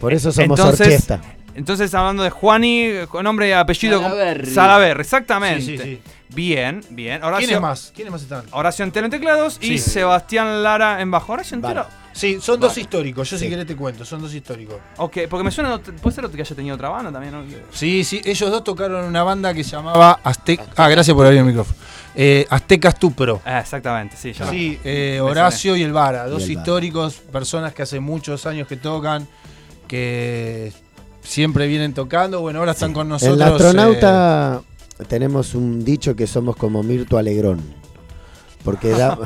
Por 0.00 0.12
eso 0.12 0.32
somos 0.32 0.58
Entonces, 0.58 0.86
orquesta. 0.86 1.20
Entonces, 1.54 1.94
hablando 1.94 2.22
de 2.22 2.30
Juani, 2.30 2.90
con 3.08 3.24
nombre 3.24 3.48
y 3.48 3.52
apellido. 3.52 4.00
con- 4.00 4.10
Salaberry. 4.10 4.50
Salaberry, 4.50 5.00
exactamente. 5.02 5.62
Sí, 5.62 5.78
sí, 5.78 5.84
sí. 5.84 6.00
Bien, 6.34 6.82
bien. 6.90 7.22
Horacio, 7.22 7.46
¿Quiénes 7.46 7.60
más? 7.60 7.92
¿Quiénes 7.94 8.10
más 8.10 8.22
están? 8.22 8.44
Horacio 8.52 8.84
Entero 8.84 9.04
en 9.04 9.10
teclados 9.10 9.58
y. 9.60 9.76
Sebastián 9.78 10.62
Lara 10.62 11.00
en 11.02 11.10
bajo. 11.10 11.32
Horacio 11.34 11.54
Entero. 11.56 11.82
Vale. 11.82 11.94
Sí, 12.14 12.38
son 12.40 12.58
dos 12.58 12.76
históricos. 12.78 13.30
Yo 13.30 13.38
si 13.38 13.48
querés 13.48 13.66
te 13.66 13.76
cuento, 13.76 14.04
son 14.04 14.20
dos 14.22 14.34
históricos. 14.34 14.76
Ok, 14.96 15.18
porque 15.30 15.44
me 15.44 15.50
suena. 15.50 15.78
Puede 15.78 16.14
ser 16.16 16.28
que 16.30 16.40
haya 16.42 16.56
tenido 16.56 16.74
otra 16.74 16.88
banda 16.88 17.12
también, 17.12 17.32
¿no? 17.34 17.42
Sí, 17.70 18.02
sí, 18.04 18.20
ellos 18.24 18.50
dos 18.50 18.64
tocaron 18.64 19.04
una 19.04 19.22
banda 19.22 19.52
que 19.54 19.62
se 19.62 19.70
llamaba 19.70 20.20
Azteca. 20.24 20.64
Ah, 20.76 20.88
gracias 20.88 21.14
por 21.14 21.24
abrir 21.26 21.40
el 21.40 21.46
micrófono. 21.46 21.76
Eh, 22.14 22.46
Aztecas 22.50 22.98
Tupro. 22.98 23.40
Ah, 23.44 23.60
exactamente, 23.60 24.16
sí, 24.18 24.32
ya. 24.32 24.48
Sí, 24.50 24.78
eh, 24.84 25.18
Horacio 25.22 25.76
y 25.76 25.82
el 25.82 25.92
Vara, 25.92 26.26
dos 26.26 26.42
el 26.42 26.48
Vara. 26.56 26.60
históricos, 26.60 27.14
personas 27.32 27.72
que 27.72 27.82
hace 27.82 28.00
muchos 28.00 28.44
años 28.46 28.68
que 28.68 28.76
tocan, 28.76 29.26
que 29.88 30.72
siempre 31.22 31.66
vienen 31.66 31.94
tocando. 31.94 32.40
Bueno, 32.40 32.58
ahora 32.58 32.72
están 32.72 32.92
con 32.92 33.08
nosotros. 33.08 33.34
En 33.34 33.38
la 33.38 33.48
eh, 33.48 33.52
astronauta 33.52 34.62
tenemos 35.08 35.54
un 35.54 35.84
dicho 35.84 36.14
que 36.14 36.26
somos 36.26 36.56
como 36.56 36.82
Mirto 36.82 37.16
Alegrón. 37.18 37.60
Porque, 38.64 38.90
da- 38.90 39.18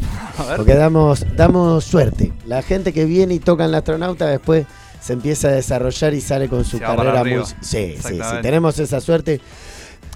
porque 0.56 0.74
damos, 0.74 1.24
damos 1.36 1.84
suerte. 1.84 2.32
La 2.46 2.62
gente 2.62 2.92
que 2.92 3.04
viene 3.04 3.34
y 3.34 3.38
toca 3.40 3.64
en 3.64 3.72
la 3.72 3.78
astronauta 3.78 4.26
después 4.26 4.66
se 5.00 5.12
empieza 5.14 5.48
a 5.48 5.52
desarrollar 5.52 6.14
y 6.14 6.20
sale 6.20 6.48
con 6.48 6.64
su 6.64 6.78
carrera 6.78 7.24
muy. 7.24 7.42
Sí, 7.60 7.96
sí, 8.00 8.14
sí. 8.14 8.36
Tenemos 8.42 8.78
esa 8.78 9.00
suerte. 9.00 9.40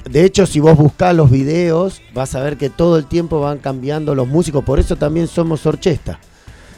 De 0.08 0.24
hecho, 0.24 0.46
si 0.46 0.60
vos 0.60 0.76
buscás 0.76 1.14
los 1.14 1.30
videos, 1.30 2.00
vas 2.14 2.34
a 2.34 2.40
ver 2.42 2.56
que 2.56 2.70
todo 2.70 2.96
el 2.98 3.06
tiempo 3.06 3.40
van 3.40 3.58
cambiando 3.58 4.14
los 4.14 4.26
músicos. 4.28 4.64
Por 4.64 4.78
eso 4.80 4.96
también 4.96 5.26
somos 5.28 5.66
orchesta. 5.66 6.18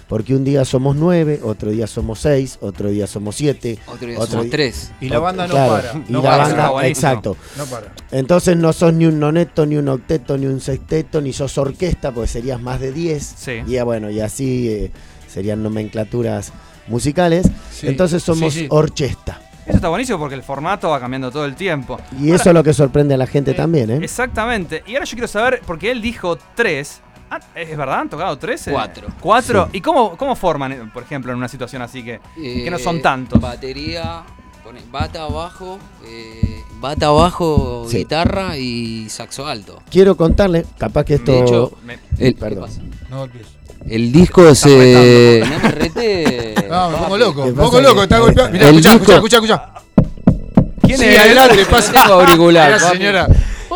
Porque 0.08 0.34
un 0.34 0.44
día 0.44 0.66
somos 0.66 0.94
nueve, 0.94 1.40
otro 1.42 1.70
día 1.70 1.86
somos 1.86 2.18
seis, 2.18 2.58
otro 2.60 2.90
día 2.90 3.06
somos 3.06 3.34
siete. 3.36 3.78
Otro 3.86 4.08
día 4.08 4.16
Otro 4.18 4.26
somos 4.32 4.44
día- 4.46 4.50
tres. 4.52 4.92
Y 5.00 5.08
la 5.08 5.18
banda 5.20 5.46
no 5.46 5.54
Claro, 5.54 5.72
para. 5.72 5.92
Y 6.06 6.12
no 6.12 6.20
la 6.22 6.28
para. 6.30 6.42
banda, 6.44 6.70
buenísimo. 6.70 7.08
exacto. 7.08 7.36
No 7.56 7.64
para. 7.64 7.94
Entonces 8.10 8.56
no 8.58 8.74
sos 8.74 8.92
ni 8.92 9.06
un 9.06 9.18
noneto, 9.18 9.64
ni 9.64 9.76
un 9.76 9.88
octeto, 9.88 10.36
ni 10.36 10.44
un 10.46 10.60
sexteto, 10.60 11.22
ni 11.22 11.32
sos 11.32 11.56
orquesta, 11.56 12.12
porque 12.12 12.28
serías 12.28 12.60
más 12.60 12.78
de 12.80 12.92
10. 12.92 13.34
Sí. 13.38 13.52
Y 13.66 13.78
ah, 13.78 13.84
bueno, 13.84 14.10
y 14.10 14.20
así 14.20 14.68
eh, 14.68 14.90
serían 15.32 15.62
nomenclaturas 15.62 16.52
musicales. 16.88 17.46
Sí, 17.70 17.86
Entonces 17.86 18.22
somos 18.22 18.52
sí, 18.52 18.60
sí. 18.60 18.66
Eso 19.66 19.76
está 19.76 19.88
buenísimo 19.88 20.18
porque 20.18 20.34
el 20.34 20.42
formato 20.42 20.90
va 20.90 20.98
cambiando 21.00 21.30
todo 21.30 21.44
el 21.44 21.54
tiempo. 21.54 21.98
Y 22.20 22.32
eso 22.32 22.48
es 22.50 22.54
lo 22.54 22.64
que 22.64 22.72
sorprende 22.74 23.14
a 23.14 23.16
la 23.16 23.26
gente 23.26 23.54
también, 23.54 23.90
¿eh? 23.90 23.98
Exactamente. 24.02 24.82
Y 24.86 24.94
ahora 24.94 25.04
yo 25.04 25.12
quiero 25.12 25.28
saber, 25.28 25.60
porque 25.66 25.90
él 25.90 26.02
dijo 26.02 26.36
tres. 26.54 27.00
Ah, 27.30 27.40
¿Es 27.54 27.76
verdad? 27.76 28.00
¿Han 28.00 28.10
tocado 28.10 28.36
tres? 28.38 28.66
eh? 28.68 28.72
Cuatro. 28.72 29.08
¿Cuatro? 29.20 29.68
¿Y 29.72 29.80
cómo, 29.80 30.16
cómo 30.16 30.34
forman, 30.36 30.72
eh, 30.72 30.80
por 30.92 31.02
ejemplo, 31.04 31.32
en 31.32 31.38
una 31.38 31.48
situación 31.48 31.80
así 31.80 32.02
que, 32.02 32.20
que 32.36 32.70
no 32.70 32.78
son 32.78 32.96
Eh, 32.96 33.00
tantos? 33.00 33.40
Batería, 33.40 34.22
pone 34.62 34.80
bata 34.90 35.22
abajo, 35.22 35.78
eh, 36.04 36.60
bata 36.80 37.06
abajo, 37.06 37.86
Sí. 37.88 37.98
guitarra 37.98 38.58
y 38.58 39.08
saxo 39.08 39.46
alto. 39.46 39.80
Quiero 39.90 40.16
contarle, 40.16 40.66
capaz 40.76 41.04
que 41.04 41.14
esto... 41.14 41.32
De 41.32 41.40
hecho, 41.40 41.72
Me- 41.84 41.98
el, 42.18 42.34
Perdón. 42.34 42.68
No 43.12 43.18
golpees. 43.18 43.46
El 43.88 44.10
disco 44.10 44.54
se. 44.54 45.42
No 45.44 45.58
me 45.62 45.68
rete. 45.70 46.54
No, 46.68 46.88
me 46.90 46.96
pongo 46.96 47.08
papi. 47.10 47.18
loco, 47.20 47.44
¿Qué 47.44 47.50
me 47.52 47.56
pongo 47.62 47.80
loco, 47.80 48.02
está 48.04 48.18
golpeado. 48.18 48.50
Mirá, 48.50 48.68
El 48.68 48.76
escuchá, 48.78 48.92
disco- 48.98 49.12
escuchá, 49.12 49.36
escuchá, 49.36 49.54
escuchá. 49.54 50.72
¿Quién 50.82 50.98
Sí, 50.98 51.04
es? 51.04 51.18
adelante, 51.18 51.66
pasa. 51.70 51.92
Tengo 51.92 52.14
auricular, 52.20 52.72
Mirá, 52.72 52.90
señora. 52.90 53.28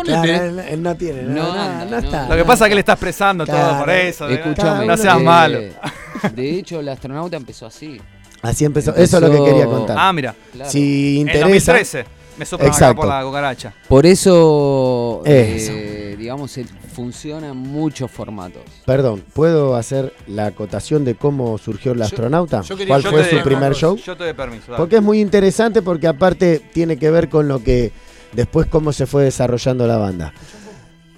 Claro, 0.03 0.23
él, 0.31 0.59
él 0.59 0.81
no 0.83 0.95
tiene, 0.95 1.23
no, 1.23 1.33
No 1.33 1.53
no, 1.55 1.61
anda, 1.61 1.85
no 1.85 1.91
no. 1.91 1.97
está. 1.97 2.29
Lo 2.29 2.35
que 2.35 2.45
pasa 2.45 2.65
es 2.65 2.69
que 2.69 2.73
él 2.73 2.79
está 2.79 2.93
expresando 2.93 3.45
todo 3.45 3.79
por 3.79 3.89
eso. 3.89 4.29
¿eh? 4.29 4.35
Escúchame. 4.35 4.85
No 4.85 4.95
seas 4.97 5.19
malo. 5.21 5.59
De 6.35 6.49
hecho, 6.59 6.79
el 6.79 6.89
astronauta 6.89 7.35
empezó 7.37 7.65
así. 7.67 7.99
Así 8.41 8.65
empezó. 8.65 8.95
Eso 8.95 9.17
es 9.17 9.23
lo 9.23 9.31
que 9.31 9.43
quería 9.51 9.65
contar. 9.65 9.97
Ah, 9.99 10.13
mira. 10.13 10.33
Claro. 10.53 10.69
si 10.71 11.15
En 11.21 11.27
interesa... 11.27 11.73
2013 11.73 12.05
me 12.37 12.45
soplan 12.45 12.69
acá 12.69 12.77
Exacto. 12.77 13.01
por 13.01 13.07
la 13.09 13.23
cucaracha. 13.23 13.73
Por 13.87 14.05
eso, 14.05 15.21
Eso. 15.25 15.71
eh, 15.73 16.15
digamos, 16.17 16.57
funciona 16.93 17.49
en 17.49 17.57
muchos 17.57 18.09
formatos. 18.11 18.61
Perdón, 18.85 19.23
¿puedo 19.33 19.75
hacer 19.75 20.13
la 20.27 20.47
acotación 20.47 21.05
de 21.05 21.15
cómo 21.15 21.57
surgió 21.57 21.91
el 21.93 21.99
Yo- 21.99 22.03
astronauta? 22.05 22.61
yo 22.61 22.75
quería- 22.75 22.93
¿Cuál 22.93 23.03
Yo 23.03 23.11
fue 23.11 23.29
su 23.29 23.43
primer 23.43 23.73
show? 23.73 23.97
Yo 23.97 24.15
te 24.17 24.23
doy 24.25 24.33
permiso. 24.33 24.65
dale. 24.71 24.77
Porque 24.77 24.97
es 24.97 25.01
muy 25.03 25.19
interesante 25.21 25.81
porque 25.81 26.07
aparte 26.07 26.59
tiene 26.73 26.97
que 26.97 27.09
ver 27.11 27.29
con 27.29 27.47
lo 27.47 27.63
que 27.63 27.91
después 28.33 28.67
cómo 28.67 28.93
se 28.93 29.05
fue 29.05 29.23
desarrollando 29.23 29.87
la 29.87 29.97
banda. 29.97 30.33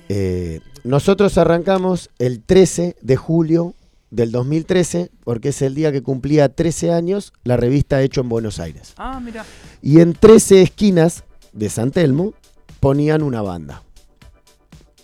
Eh, 0.09 0.61
nosotros 0.83 1.37
arrancamos 1.37 2.09
el 2.19 2.41
13 2.41 2.95
de 3.01 3.15
julio 3.15 3.73
del 4.11 4.31
2013 4.31 5.11
porque 5.23 5.49
es 5.49 5.61
el 5.61 5.75
día 5.75 5.91
que 5.91 6.01
cumplía 6.01 6.49
13 6.49 6.91
años 6.91 7.33
la 7.43 7.57
revista 7.57 8.01
Hecho 8.01 8.21
en 8.21 8.29
Buenos 8.29 8.59
Aires. 8.59 8.93
Ah, 8.97 9.19
mira. 9.19 9.45
Y 9.81 9.99
en 9.99 10.13
13 10.13 10.61
esquinas 10.61 11.23
de 11.53 11.69
San 11.69 11.91
Telmo 11.91 12.33
ponían 12.79 13.21
una 13.21 13.41
banda. 13.41 13.83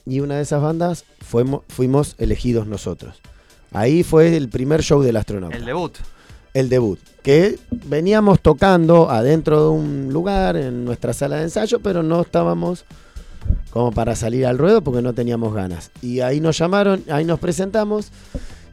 y 0.06 0.20
una 0.20 0.36
de 0.36 0.44
esas 0.44 0.62
bandas 0.62 1.04
fuimos, 1.20 1.62
fuimos 1.68 2.16
elegidos 2.20 2.68
nosotros. 2.68 3.22
Ahí 3.72 4.04
fue 4.04 4.38
el 4.38 4.50
primer 4.50 4.84
show 4.84 5.02
del 5.02 5.18
astronauta. 5.18 5.58
El 5.58 5.66
debut. 5.66 5.98
El 6.54 6.70
debut. 6.70 7.00
Que 7.24 7.60
veníamos 7.88 8.40
tocando 8.40 9.10
adentro 9.10 9.64
de 9.64 9.70
un 9.70 10.14
lugar, 10.14 10.56
en 10.56 10.86
nuestra 10.86 11.12
sala 11.12 11.38
de 11.38 11.44
ensayo, 11.44 11.80
pero 11.80 12.04
no 12.04 12.22
estábamos 12.22 12.86
como 13.72 13.92
para 13.92 14.16
salir 14.16 14.46
al 14.46 14.58
ruedo 14.58 14.82
porque 14.82 15.02
no 15.02 15.14
teníamos 15.14 15.54
ganas. 15.54 15.92
Y 16.02 16.22
ahí 16.22 16.40
nos 16.40 16.58
llamaron, 16.58 17.04
ahí 17.10 17.26
nos 17.26 17.40
presentamos 17.40 18.12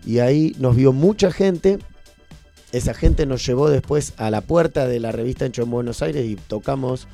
y 0.07 0.19
ahí 0.19 0.55
nos 0.59 0.77
vio 0.77 0.93
mucha 0.93 1.31
gente. 1.33 1.79
Esa 2.73 2.95
gente 2.95 3.27
nos 3.27 3.45
llevó 3.47 3.69
después 3.69 4.15
a 4.17 4.31
la 4.31 4.41
puerta 4.41 4.87
de 4.87 4.99
la 4.99 5.13
revista 5.13 5.45
Hecho 5.45 5.63
en 5.63 5.71
Buenos 5.71 6.01
Aires 6.03 6.25
y 6.25 6.37
tocamos. 6.37 7.07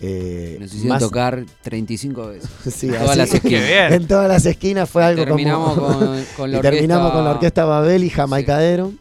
eh, 0.00 0.56
Nos 0.60 0.68
hicieron 0.70 0.88
más- 0.90 1.00
tocar 1.02 1.44
35 1.62 2.28
veces. 2.28 2.50
Sí, 2.74 2.86
En 2.88 2.94
todas 2.94 3.08
así- 3.10 3.18
las 3.18 3.34
esquinas. 3.34 3.92
En 3.92 4.06
todas 4.06 4.28
las 4.28 4.46
esquinas 4.46 4.88
fue 4.90 5.04
algo 5.04 5.24
Terminamos 5.24 5.74
como. 5.78 5.98
con- 5.98 6.24
con 6.36 6.52
la 6.52 6.58
y 6.58 6.60
terminamos 6.60 7.06
orquesta- 7.06 7.12
con 7.16 7.24
la 7.24 7.30
orquesta 7.32 7.64
Babel 7.64 8.04
y 8.04 8.10
Jamaicadero. 8.10 8.92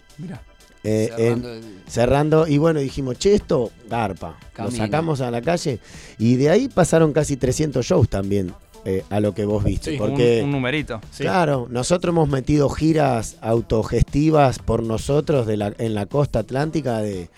Eh, 0.84 1.10
Cerrando 1.16 1.54
en- 1.54 1.82
cerrando, 1.88 2.48
y 2.48 2.58
bueno, 2.58 2.80
dijimos, 2.80 3.20
che, 3.20 3.36
esto, 3.36 3.70
garpa. 3.90 4.30
Lo 4.42 4.54
Camina. 4.54 4.86
sacamos 4.86 5.22
a 5.22 5.30
la 5.30 5.42
calle. 5.42 5.80
Y 6.18 6.36
de 6.38 6.50
ahí 6.50 6.68
pasaron 6.70 7.14
casi 7.14 7.38
300 7.38 7.86
shows 7.86 8.10
también, 8.10 8.52
eh, 8.84 9.04
a 9.10 9.20
lo 9.20 9.34
que 9.34 9.46
vos 9.46 9.64
viste. 9.64 9.92
Sí, 9.92 9.98
porque, 9.98 10.40
un, 10.40 10.46
un 10.46 10.52
numerito. 10.54 11.02
Claro, 11.18 11.68
nosotros 11.70 12.14
hemos 12.14 12.30
metido 12.30 12.70
giras 12.70 13.38
autogestivas 13.42 14.60
por 14.60 14.84
nosotros 14.84 15.46
de 15.46 15.58
la, 15.58 15.74
en 15.78 15.94
la 15.94 16.08
costa 16.08 16.40
atlántica 16.40 17.00
de, 17.00 17.30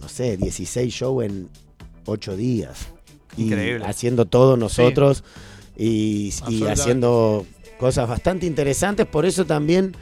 no 0.00 0.08
sé, 0.08 0.36
16 0.36 0.92
shows 0.94 1.24
en 1.24 1.48
8 2.06 2.36
días. 2.36 2.86
Y 3.36 3.46
Increíble. 3.46 3.84
haciendo 3.86 4.26
todo 4.26 4.56
nosotros 4.56 5.24
y, 5.76 6.32
haciendo 6.68 7.44
cosas 7.78 8.08
bastante 8.08 8.46
interesantes. 8.46 9.06
Por 9.06 9.26
eso 9.26 9.44
también 9.44 9.96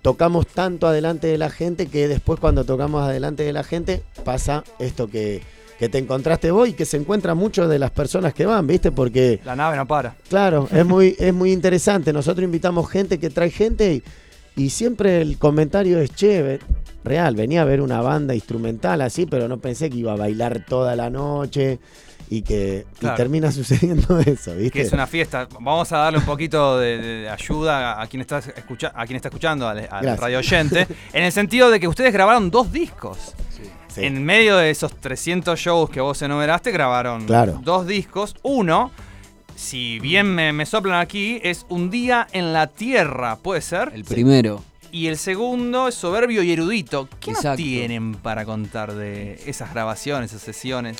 tocamos 0.00 0.46
tanto 0.46 0.86
adelante 0.86 1.26
de 1.26 1.36
la 1.36 1.50
gente 1.50 1.86
que 1.86 2.08
después 2.08 2.40
cuando 2.40 2.64
tocamos 2.64 3.02
adelante 3.02 3.42
de 3.42 3.52
la 3.52 3.64
gente 3.64 4.02
pasa 4.24 4.64
esto 4.78 5.08
que, 5.08 5.42
que 5.82 5.88
te 5.88 5.98
encontraste 5.98 6.52
vos 6.52 6.68
y 6.68 6.74
que 6.74 6.84
se 6.84 6.96
encuentra 6.96 7.34
mucho 7.34 7.66
de 7.66 7.76
las 7.80 7.90
personas 7.90 8.32
que 8.34 8.46
van, 8.46 8.64
¿viste? 8.68 8.92
Porque... 8.92 9.40
La 9.44 9.56
nave 9.56 9.76
no 9.76 9.84
para. 9.84 10.14
Claro, 10.28 10.68
es 10.70 10.86
muy, 10.86 11.16
es 11.18 11.34
muy 11.34 11.50
interesante. 11.50 12.12
Nosotros 12.12 12.44
invitamos 12.44 12.88
gente 12.88 13.18
que 13.18 13.30
trae 13.30 13.50
gente 13.50 13.94
y, 13.94 14.02
y 14.54 14.70
siempre 14.70 15.20
el 15.20 15.38
comentario 15.38 15.98
es, 15.98 16.14
che, 16.14 16.40
ve- 16.40 16.60
real, 17.02 17.34
venía 17.34 17.62
a 17.62 17.64
ver 17.64 17.80
una 17.80 18.00
banda 18.00 18.32
instrumental 18.32 19.00
así, 19.00 19.26
pero 19.26 19.48
no 19.48 19.58
pensé 19.58 19.90
que 19.90 19.96
iba 19.96 20.12
a 20.12 20.16
bailar 20.16 20.64
toda 20.68 20.94
la 20.94 21.10
noche 21.10 21.80
y 22.30 22.42
que 22.42 22.86
y 23.00 23.06
termina 23.16 23.50
sucediendo 23.52 24.20
eso, 24.20 24.54
¿viste? 24.54 24.70
Que 24.70 24.82
es 24.82 24.92
una 24.92 25.08
fiesta. 25.08 25.48
Vamos 25.60 25.90
a 25.90 25.98
darle 25.98 26.20
un 26.20 26.24
poquito 26.24 26.78
de, 26.78 26.98
de 26.98 27.28
ayuda 27.28 28.00
a 28.00 28.06
quien 28.06 28.20
está, 28.20 28.38
escucha, 28.38 28.92
a 28.94 29.04
quien 29.04 29.16
está 29.16 29.30
escuchando, 29.30 29.66
al, 29.66 29.88
al 29.90 30.16
radio 30.16 30.38
oyente, 30.38 30.86
en 31.12 31.24
el 31.24 31.32
sentido 31.32 31.72
de 31.72 31.80
que 31.80 31.88
ustedes 31.88 32.12
grabaron 32.12 32.52
dos 32.52 32.70
discos. 32.70 33.34
Sí. 33.94 34.04
En 34.04 34.24
medio 34.24 34.56
de 34.56 34.70
esos 34.70 34.94
300 34.98 35.58
shows 35.58 35.90
que 35.90 36.00
vos 36.00 36.20
enumeraste, 36.22 36.70
grabaron 36.70 37.26
Claro. 37.26 37.60
dos 37.62 37.86
discos. 37.86 38.34
Uno, 38.42 38.90
si 39.54 39.98
bien 40.00 40.34
me, 40.34 40.52
me 40.52 40.64
soplan 40.66 41.00
aquí, 41.00 41.40
es 41.42 41.66
Un 41.68 41.90
día 41.90 42.26
en 42.32 42.52
la 42.52 42.66
Tierra, 42.68 43.36
¿puede 43.36 43.60
ser? 43.60 43.90
El 43.94 44.04
primero. 44.04 44.62
Y 44.90 45.06
el 45.06 45.16
segundo 45.16 45.88
es 45.88 45.94
Soberbio 45.94 46.42
y 46.42 46.52
Erudito. 46.52 47.08
¿Qué 47.20 47.32
nos 47.32 47.56
tienen 47.56 48.14
para 48.14 48.44
contar 48.44 48.92
de 48.94 49.40
esas 49.46 49.72
grabaciones, 49.72 50.30
esas 50.32 50.42
sesiones? 50.42 50.96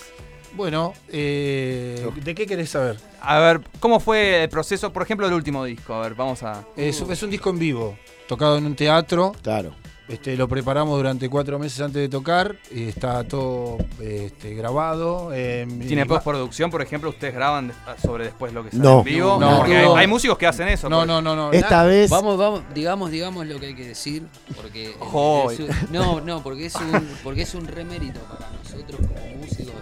Bueno, 0.54 0.92
eh, 1.08 2.06
¿de 2.24 2.34
qué 2.34 2.46
querés 2.46 2.70
saber? 2.70 2.98
A 3.22 3.38
ver, 3.38 3.60
¿cómo 3.80 4.00
fue 4.00 4.42
el 4.42 4.48
proceso, 4.50 4.92
por 4.92 5.02
ejemplo, 5.02 5.26
del 5.26 5.34
último 5.34 5.64
disco? 5.64 5.94
A 5.94 6.00
ver, 6.02 6.14
vamos 6.14 6.42
a... 6.42 6.64
Es, 6.76 7.00
es 7.00 7.22
un 7.22 7.30
disco 7.30 7.48
en 7.50 7.58
vivo, 7.58 7.96
tocado 8.28 8.58
en 8.58 8.66
un 8.66 8.74
teatro. 8.76 9.32
Claro. 9.42 9.74
Este, 10.12 10.36
lo 10.36 10.46
preparamos 10.46 10.96
durante 10.96 11.28
cuatro 11.30 11.58
meses 11.58 11.80
antes 11.80 12.02
de 12.02 12.08
tocar. 12.08 12.56
y 12.70 12.84
está 12.88 13.24
todo 13.24 13.78
este, 14.00 14.54
grabado. 14.54 15.30
eh, 15.32 15.66
¿Tiene 15.86 16.04
postproducción, 16.06 16.70
por 16.70 16.82
ejemplo? 16.82 17.08
¿Ustedes 17.10 17.34
graban 17.34 17.68
de- 17.68 17.74
sobre 18.02 18.24
después 18.24 18.52
lo 18.52 18.62
que 18.62 18.70
sale 18.72 18.82
No. 18.82 18.98
en 18.98 19.04
vivo? 19.04 19.38
No, 19.40 19.58
Porque 19.58 19.82
no. 19.82 19.94
hay, 19.96 20.02
hay 20.02 20.06
músicos 20.06 20.36
que 20.36 20.46
hacen 20.46 20.68
eso. 20.68 20.88
No, 20.90 21.06
no, 21.06 21.22
no, 21.22 21.34
no. 21.34 21.50
Esta 21.52 21.84
vez... 21.84 22.10
Vamos, 22.10 22.36
vamos, 22.36 22.62
digamos, 22.74 23.10
digamos 23.10 23.46
lo 23.46 23.58
que 23.58 23.66
hay 23.66 23.74
que 23.74 23.86
decir, 23.88 24.26
porque 24.54 24.94
Ojo. 25.00 25.50
es 25.50 25.60
un- 25.60 25.68
no, 25.90 26.20
no, 26.20 26.42
porque 26.42 26.66
es 26.66 26.74
un, 26.74 27.08
porque 27.24 27.42
es 27.42 27.54
un 27.54 27.66
remérito 27.66 28.20
para 28.20 28.50
nosotros 28.50 29.00
como 29.00 29.36
músicos. 29.40 29.74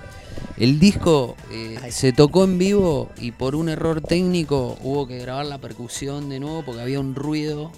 El 0.56 0.78
disco 0.78 1.36
eh, 1.50 1.78
se 1.90 2.12
tocó 2.12 2.44
en 2.44 2.58
vivo 2.58 3.08
y 3.16 3.32
por 3.32 3.54
un 3.56 3.68
error 3.70 4.00
técnico 4.02 4.76
hubo 4.82 5.06
que 5.08 5.18
grabar 5.18 5.46
la 5.46 5.58
percusión 5.58 6.28
de 6.28 6.38
nuevo 6.38 6.62
porque 6.64 6.82
había 6.82 7.00
un 7.00 7.14
ruido 7.14 7.72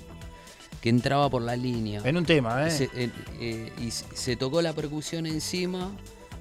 que 0.82 0.88
entraba 0.90 1.30
por 1.30 1.40
la 1.40 1.56
línea. 1.56 2.02
En 2.04 2.16
un 2.18 2.26
tema, 2.26 2.66
¿eh? 2.66 2.70
Se- 2.70 2.90
eh, 2.94 3.08
eh, 3.40 3.72
y 3.80 3.90
se 3.90 4.36
tocó 4.36 4.60
la 4.60 4.74
percusión 4.74 5.24
encima 5.26 5.90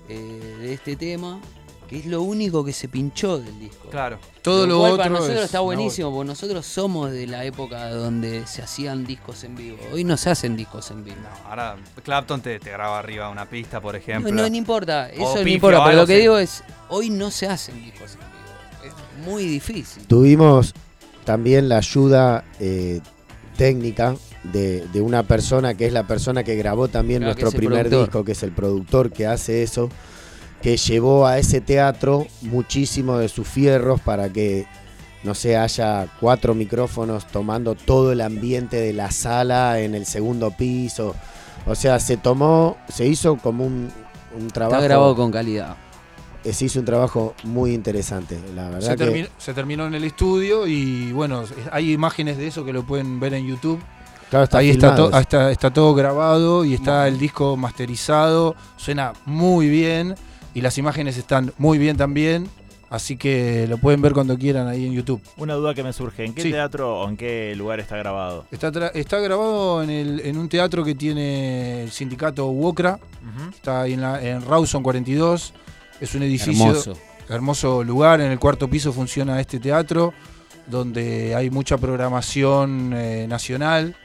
eh, 0.10 0.58
de 0.60 0.74
este 0.74 0.96
tema, 0.98 1.40
que 1.88 2.00
es 2.00 2.06
lo 2.08 2.22
único 2.24 2.64
que 2.66 2.74
se 2.74 2.88
pinchó 2.88 3.38
del 3.38 3.60
disco. 3.60 3.90
Claro. 3.90 4.18
Todo 4.42 4.66
lo 4.66 4.80
cual 4.80 4.92
otro 4.94 4.98
para 5.04 5.10
nosotros 5.12 5.38
es 5.40 5.46
está 5.46 5.60
buenísimo, 5.60 6.12
porque 6.12 6.28
nosotros 6.30 6.66
somos 6.66 7.12
de 7.12 7.28
la 7.28 7.46
época 7.46 7.90
donde 7.92 8.48
se 8.48 8.62
hacían 8.64 9.06
discos 9.06 9.44
en 9.44 9.56
vivo. 9.56 9.78
Hoy 9.94 10.04
no 10.04 10.18
se 10.18 10.30
hacen 10.32 10.56
discos 10.56 10.90
en 10.90 11.04
vivo. 11.04 11.18
Ahora 11.48 11.76
Clapton 12.04 12.42
te, 12.42 12.60
te 12.60 12.72
graba 12.72 12.98
arriba 12.98 13.30
una 13.30 13.46
pista, 13.48 13.80
por 13.80 13.96
ejemplo. 13.96 14.32
No, 14.32 14.42
no, 14.42 14.50
no 14.50 14.56
importa, 14.56 15.10
eso 15.10 15.36
no 15.36 15.48
importa, 15.48 15.78
pero 15.78 15.84
algo 15.84 16.02
lo 16.02 16.08
que 16.08 16.18
digo 16.18 16.38
es, 16.40 16.64
hoy 16.90 17.10
no 17.12 17.30
se 17.30 17.48
hacen 17.48 17.76
discos 17.84 18.14
en 18.14 18.20
vivo. 18.20 18.96
Es 19.20 19.26
muy 19.28 19.46
difícil. 19.46 20.08
Tuvimos 20.08 20.74
también 21.26 21.70
la 21.70 21.78
ayuda 21.78 22.44
eh, 22.60 23.02
técnica 23.58 24.16
de, 24.44 24.86
de 24.92 25.02
una 25.02 25.24
persona 25.24 25.76
que 25.76 25.86
es 25.88 25.94
la 25.94 26.08
persona 26.08 26.44
que 26.44 26.56
grabó 26.56 26.88
también 26.88 27.22
Claro, 27.22 27.34
nuestro 27.40 27.52
primer 27.58 27.82
productor. 27.90 28.06
disco, 28.08 28.26
que 28.26 28.32
es 28.34 28.44
el 28.44 28.52
productor 28.52 29.12
que 29.12 29.28
hace 29.28 29.62
eso, 29.64 29.90
que 30.62 30.78
llevó 30.78 31.26
a 31.28 31.38
ese 31.40 31.62
teatro 31.62 32.26
muchísimo 32.42 33.18
de 33.18 33.30
sus 33.30 33.48
fierros 33.48 34.00
para 34.02 34.30
que, 34.30 34.66
no 35.24 35.34
sé, 35.36 35.58
haya 35.58 36.08
cuatro 36.20 36.54
micrófonos 36.56 37.28
tomando 37.28 37.76
todo 37.76 38.12
el 38.12 38.22
ambiente 38.22 38.78
de 38.78 38.94
la 38.94 39.12
sala 39.12 39.80
en 39.80 39.96
el 39.96 40.06
segundo 40.06 40.52
piso. 40.52 41.16
O 41.68 41.76
sea, 41.76 42.00
se 42.00 42.18
tomó, 42.18 42.78
se 42.90 43.06
hizo 43.06 43.38
como 43.38 43.66
un, 43.66 43.90
un 44.40 44.48
trabajo. 44.50 44.76
Está 44.78 44.88
grabado 44.88 45.16
con 45.16 45.32
calidad. 45.32 45.78
eh, 46.44 46.54
Se 46.54 46.66
hizo 46.66 46.80
un 46.80 46.86
trabajo 46.86 47.36
muy 47.44 47.74
interesante, 47.76 48.40
la 48.56 48.70
verdad. 48.70 48.82
Se, 48.82 48.90
que- 48.98 49.04
terminó, 49.06 49.28
se 49.38 49.54
terminó 49.54 49.86
en 49.86 49.94
el 49.94 50.04
estudio 50.04 50.66
y 50.66 51.12
bueno, 51.12 51.44
hay 51.72 51.92
imágenes 51.92 52.38
de 52.38 52.48
eso 52.48 52.66
que 52.66 52.74
lo 52.74 52.84
pueden 52.84 53.20
ver 53.20 53.36
en 53.36 53.46
YouTube. 53.48 53.80
Claro, 54.32 54.46
está 54.46 54.58
Ahí 54.58 54.70
está, 54.72 54.96
to- 54.96 55.16
está, 55.20 55.52
está 55.52 55.72
todo 55.72 55.94
grabado 55.94 56.66
y 56.66 56.74
está 56.74 57.08
el 57.08 57.20
disco 57.20 57.56
masterizado. 57.58 58.56
Suena 58.78 59.14
muy 59.26 59.70
bien 59.70 60.16
y 60.56 60.62
las 60.62 60.78
imágenes 60.80 61.18
están 61.18 61.54
muy 61.60 61.78
bien 61.78 61.98
también. 61.98 62.50
Así 62.90 63.16
que 63.16 63.68
lo 63.70 63.78
pueden 63.78 64.02
ver 64.02 64.12
cuando 64.12 64.38
quieran 64.38 64.68
ahí 64.68 64.86
en 64.86 64.92
YouTube. 64.94 65.22
Una 65.38 65.54
duda 65.54 65.74
que 65.74 65.82
me 65.84 65.94
surge, 65.94 66.26
¿en 66.26 66.34
qué 66.34 66.42
Sí. 66.42 66.52
teatro 66.52 67.00
o 67.00 67.08
en 67.10 67.16
qué 67.16 67.54
lugar 67.56 67.80
está 67.80 67.96
grabado? 67.96 68.46
Está, 68.52 68.70
grabado 69.20 69.82
en, 69.84 69.90
el- 69.90 70.20
en 70.22 70.38
un 70.38 70.50
teatro 70.50 70.84
que 70.84 70.94
tiene 70.96 71.84
el 71.84 71.92
sindicato 71.92 72.48
UOCRA. 72.48 73.00
Está 73.54 73.84
ahí 73.84 73.94
en, 73.94 74.02
la, 74.02 74.22
en 74.22 74.42
Rawson 74.46 74.84
42. 74.84 75.54
Es 76.02 76.16
un 76.16 76.24
edificio. 76.24 76.66
Hermoso. 76.68 76.98
hermoso 77.30 77.84
lugar. 77.84 78.20
En 78.20 78.32
el 78.32 78.40
cuarto 78.40 78.68
piso 78.70 78.92
funciona 78.92 79.40
este 79.40 79.60
teatro, 79.62 80.14
donde 80.68 81.34
hay 81.34 81.50
mucha 81.50 81.78
programación 81.78 82.92
eh, 82.94 83.26
nacional 83.30 83.96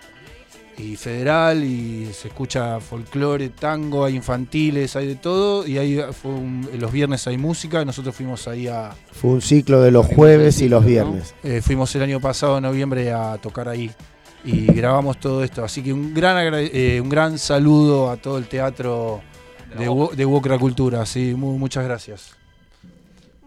y 0.78 0.96
federal. 0.96 1.64
Y 1.64 2.06
se 2.12 2.28
escucha 2.28 2.80
folclore, 2.80 3.48
tango, 3.50 4.04
hay 4.04 4.16
infantiles, 4.16 4.96
hay 4.96 5.06
de 5.06 5.16
todo. 5.16 5.66
Y 5.66 5.78
ahí 5.78 6.00
fue 6.12 6.30
un- 6.32 6.68
los 6.78 6.92
viernes 6.92 7.26
hay 7.26 7.38
música. 7.38 7.84
Nosotros 7.84 8.14
fuimos 8.14 8.46
ahí 8.48 8.66
a. 8.68 8.94
Fue 9.12 9.30
un 9.30 9.40
ciclo 9.42 9.80
de 9.82 9.90
los 9.90 10.06
jueves 10.06 10.60
y 10.60 10.68
los 10.68 10.84
viernes. 10.84 11.34
Eh, 11.42 11.60
fuimos 11.62 11.94
el 11.96 12.02
año 12.02 12.20
pasado, 12.20 12.56
en 12.58 12.62
noviembre, 12.64 13.12
a 13.12 13.38
tocar 13.38 13.68
ahí 13.68 13.90
y 14.44 14.66
grabamos 14.66 15.18
todo 15.18 15.42
esto. 15.42 15.64
Así 15.64 15.82
que 15.82 15.92
un 15.92 16.14
gran, 16.14 16.36
eh, 16.54 17.00
un 17.00 17.08
gran 17.08 17.38
saludo 17.38 18.10
a 18.10 18.16
todo 18.16 18.38
el 18.38 18.46
teatro 18.46 19.20
de, 19.76 19.84
de 20.16 20.24
Wokra 20.24 20.58
Cultura. 20.58 21.04
Sí, 21.06 21.34
mu- 21.34 21.58
muchas 21.58 21.84
gracias. 21.84 22.36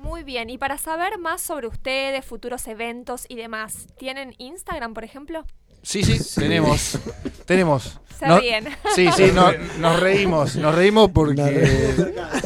Muy 0.01 0.23
bien, 0.23 0.49
y 0.49 0.57
para 0.57 0.77
saber 0.77 1.17
más 1.19 1.41
sobre 1.41 1.67
ustedes, 1.67 2.25
futuros 2.25 2.65
eventos 2.67 3.25
y 3.29 3.35
demás, 3.35 3.87
¿tienen 3.97 4.33
Instagram, 4.37 4.93
por 4.93 5.03
ejemplo? 5.03 5.45
Sí, 5.81 6.03
sí, 6.03 6.19
tenemos. 6.39 6.97
tenemos. 7.45 7.99
Se 8.19 8.27
No- 8.27 8.37
ríen. 8.37 8.65
Sí, 8.95 9.07
sí, 9.15 9.31
no- 9.33 9.49
nos 9.79 9.97
reímos. 9.97 10.57
Nos 10.57 10.75
reímos 10.75 11.09
porque 11.09 11.95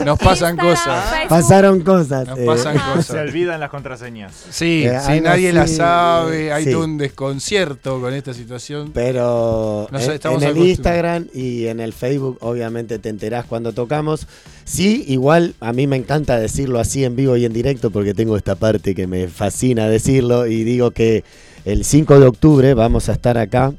nos 0.06 0.20
pasan 0.20 0.56
cosas. 0.56 1.28
Pasaron 1.28 1.82
cosas. 1.82 2.28
Nos 2.28 2.38
eh, 2.38 2.46
pasan 2.46 2.78
cosas. 2.78 3.08
Se 3.08 3.18
olvidan 3.18 3.60
las 3.60 3.72
contraseñas. 3.72 4.34
Sí, 4.52 4.84
Eh, 4.86 5.00
sí, 5.04 5.14
algo 5.14 5.24
nadie 5.30 5.52
la 5.52 5.64
así, 5.64 5.76
sabe, 5.78 6.54
hay 6.54 6.66
sí. 6.66 6.72
todo 6.72 6.84
un 6.84 7.00
desconcierto 7.00 8.00
con 8.00 8.14
esta 8.14 8.36
situación. 8.36 8.92
Pero 8.94 9.88
No 9.92 9.98
sé, 9.98 10.06
en- 10.06 10.12
estamos 10.12 10.44
en 10.44 10.50
el 10.50 10.58
Instagram 10.60 11.28
y 11.34 11.66
en 11.66 11.80
el 11.80 11.92
Facebook 11.94 12.38
obviamente 12.42 13.00
te 13.00 13.10
enterás 13.10 13.46
cuando 13.46 13.74
tocamos. 13.74 14.28
Sí, 14.66 15.04
igual 15.08 15.56
a 15.60 15.74
mí 15.74 15.88
me 15.88 15.96
encanta 15.96 16.40
decirlo 16.40 16.80
así 16.80 17.04
en 17.04 17.16
vivo 17.16 17.36
y 17.36 17.46
en 17.46 17.54
directo 17.54 17.90
porque 17.90 18.14
tengo 18.14 18.38
esta 18.38 18.54
parte 18.54 18.94
que 18.94 19.08
me 19.08 19.28
fascina 19.28 19.90
decirlo 19.90 20.46
y 20.46 20.64
digo 20.64 20.92
que 20.92 21.24
el 21.66 21.84
5 21.86 22.20
de 22.20 22.28
octubre 22.28 22.74
vamos 22.74 23.10
a 23.10 23.14
estar 23.14 23.38
acá 23.38 23.74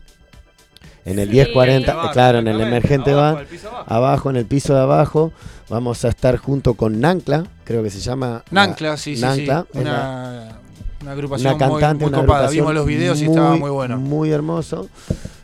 en 1.05 1.19
el 1.19 1.29
Sí. 1.29 1.35
1040, 1.37 1.93
Abajo, 1.93 2.09
eh, 2.09 2.13
claro, 2.13 2.39
en 2.39 2.49
el 2.49 2.61
emergente 2.61 3.11
abajo, 3.13 3.35
bar, 3.35 3.43
el 3.43 3.49
piso 3.49 3.69
abajo. 3.69 3.85
abajo 3.95 4.31
en 4.31 4.37
el 4.37 4.47
piso 4.47 4.75
de 4.75 4.81
abajo, 4.81 5.33
vamos 5.69 6.05
a 6.05 6.09
estar 6.09 6.37
junto 6.39 6.75
con 6.75 6.99
Nancla, 7.01 7.45
creo 7.65 7.83
que 7.83 7.91
se 7.91 8.01
llama 8.01 8.43
la- 8.51 8.67
Nancla, 8.67 8.97
sí, 8.97 9.15
sí, 9.17 9.21
Nancla, 9.23 9.67
sí. 9.73 9.79
es 9.79 9.85
la- 9.85 9.91
Una, 9.91 10.59
una 11.03 11.13
agrupación 11.13 11.55
una 11.55 11.59
cantante, 11.59 12.05
muy, 12.05 12.11
muy 12.11 12.19
una 12.19 12.19
copada. 12.21 12.39
agrupación 12.41 12.63
Vimos 12.65 12.75
los 12.75 12.87
videos 12.87 13.21
y 13.21 13.25
estaba 13.27 13.57
muy 13.57 13.71
bueno. 13.71 13.99
Muy 13.99 14.31
hermoso. 14.31 14.89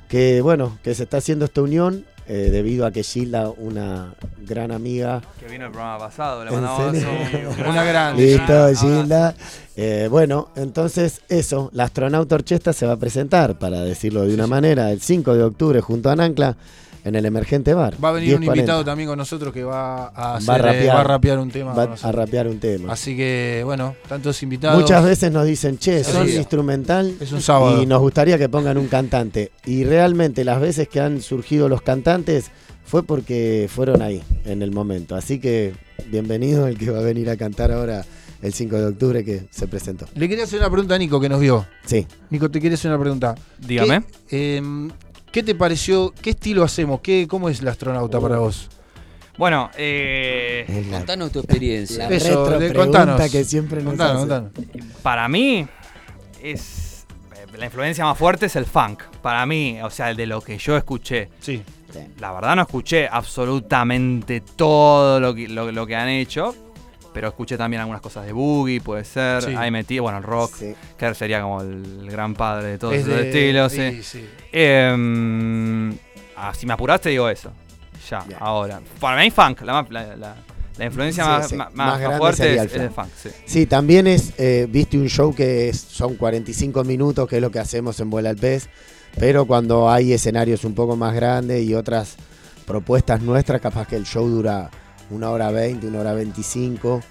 Que 0.08 0.40
bueno, 0.40 0.78
que 0.82 0.94
se 0.94 1.02
está 1.04 1.18
haciendo 1.18 1.44
esta 1.44 1.60
unión 1.62 2.04
eh, 2.28 2.48
debido 2.50 2.86
a 2.86 2.90
que 2.92 3.02
Gilda, 3.02 3.50
una 3.50 4.14
gran 4.46 4.70
amiga. 4.72 5.20
Que 5.38 5.46
vino 5.46 5.66
el 5.66 5.72
programa 5.72 5.98
pasado, 5.98 6.44
le 6.44 6.50
¿En 6.50 6.60
mandamos 6.62 6.94
un- 6.94 7.66
Una 7.68 7.84
gran. 7.84 8.16
Listo, 8.16 8.68
Gilda. 8.74 9.34
Eh, 9.76 10.08
bueno, 10.10 10.48
entonces 10.56 11.22
eso, 11.28 11.70
la 11.72 11.84
astronauta 11.84 12.34
orquesta 12.34 12.72
se 12.72 12.86
va 12.86 12.92
a 12.92 12.96
presentar, 12.96 13.58
para 13.58 13.80
decirlo 13.80 14.26
de 14.26 14.34
una 14.34 14.46
manera, 14.46 14.90
el 14.90 15.00
5 15.00 15.34
de 15.34 15.42
octubre 15.44 15.80
junto 15.80 16.10
a 16.10 16.16
Nancla 16.16 16.56
en 17.04 17.14
el 17.14 17.24
Emergente 17.26 17.74
Bar. 17.74 17.94
Va 18.02 18.10
a 18.10 18.12
venir 18.12 18.34
un 18.36 18.42
10:40. 18.42 18.46
invitado 18.56 18.84
también 18.84 19.08
con 19.08 19.18
nosotros 19.18 19.52
que 19.52 19.64
va 19.64 20.08
a, 20.08 20.36
hacer, 20.36 20.50
Va 20.50 20.54
a 20.54 20.58
eh, 20.58 20.62
rapear, 20.62 20.96
va 20.96 21.00
a 21.00 21.04
rapear 21.04 21.38
un 21.38 21.50
tema. 21.50 21.72
va 21.74 21.94
a 22.02 22.12
rapear 22.12 22.46
un 22.48 22.58
tema. 22.60 22.92
Así 22.92 23.16
que, 23.16 23.62
bueno, 23.64 23.94
tantos 24.08 24.42
invitados. 24.42 24.80
Muchas 24.80 25.04
veces 25.04 25.32
nos 25.32 25.46
dicen, 25.46 25.78
che, 25.78 26.04
son 26.04 26.26
Sí. 26.28 26.36
instrumental 26.36 27.14
Es 27.20 27.32
un 27.32 27.40
sábado. 27.42 27.82
y 27.82 27.86
nos 27.86 28.00
gustaría 28.00 28.38
que 28.38 28.48
pongan 28.48 28.76
un 28.78 28.88
cantante. 28.88 29.50
Y 29.66 29.84
realmente 29.84 30.44
las 30.44 30.60
veces 30.60 30.88
que 30.88 31.00
han 31.00 31.20
surgido 31.22 31.68
los 31.68 31.82
cantantes 31.82 32.50
fue 32.84 33.02
porque 33.02 33.68
fueron 33.72 34.02
ahí, 34.02 34.22
en 34.44 34.62
el 34.62 34.72
momento. 34.72 35.14
Así 35.14 35.38
que 35.38 35.74
bienvenido 36.10 36.66
el 36.66 36.76
que 36.76 36.90
va 36.90 36.98
a 36.98 37.02
venir 37.02 37.30
a 37.30 37.36
cantar 37.36 37.70
ahora 37.70 38.04
el 38.42 38.52
5 38.52 38.76
de 38.76 38.86
octubre 38.86 39.24
que 39.24 39.46
se 39.50 39.68
presentó. 39.68 40.06
Le 40.14 40.28
quería 40.28 40.44
hacer 40.44 40.58
una 40.60 40.70
pregunta 40.70 40.94
a 40.94 40.98
Nico 40.98 41.20
que 41.20 41.28
nos 41.28 41.40
vio. 41.40 41.66
Sí. 41.84 42.06
Nico, 42.30 42.50
te 42.50 42.60
quería 42.60 42.74
hacer 42.74 42.90
una 42.90 42.98
pregunta. 43.00 43.34
Dígame. 43.58 44.02
¿Qué, 44.28 44.56
em, 44.56 44.90
¿qué 45.32 45.42
te 45.42 45.54
pareció? 45.54 46.12
¿Qué 46.20 46.30
estilo 46.30 46.62
hacemos? 46.64 47.00
¿Qué, 47.00 47.26
¿Cómo 47.28 47.48
es 47.48 47.60
el 47.60 47.68
astronauta 47.68 48.20
para 48.20 48.38
vos? 48.38 48.68
Bueno, 49.38 49.70
eh, 49.76 50.86
Contanos 50.90 51.32
tu 51.32 51.38
experiencia. 51.40 52.08
La 52.10 52.14
Eso, 52.16 52.44
de- 52.58 52.74
contanos. 52.74 53.20
que 53.30 53.44
siempre 53.44 53.82
nos 53.82 53.94
Contanos, 53.96 54.50
para 55.02 55.28
mí 55.28 55.66
es 56.42 57.06
eh, 57.34 57.46
la 57.58 57.64
influencia 57.66 58.04
más 58.04 58.18
fuerte 58.18 58.46
es 58.46 58.56
el 58.56 58.66
funk. 58.66 59.02
Para 59.22 59.46
mí, 59.46 59.78
o 59.82 59.88
sea, 59.90 60.12
de 60.12 60.26
lo 60.26 60.40
que 60.42 60.58
yo 60.58 60.76
escuché. 60.76 61.28
Sí. 61.40 61.62
La 62.18 62.32
verdad 62.32 62.54
no 62.54 62.62
escuché 62.62 63.08
absolutamente 63.10 64.42
todo 64.56 65.18
lo 65.18 65.34
que, 65.34 65.48
lo, 65.48 65.72
lo 65.72 65.86
que 65.86 65.96
han 65.96 66.08
hecho, 66.08 66.54
pero 67.12 67.28
escuché 67.28 67.56
también 67.56 67.80
algunas 67.80 68.00
cosas 68.00 68.24
de 68.26 68.32
boogie, 68.32 68.80
puede 68.80 69.04
ser. 69.04 69.42
Sí. 69.42 69.54
Ahí 69.56 69.70
metí, 69.70 69.98
bueno, 69.98 70.18
el 70.18 70.24
rock, 70.24 70.54
Sí. 70.56 70.74
que 70.96 71.14
sería 71.14 71.42
como 71.42 71.60
el 71.62 72.08
gran 72.10 72.34
padre 72.34 72.68
de 72.68 72.78
todos 72.78 72.94
Es 72.94 73.00
esos 73.02 73.14
de- 73.14 73.26
estilos. 73.28 73.72
sí, 73.72 74.02
sí. 74.02 74.02
sí. 74.02 74.28
Em, 74.52 75.92
ah, 76.36 76.52
si 76.56 76.66
me 76.66 76.72
apuraste, 76.72 77.10
digo 77.10 77.28
eso. 77.28 77.52
Ya, 78.08 78.24
ahora. 78.38 78.80
Para 78.98 79.20
mí, 79.22 79.30
funk, 79.30 79.60
la, 79.62 79.72
más- 79.74 79.90
la, 79.90 80.16
la- 80.16 80.36
la 80.78 80.84
influencia 80.86 81.22
Sí, 81.24 81.28
más, 81.30 81.48
sí. 81.48 81.56
más- 81.56 81.74
Más 81.74 81.86
más 81.88 82.00
grande 82.00 82.18
fuerte 82.18 82.36
sería 82.38 82.62
es, 82.64 82.72
el 82.74 82.80
es 82.80 82.86
el 82.86 82.90
funk. 82.90 83.08
funk. 83.08 83.16
Sí. 83.22 83.28
Sí, 83.46 83.66
también 83.66 84.06
es, 84.06 84.32
eh, 84.38 84.66
viste 84.70 84.96
un 84.98 85.08
show 85.08 85.34
que 85.34 85.68
es- 85.68 85.80
son 85.80 86.14
45 86.16 86.82
minutos, 86.84 87.28
que 87.28 87.36
es 87.36 87.42
lo 87.42 87.50
que 87.50 87.58
hacemos 87.58 88.00
en 88.00 88.08
Vuela 88.10 88.30
al 88.30 88.36
Pez, 88.36 88.68
pero 89.18 89.44
cuando 89.44 89.90
hay 89.90 90.12
escenarios 90.12 90.64
un 90.64 90.74
poco 90.74 90.96
más 90.96 91.14
grandes 91.14 91.62
y 91.64 91.74
otras 91.74 92.16
propuestas 92.66 93.20
nuestras, 93.20 93.60
capaz 93.60 93.86
que 93.88 93.96
el 93.96 94.04
show 94.06 94.26
dura 94.28 94.70
una 95.10 95.30
hora 95.30 95.50
20, 95.50 95.86
una 95.86 96.00
hora 96.00 96.12
25, 96.14 97.02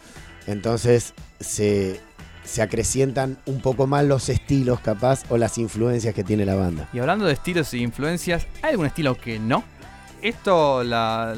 entonces 0.48 1.14
se, 1.40 2.00
se 2.44 2.62
acrecientan 2.62 3.38
un 3.46 3.62
poco 3.62 3.88
más 3.88 4.06
los 4.06 4.30
estilos 4.30 4.80
capaz 4.80 5.24
o 5.30 5.38
las 5.38 5.58
influencias 5.58 6.14
que 6.16 6.24
tiene 6.24 6.46
la 6.46 6.56
banda. 6.56 6.90
Y 6.94 7.00
hablando 7.00 7.26
de 7.26 7.34
estilos 7.34 7.74
y 7.74 7.82
influencias, 7.82 8.48
¿hay 8.62 8.72
algún 8.72 8.88
estilo 8.88 9.16
que 9.16 9.40
no? 9.40 9.64
Esto, 10.22 10.84
la, 10.84 11.34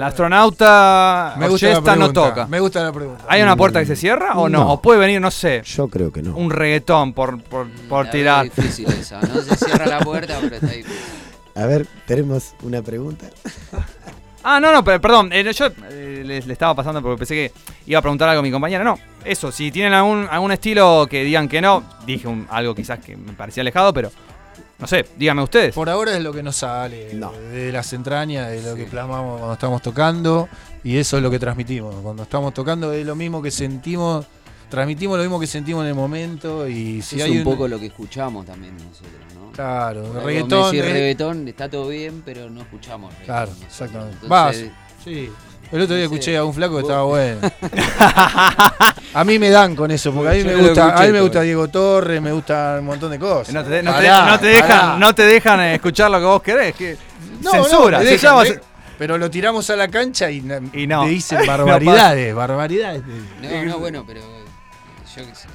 astronauta 0.00 1.34
Me 1.38 1.48
gusta 1.48 1.80
la 1.80 1.96
no 1.96 2.12
toca. 2.12 2.46
Me 2.46 2.60
gusta 2.60 2.82
la 2.82 2.92
pregunta. 2.92 3.24
¿Hay 3.28 3.42
una 3.42 3.56
puerta 3.56 3.80
que 3.80 3.86
se 3.86 3.96
cierra 3.96 4.38
o 4.38 4.48
no? 4.48 4.58
No. 4.58 4.72
¿O 4.74 4.82
puede 4.82 5.00
venir, 5.00 5.20
no 5.20 5.30
sé, 5.30 5.62
Yo 5.64 5.88
creo 5.88 6.12
que 6.12 6.22
no. 6.22 6.36
un 6.36 6.50
reggaetón 6.50 7.12
por, 7.12 7.42
por, 7.42 7.68
por 7.88 8.10
tirar? 8.10 8.44
veo 8.44 8.54
difícil 8.54 8.88
esa, 8.88 9.20
¿no? 9.20 9.40
Se 9.42 9.56
cierra 9.56 9.86
la 9.86 10.00
puerta, 10.00 10.38
pero 10.40 10.54
está 10.56 10.68
difícil. 10.68 10.96
A 11.54 11.66
ver, 11.66 11.86
tenemos 12.06 12.54
una 12.62 12.80
pregunta. 12.82 13.26
Ah, 14.44 14.58
no, 14.60 14.72
no, 14.72 14.82
pero, 14.82 15.00
perdón, 15.00 15.32
eh, 15.32 15.50
yo 15.52 15.66
eh, 15.90 16.22
le, 16.24 16.40
le 16.42 16.52
estaba 16.52 16.74
pasando 16.74 17.00
porque 17.00 17.18
pensé 17.18 17.34
que 17.34 17.52
iba 17.86 17.98
a 17.98 18.02
preguntar 18.02 18.28
algo 18.28 18.40
a 18.40 18.42
mi 18.42 18.50
compañera. 18.50 18.82
No, 18.84 18.98
eso, 19.24 19.52
si 19.52 19.70
tienen 19.70 19.92
algún, 19.92 20.26
algún 20.30 20.52
estilo 20.52 21.06
que 21.08 21.22
digan 21.24 21.48
que 21.48 21.60
no, 21.60 21.84
dije 22.06 22.26
un- 22.26 22.46
algo 22.50 22.74
quizás 22.74 22.98
que 22.98 23.16
me 23.16 23.32
parecía 23.34 23.60
alejado, 23.60 23.92
pero 23.92 24.10
no 24.78 24.86
sé, 24.88 25.04
díganme 25.16 25.42
ustedes. 25.44 25.74
Por 25.74 25.88
ahora 25.88 26.16
es 26.16 26.22
lo 26.22 26.32
que 26.32 26.42
nos 26.42 26.56
sale 26.56 27.14
No. 27.14 27.30
de 27.32 27.70
las 27.70 27.92
entrañas, 27.92 28.50
de 28.50 28.62
lo 28.62 28.74
Sí. 28.74 28.82
que 28.82 28.90
plasmamos 28.90 29.38
cuando 29.38 29.52
estamos 29.54 29.80
tocando 29.82 30.48
y 30.82 30.96
eso 30.96 31.16
es 31.18 31.22
lo 31.22 31.30
que 31.30 31.38
transmitimos. 31.38 31.94
Cuando 32.02 32.24
estamos 32.24 32.52
tocando 32.52 32.92
es 32.92 33.06
lo 33.06 33.14
mismo 33.14 33.40
que 33.40 33.52
sentimos, 33.52 34.26
transmitimos 34.72 35.18
lo 35.18 35.22
mismo 35.24 35.38
que 35.38 35.46
sentimos 35.46 35.82
en 35.82 35.88
el 35.88 35.94
momento 35.94 36.66
y 36.66 37.02
si 37.02 37.16
es 37.20 37.24
hay 37.26 37.36
un 37.36 37.44
poco 37.44 37.68
lo 37.68 37.78
que 37.78 37.86
escuchamos 37.86 38.46
también 38.46 38.74
nosotros, 38.76 39.12
¿no? 39.34 39.52
Claro, 39.52 40.00
algo 40.06 40.20
reggaetón. 40.26 40.72
decís 40.72 40.80
eh, 40.88 40.92
reggaetón, 40.94 41.46
está 41.48 41.68
todo 41.68 41.88
bien, 41.88 42.22
pero 42.24 42.48
no 42.48 42.62
escuchamos 42.62 43.10
reggaetón 43.12 43.26
Claro, 43.34 43.46
nosotros. 43.50 43.70
exactamente. 43.70 44.18
Entonces, 44.22 44.70
Vas, 44.70 45.04
sí. 45.04 45.30
El 45.70 45.80
otro 45.82 45.94
día 45.96 46.04
no 46.04 46.10
sé, 46.10 46.14
escuché 46.14 46.36
a 46.38 46.44
un 46.44 46.54
flaco 46.54 46.76
que 46.76 46.82
vos- 46.82 46.90
estaba 46.90 47.04
bueno. 47.04 47.38
a 49.14 49.24
mí 49.24 49.38
me 49.38 49.50
dan 49.50 49.76
con 49.76 49.90
eso, 49.90 50.12
porque 50.12 50.30
a 50.30 50.32
mí 50.32 50.44
me 50.44 50.56
gusta, 50.56 50.96
a 50.96 51.02
mí 51.06 51.12
me 51.12 51.20
gusta. 51.20 51.40
Diego 51.42 51.68
Torres, 51.68 52.20
me 52.22 52.32
gusta 52.32 52.76
un 52.78 52.86
montón 52.86 53.10
de 53.10 53.18
cosas. 53.18 53.54
No 53.54 53.62
te, 53.64 53.82
no 53.82 53.90
te- 53.92 53.96
Pará, 54.06 54.26
no 54.30 54.38
te 54.40 54.46
dejan, 54.46 55.00
no 55.00 55.14
te 55.14 55.22
dejan 55.24 55.60
eh, 55.60 55.74
escuchar 55.74 56.10
lo 56.10 56.18
que 56.18 56.24
vos 56.24 56.42
querés. 56.42 56.74
Que 56.74 56.96
No, 57.42 57.50
censura, 57.52 58.02
se 58.02 58.16
llama- 58.18 58.44
me- 58.44 58.60
pero 58.98 59.18
lo 59.18 59.30
tiramos 59.30 59.68
a 59.70 59.76
la 59.76 59.88
cancha 59.88 60.30
y, 60.30 60.38
Y 60.74 60.86
no. 60.86 61.04
le 61.04 61.10
dicen 61.10 61.38
No 61.46 61.46
barbaridades, 61.46 62.34
barbaridades. 62.34 63.02
No, 63.42 63.64
no, 63.64 63.78
bueno, 63.78 64.04
pero 64.06 64.20
eh, 64.20 64.31
yo 65.16 65.22
qué 65.26 65.34
sé. 65.34 65.48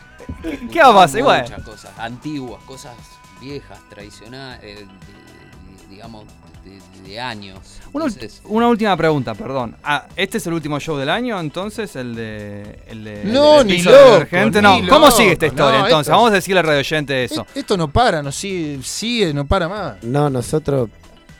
¿Qué 0.71 0.79
va 0.79 0.89
a 0.89 0.93
pasar? 0.93 1.19
Igual. 1.19 1.41
Muchas 1.43 1.61
cosas 1.63 1.91
antiguas, 1.99 2.63
cosas 2.65 2.93
viejas, 3.41 3.79
tradicionales, 3.89 4.63
eh, 4.63 4.75
de- 4.75 4.81
de- 4.83 5.87
digamos, 5.89 6.25
de, 6.65 6.81
de 7.09 7.19
años. 7.19 7.59
Una, 7.93 8.05
ult- 8.05 8.13
Entonces, 8.15 8.41
una 8.45 8.67
última 8.67 8.97
pregunta, 8.97 9.33
perdón. 9.35 9.75
Ah, 9.83 10.05
¿Este 10.15 10.37
es 10.39 10.47
el 10.47 10.53
último 10.53 10.79
show 10.79 10.97
del 10.97 11.09
año 11.09 11.39
entonces? 11.39 11.95
¿El 11.95 12.13
de. 12.15 12.79
El 12.87 13.03
de 13.05 13.23
No, 13.25 13.61
el 13.61 13.67
ni 13.67 13.81
loco, 13.81 14.27
ni 14.31 14.61
No, 14.61 14.89
¿cómo 14.89 15.09
sigue 15.11 15.31
esta 15.33 15.45
historia 15.47 15.79
no, 15.79 15.85
entonces? 15.85 16.07
esto- 16.09 16.17
Vamos 16.17 16.31
a 16.31 16.33
decirle 16.35 16.59
al 16.59 16.65
radio 16.65 16.79
oyente 16.79 17.23
eso. 17.23 17.45
E- 17.55 17.59
Esto 17.59 17.77
no 17.77 17.87
para, 17.89 18.21
no 18.21 18.31
sigue, 18.31 18.83
sigue, 18.83 19.33
no 19.33 19.45
para 19.47 19.69
más. 19.69 20.03
No, 20.03 20.29
nosotros, 20.29 20.89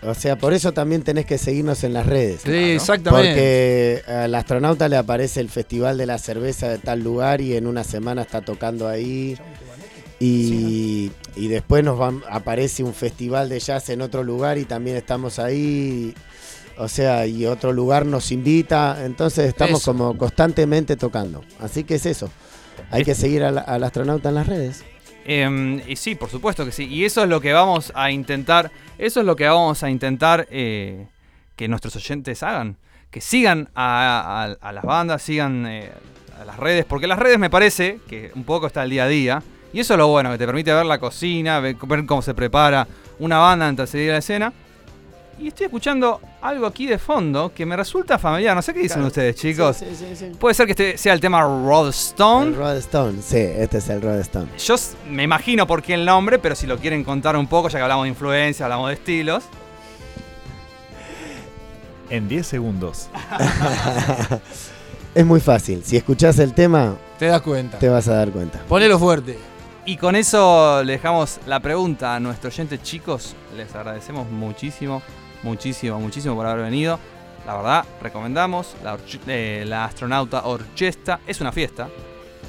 o 0.03 0.13
sea, 0.13 0.37
por 0.37 0.53
eso 0.53 0.73
también 0.73 1.01
tenés 1.01 1.25
que 1.25 1.37
seguirnos 1.37 1.83
en 1.83 1.93
las 1.93 2.05
redes. 2.05 2.41
Sí, 2.43 2.51
exactamente. 2.51 3.29
Porque 3.29 4.11
al 4.11 4.35
astronauta 4.35 4.87
le 4.87 4.95
aparece 4.95 5.39
el 5.39 5.49
Festival 5.49 5.97
de 5.97 6.05
la 6.05 6.17
Cerveza 6.19 6.69
de 6.69 6.77
tal 6.77 7.01
lugar 7.03 7.41
y 7.41 7.55
en 7.55 7.65
una 7.65 7.83
semana 7.83 8.21
está 8.21 8.41
tocando 8.41 8.87
ahí. 8.87 9.37
Y, 10.19 11.11
y 11.35 11.47
después 11.47 11.83
nos 11.83 11.97
van, 11.97 12.21
aparece 12.29 12.83
un 12.83 12.93
festival 12.93 13.49
de 13.49 13.59
jazz 13.59 13.89
en 13.89 14.01
otro 14.01 14.23
lugar 14.23 14.57
y 14.57 14.65
también 14.65 14.97
estamos 14.97 15.39
ahí. 15.39 16.13
O 16.77 16.87
sea, 16.87 17.25
y 17.25 17.45
otro 17.47 17.73
lugar 17.73 18.05
nos 18.05 18.31
invita. 18.31 19.03
Entonces 19.03 19.47
estamos 19.47 19.81
Eso. 19.81 19.91
como 19.93 20.17
constantemente 20.17 20.95
tocando. 20.95 21.43
Así 21.59 21.83
que 21.83 21.95
es 21.95 22.05
eso. 22.05 22.29
Hay 22.91 23.03
que 23.03 23.15
seguir 23.15 23.43
al, 23.43 23.57
al 23.57 23.83
astronauta 23.83 24.29
en 24.29 24.35
las 24.35 24.47
redes. 24.47 24.83
Em, 25.29 25.81
y 25.85 25.97
sí, 25.97 26.15
por 26.15 26.29
supuesto 26.29 26.63
que 26.63 26.71
sí. 26.71 26.85
Y 26.85 27.03
eso 27.03 27.21
es 27.21 27.29
lo 27.29 27.41
que 27.41 27.51
vamos 27.51 27.91
a 27.93 28.09
intentar. 28.11 28.71
Eso 28.97 29.19
es 29.19 29.25
lo 29.25 29.35
que 29.35 29.45
vamos 29.45 29.83
a 29.83 29.89
intentar 29.89 30.47
eh, 30.49 31.05
que 31.57 31.67
nuestros 31.67 31.97
oyentes 31.97 32.41
hagan. 32.43 32.77
Que 33.11 33.19
sigan 33.19 33.69
a, 33.75 34.55
las 34.73 34.83
bandas, 34.85 35.21
sigan 35.21 35.65
eh, 35.67 35.91
a 36.41 36.45
las 36.45 36.55
redes. 36.55 36.85
Porque 36.85 37.07
las 37.07 37.19
redes 37.19 37.37
me 37.39 37.49
parece 37.49 37.99
que 38.07 38.31
un 38.35 38.45
poco 38.45 38.67
está 38.67 38.83
el 38.83 38.89
día 38.89 39.03
a 39.03 39.07
día. 39.09 39.43
Y 39.73 39.81
eso 39.81 39.95
es 39.95 39.97
lo 39.97 40.07
bueno, 40.07 40.31
que 40.31 40.37
te 40.37 40.45
permite 40.45 40.73
ver 40.73 40.85
la 40.85 40.97
cocina, 40.97 41.59
ver, 41.59 41.75
cómo 41.75 42.21
se 42.21 42.33
prepara 42.33 42.87
una 43.19 43.37
banda 43.39 43.67
antes 43.67 43.91
de 43.91 43.91
salir 43.91 44.09
a 44.11 44.13
la 44.13 44.19
escena. 44.19 44.53
Y 45.39 45.49
estoy 45.49 45.65
escuchando 45.65 46.19
algo 46.41 46.65
aquí 46.65 46.87
de 46.87 46.97
fondo 46.97 47.51
que 47.53 47.65
me 47.65 47.75
resulta 47.75 48.17
familiar. 48.17 48.55
No 48.55 48.61
sé 48.61 48.73
qué 48.73 48.79
dicen 48.79 48.95
Claro. 48.97 49.07
ustedes, 49.07 49.35
chicos. 49.35 49.77
Sí, 49.77 49.85
sí, 49.95 50.05
sí, 50.09 50.15
sí. 50.15 50.31
Puede 50.39 50.55
ser 50.55 50.65
que 50.65 50.71
este 50.71 50.97
sea 50.97 51.13
el 51.13 51.19
tema 51.19 51.41
Rod 51.41 51.89
Stone. 51.89 52.47
El 52.47 52.55
Rod 52.55 52.75
Stone, 52.77 53.21
sí, 53.21 53.37
este 53.37 53.77
es 53.77 53.89
el 53.89 54.01
Rod 54.01 54.19
Stone. 54.21 54.47
Yo 54.57 54.75
me 55.09 55.23
imagino 55.23 55.67
por 55.67 55.83
qué 55.83 55.93
el 55.93 56.05
nombre, 56.05 56.39
pero 56.39 56.55
si 56.55 56.65
lo 56.67 56.77
quieren 56.77 57.03
contar 57.03 57.35
un 57.37 57.47
poco, 57.47 57.69
ya 57.69 57.77
que 57.77 57.83
hablamos 57.83 58.05
de 58.05 58.09
influencia, 58.09 58.65
hablamos 58.65 58.87
de 58.89 58.93
estilos. 58.95 59.43
En 62.09 62.27
10 62.29 62.47
segundos. 62.47 63.09
es 65.15 65.25
muy 65.25 65.39
fácil. 65.41 65.83
Si 65.83 65.97
escuchás 65.97 66.39
el 66.39 66.53
tema, 66.53 66.95
Te 67.19 67.25
das 67.25 67.41
cuenta. 67.41 67.77
te 67.79 67.89
vas 67.89 68.07
a 68.07 68.13
dar 68.15 68.29
cuenta. 68.31 68.59
Ponelo 68.67 68.97
fuerte. 68.97 69.37
Y 69.85 69.97
con 69.97 70.15
eso 70.15 70.83
le 70.83 70.93
dejamos 70.93 71.39
la 71.47 71.59
pregunta 71.59 72.15
a 72.15 72.19
nuestros 72.19 72.53
oyentes 72.53 72.81
chicos. 72.83 73.35
Les 73.55 73.73
agradecemos 73.75 74.29
muchísimo, 74.29 75.01
muchísimo, 75.43 75.99
muchísimo 75.99 76.35
por 76.35 76.45
haber 76.45 76.63
venido. 76.65 76.99
La 77.45 77.55
verdad, 77.55 77.85
recomendamos 78.01 78.75
la, 78.83 78.97
eh, 79.27 79.63
la 79.65 79.85
astronauta 79.85 80.45
orquesta. 80.45 81.19
Es 81.25 81.39
una 81.41 81.51
fiesta. 81.51 81.87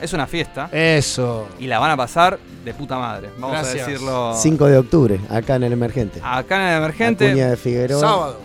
Es 0.01 0.13
una 0.13 0.27
fiesta. 0.27 0.69
Eso. 0.73 1.49
Y 1.59 1.67
la 1.67 1.79
van 1.79 1.91
a 1.93 1.97
pasar 1.97 2.39
de 2.65 2.75
puta 2.75 2.99
madre. 2.99 3.31
Vamos 3.39 3.53
Gracias. 3.59 3.87
a 3.87 3.91
decirlo 3.91 4.35
5 4.37 4.67
de 4.67 4.79
octubre, 4.79 5.21
acá 5.31 5.57
en 5.57 5.65
el 5.65 5.73
Emergente. 5.73 6.21
acá 6.23 6.57
en 6.57 6.63
el 6.73 6.79
emergente. 6.79 7.29
Acuña 7.29 7.51
de 7.51 7.57
Figueroa. 7.57 8.01
Sábado. 8.01 8.41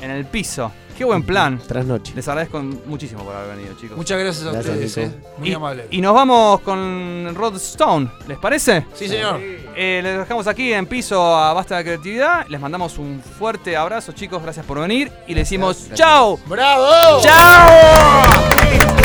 En 0.00 0.10
el 0.10 0.24
piso. 0.26 0.70
Qué 0.98 1.04
buen 1.04 1.22
plan. 1.22 1.60
Trasnoche. 1.64 2.12
Les 2.16 2.26
agradezco 2.26 2.60
muchísimo 2.60 3.22
por 3.22 3.32
haber 3.32 3.56
venido, 3.56 3.72
chicos. 3.80 3.96
Muchas 3.96 4.18
gracias 4.18 4.44
a 4.48 4.50
Gracias, 4.50 4.74
ustedes, 4.74 4.98
eh. 4.98 5.18
Muy 5.38 5.50
y, 5.50 5.54
amable. 5.54 5.86
y 5.92 6.00
nos 6.00 6.12
vamos 6.12 6.58
con 6.62 7.32
Rod 7.36 7.54
Stone, 7.54 8.10
¿les 8.26 8.36
parece? 8.36 8.84
Sí, 8.94 9.06
señor. 9.06 9.38
Eh, 9.76 10.00
les 10.02 10.18
dejamos 10.18 10.48
aquí 10.48 10.72
en 10.72 10.86
piso 10.86 11.36
a 11.36 11.52
Basta 11.52 11.76
de 11.76 11.84
Creatividad. 11.84 12.48
Les 12.48 12.60
mandamos 12.60 12.98
un 12.98 13.22
fuerte 13.38 13.76
abrazo, 13.76 14.10
chicos. 14.10 14.42
Gracias 14.42 14.66
por 14.66 14.80
venir. 14.80 15.12
Y 15.28 15.34
le 15.34 15.42
decimos 15.42 15.76
Gracias. 15.86 15.98
¡Chao! 16.00 16.36
¡Bravo! 16.48 17.20
¡Chao! 17.22 18.97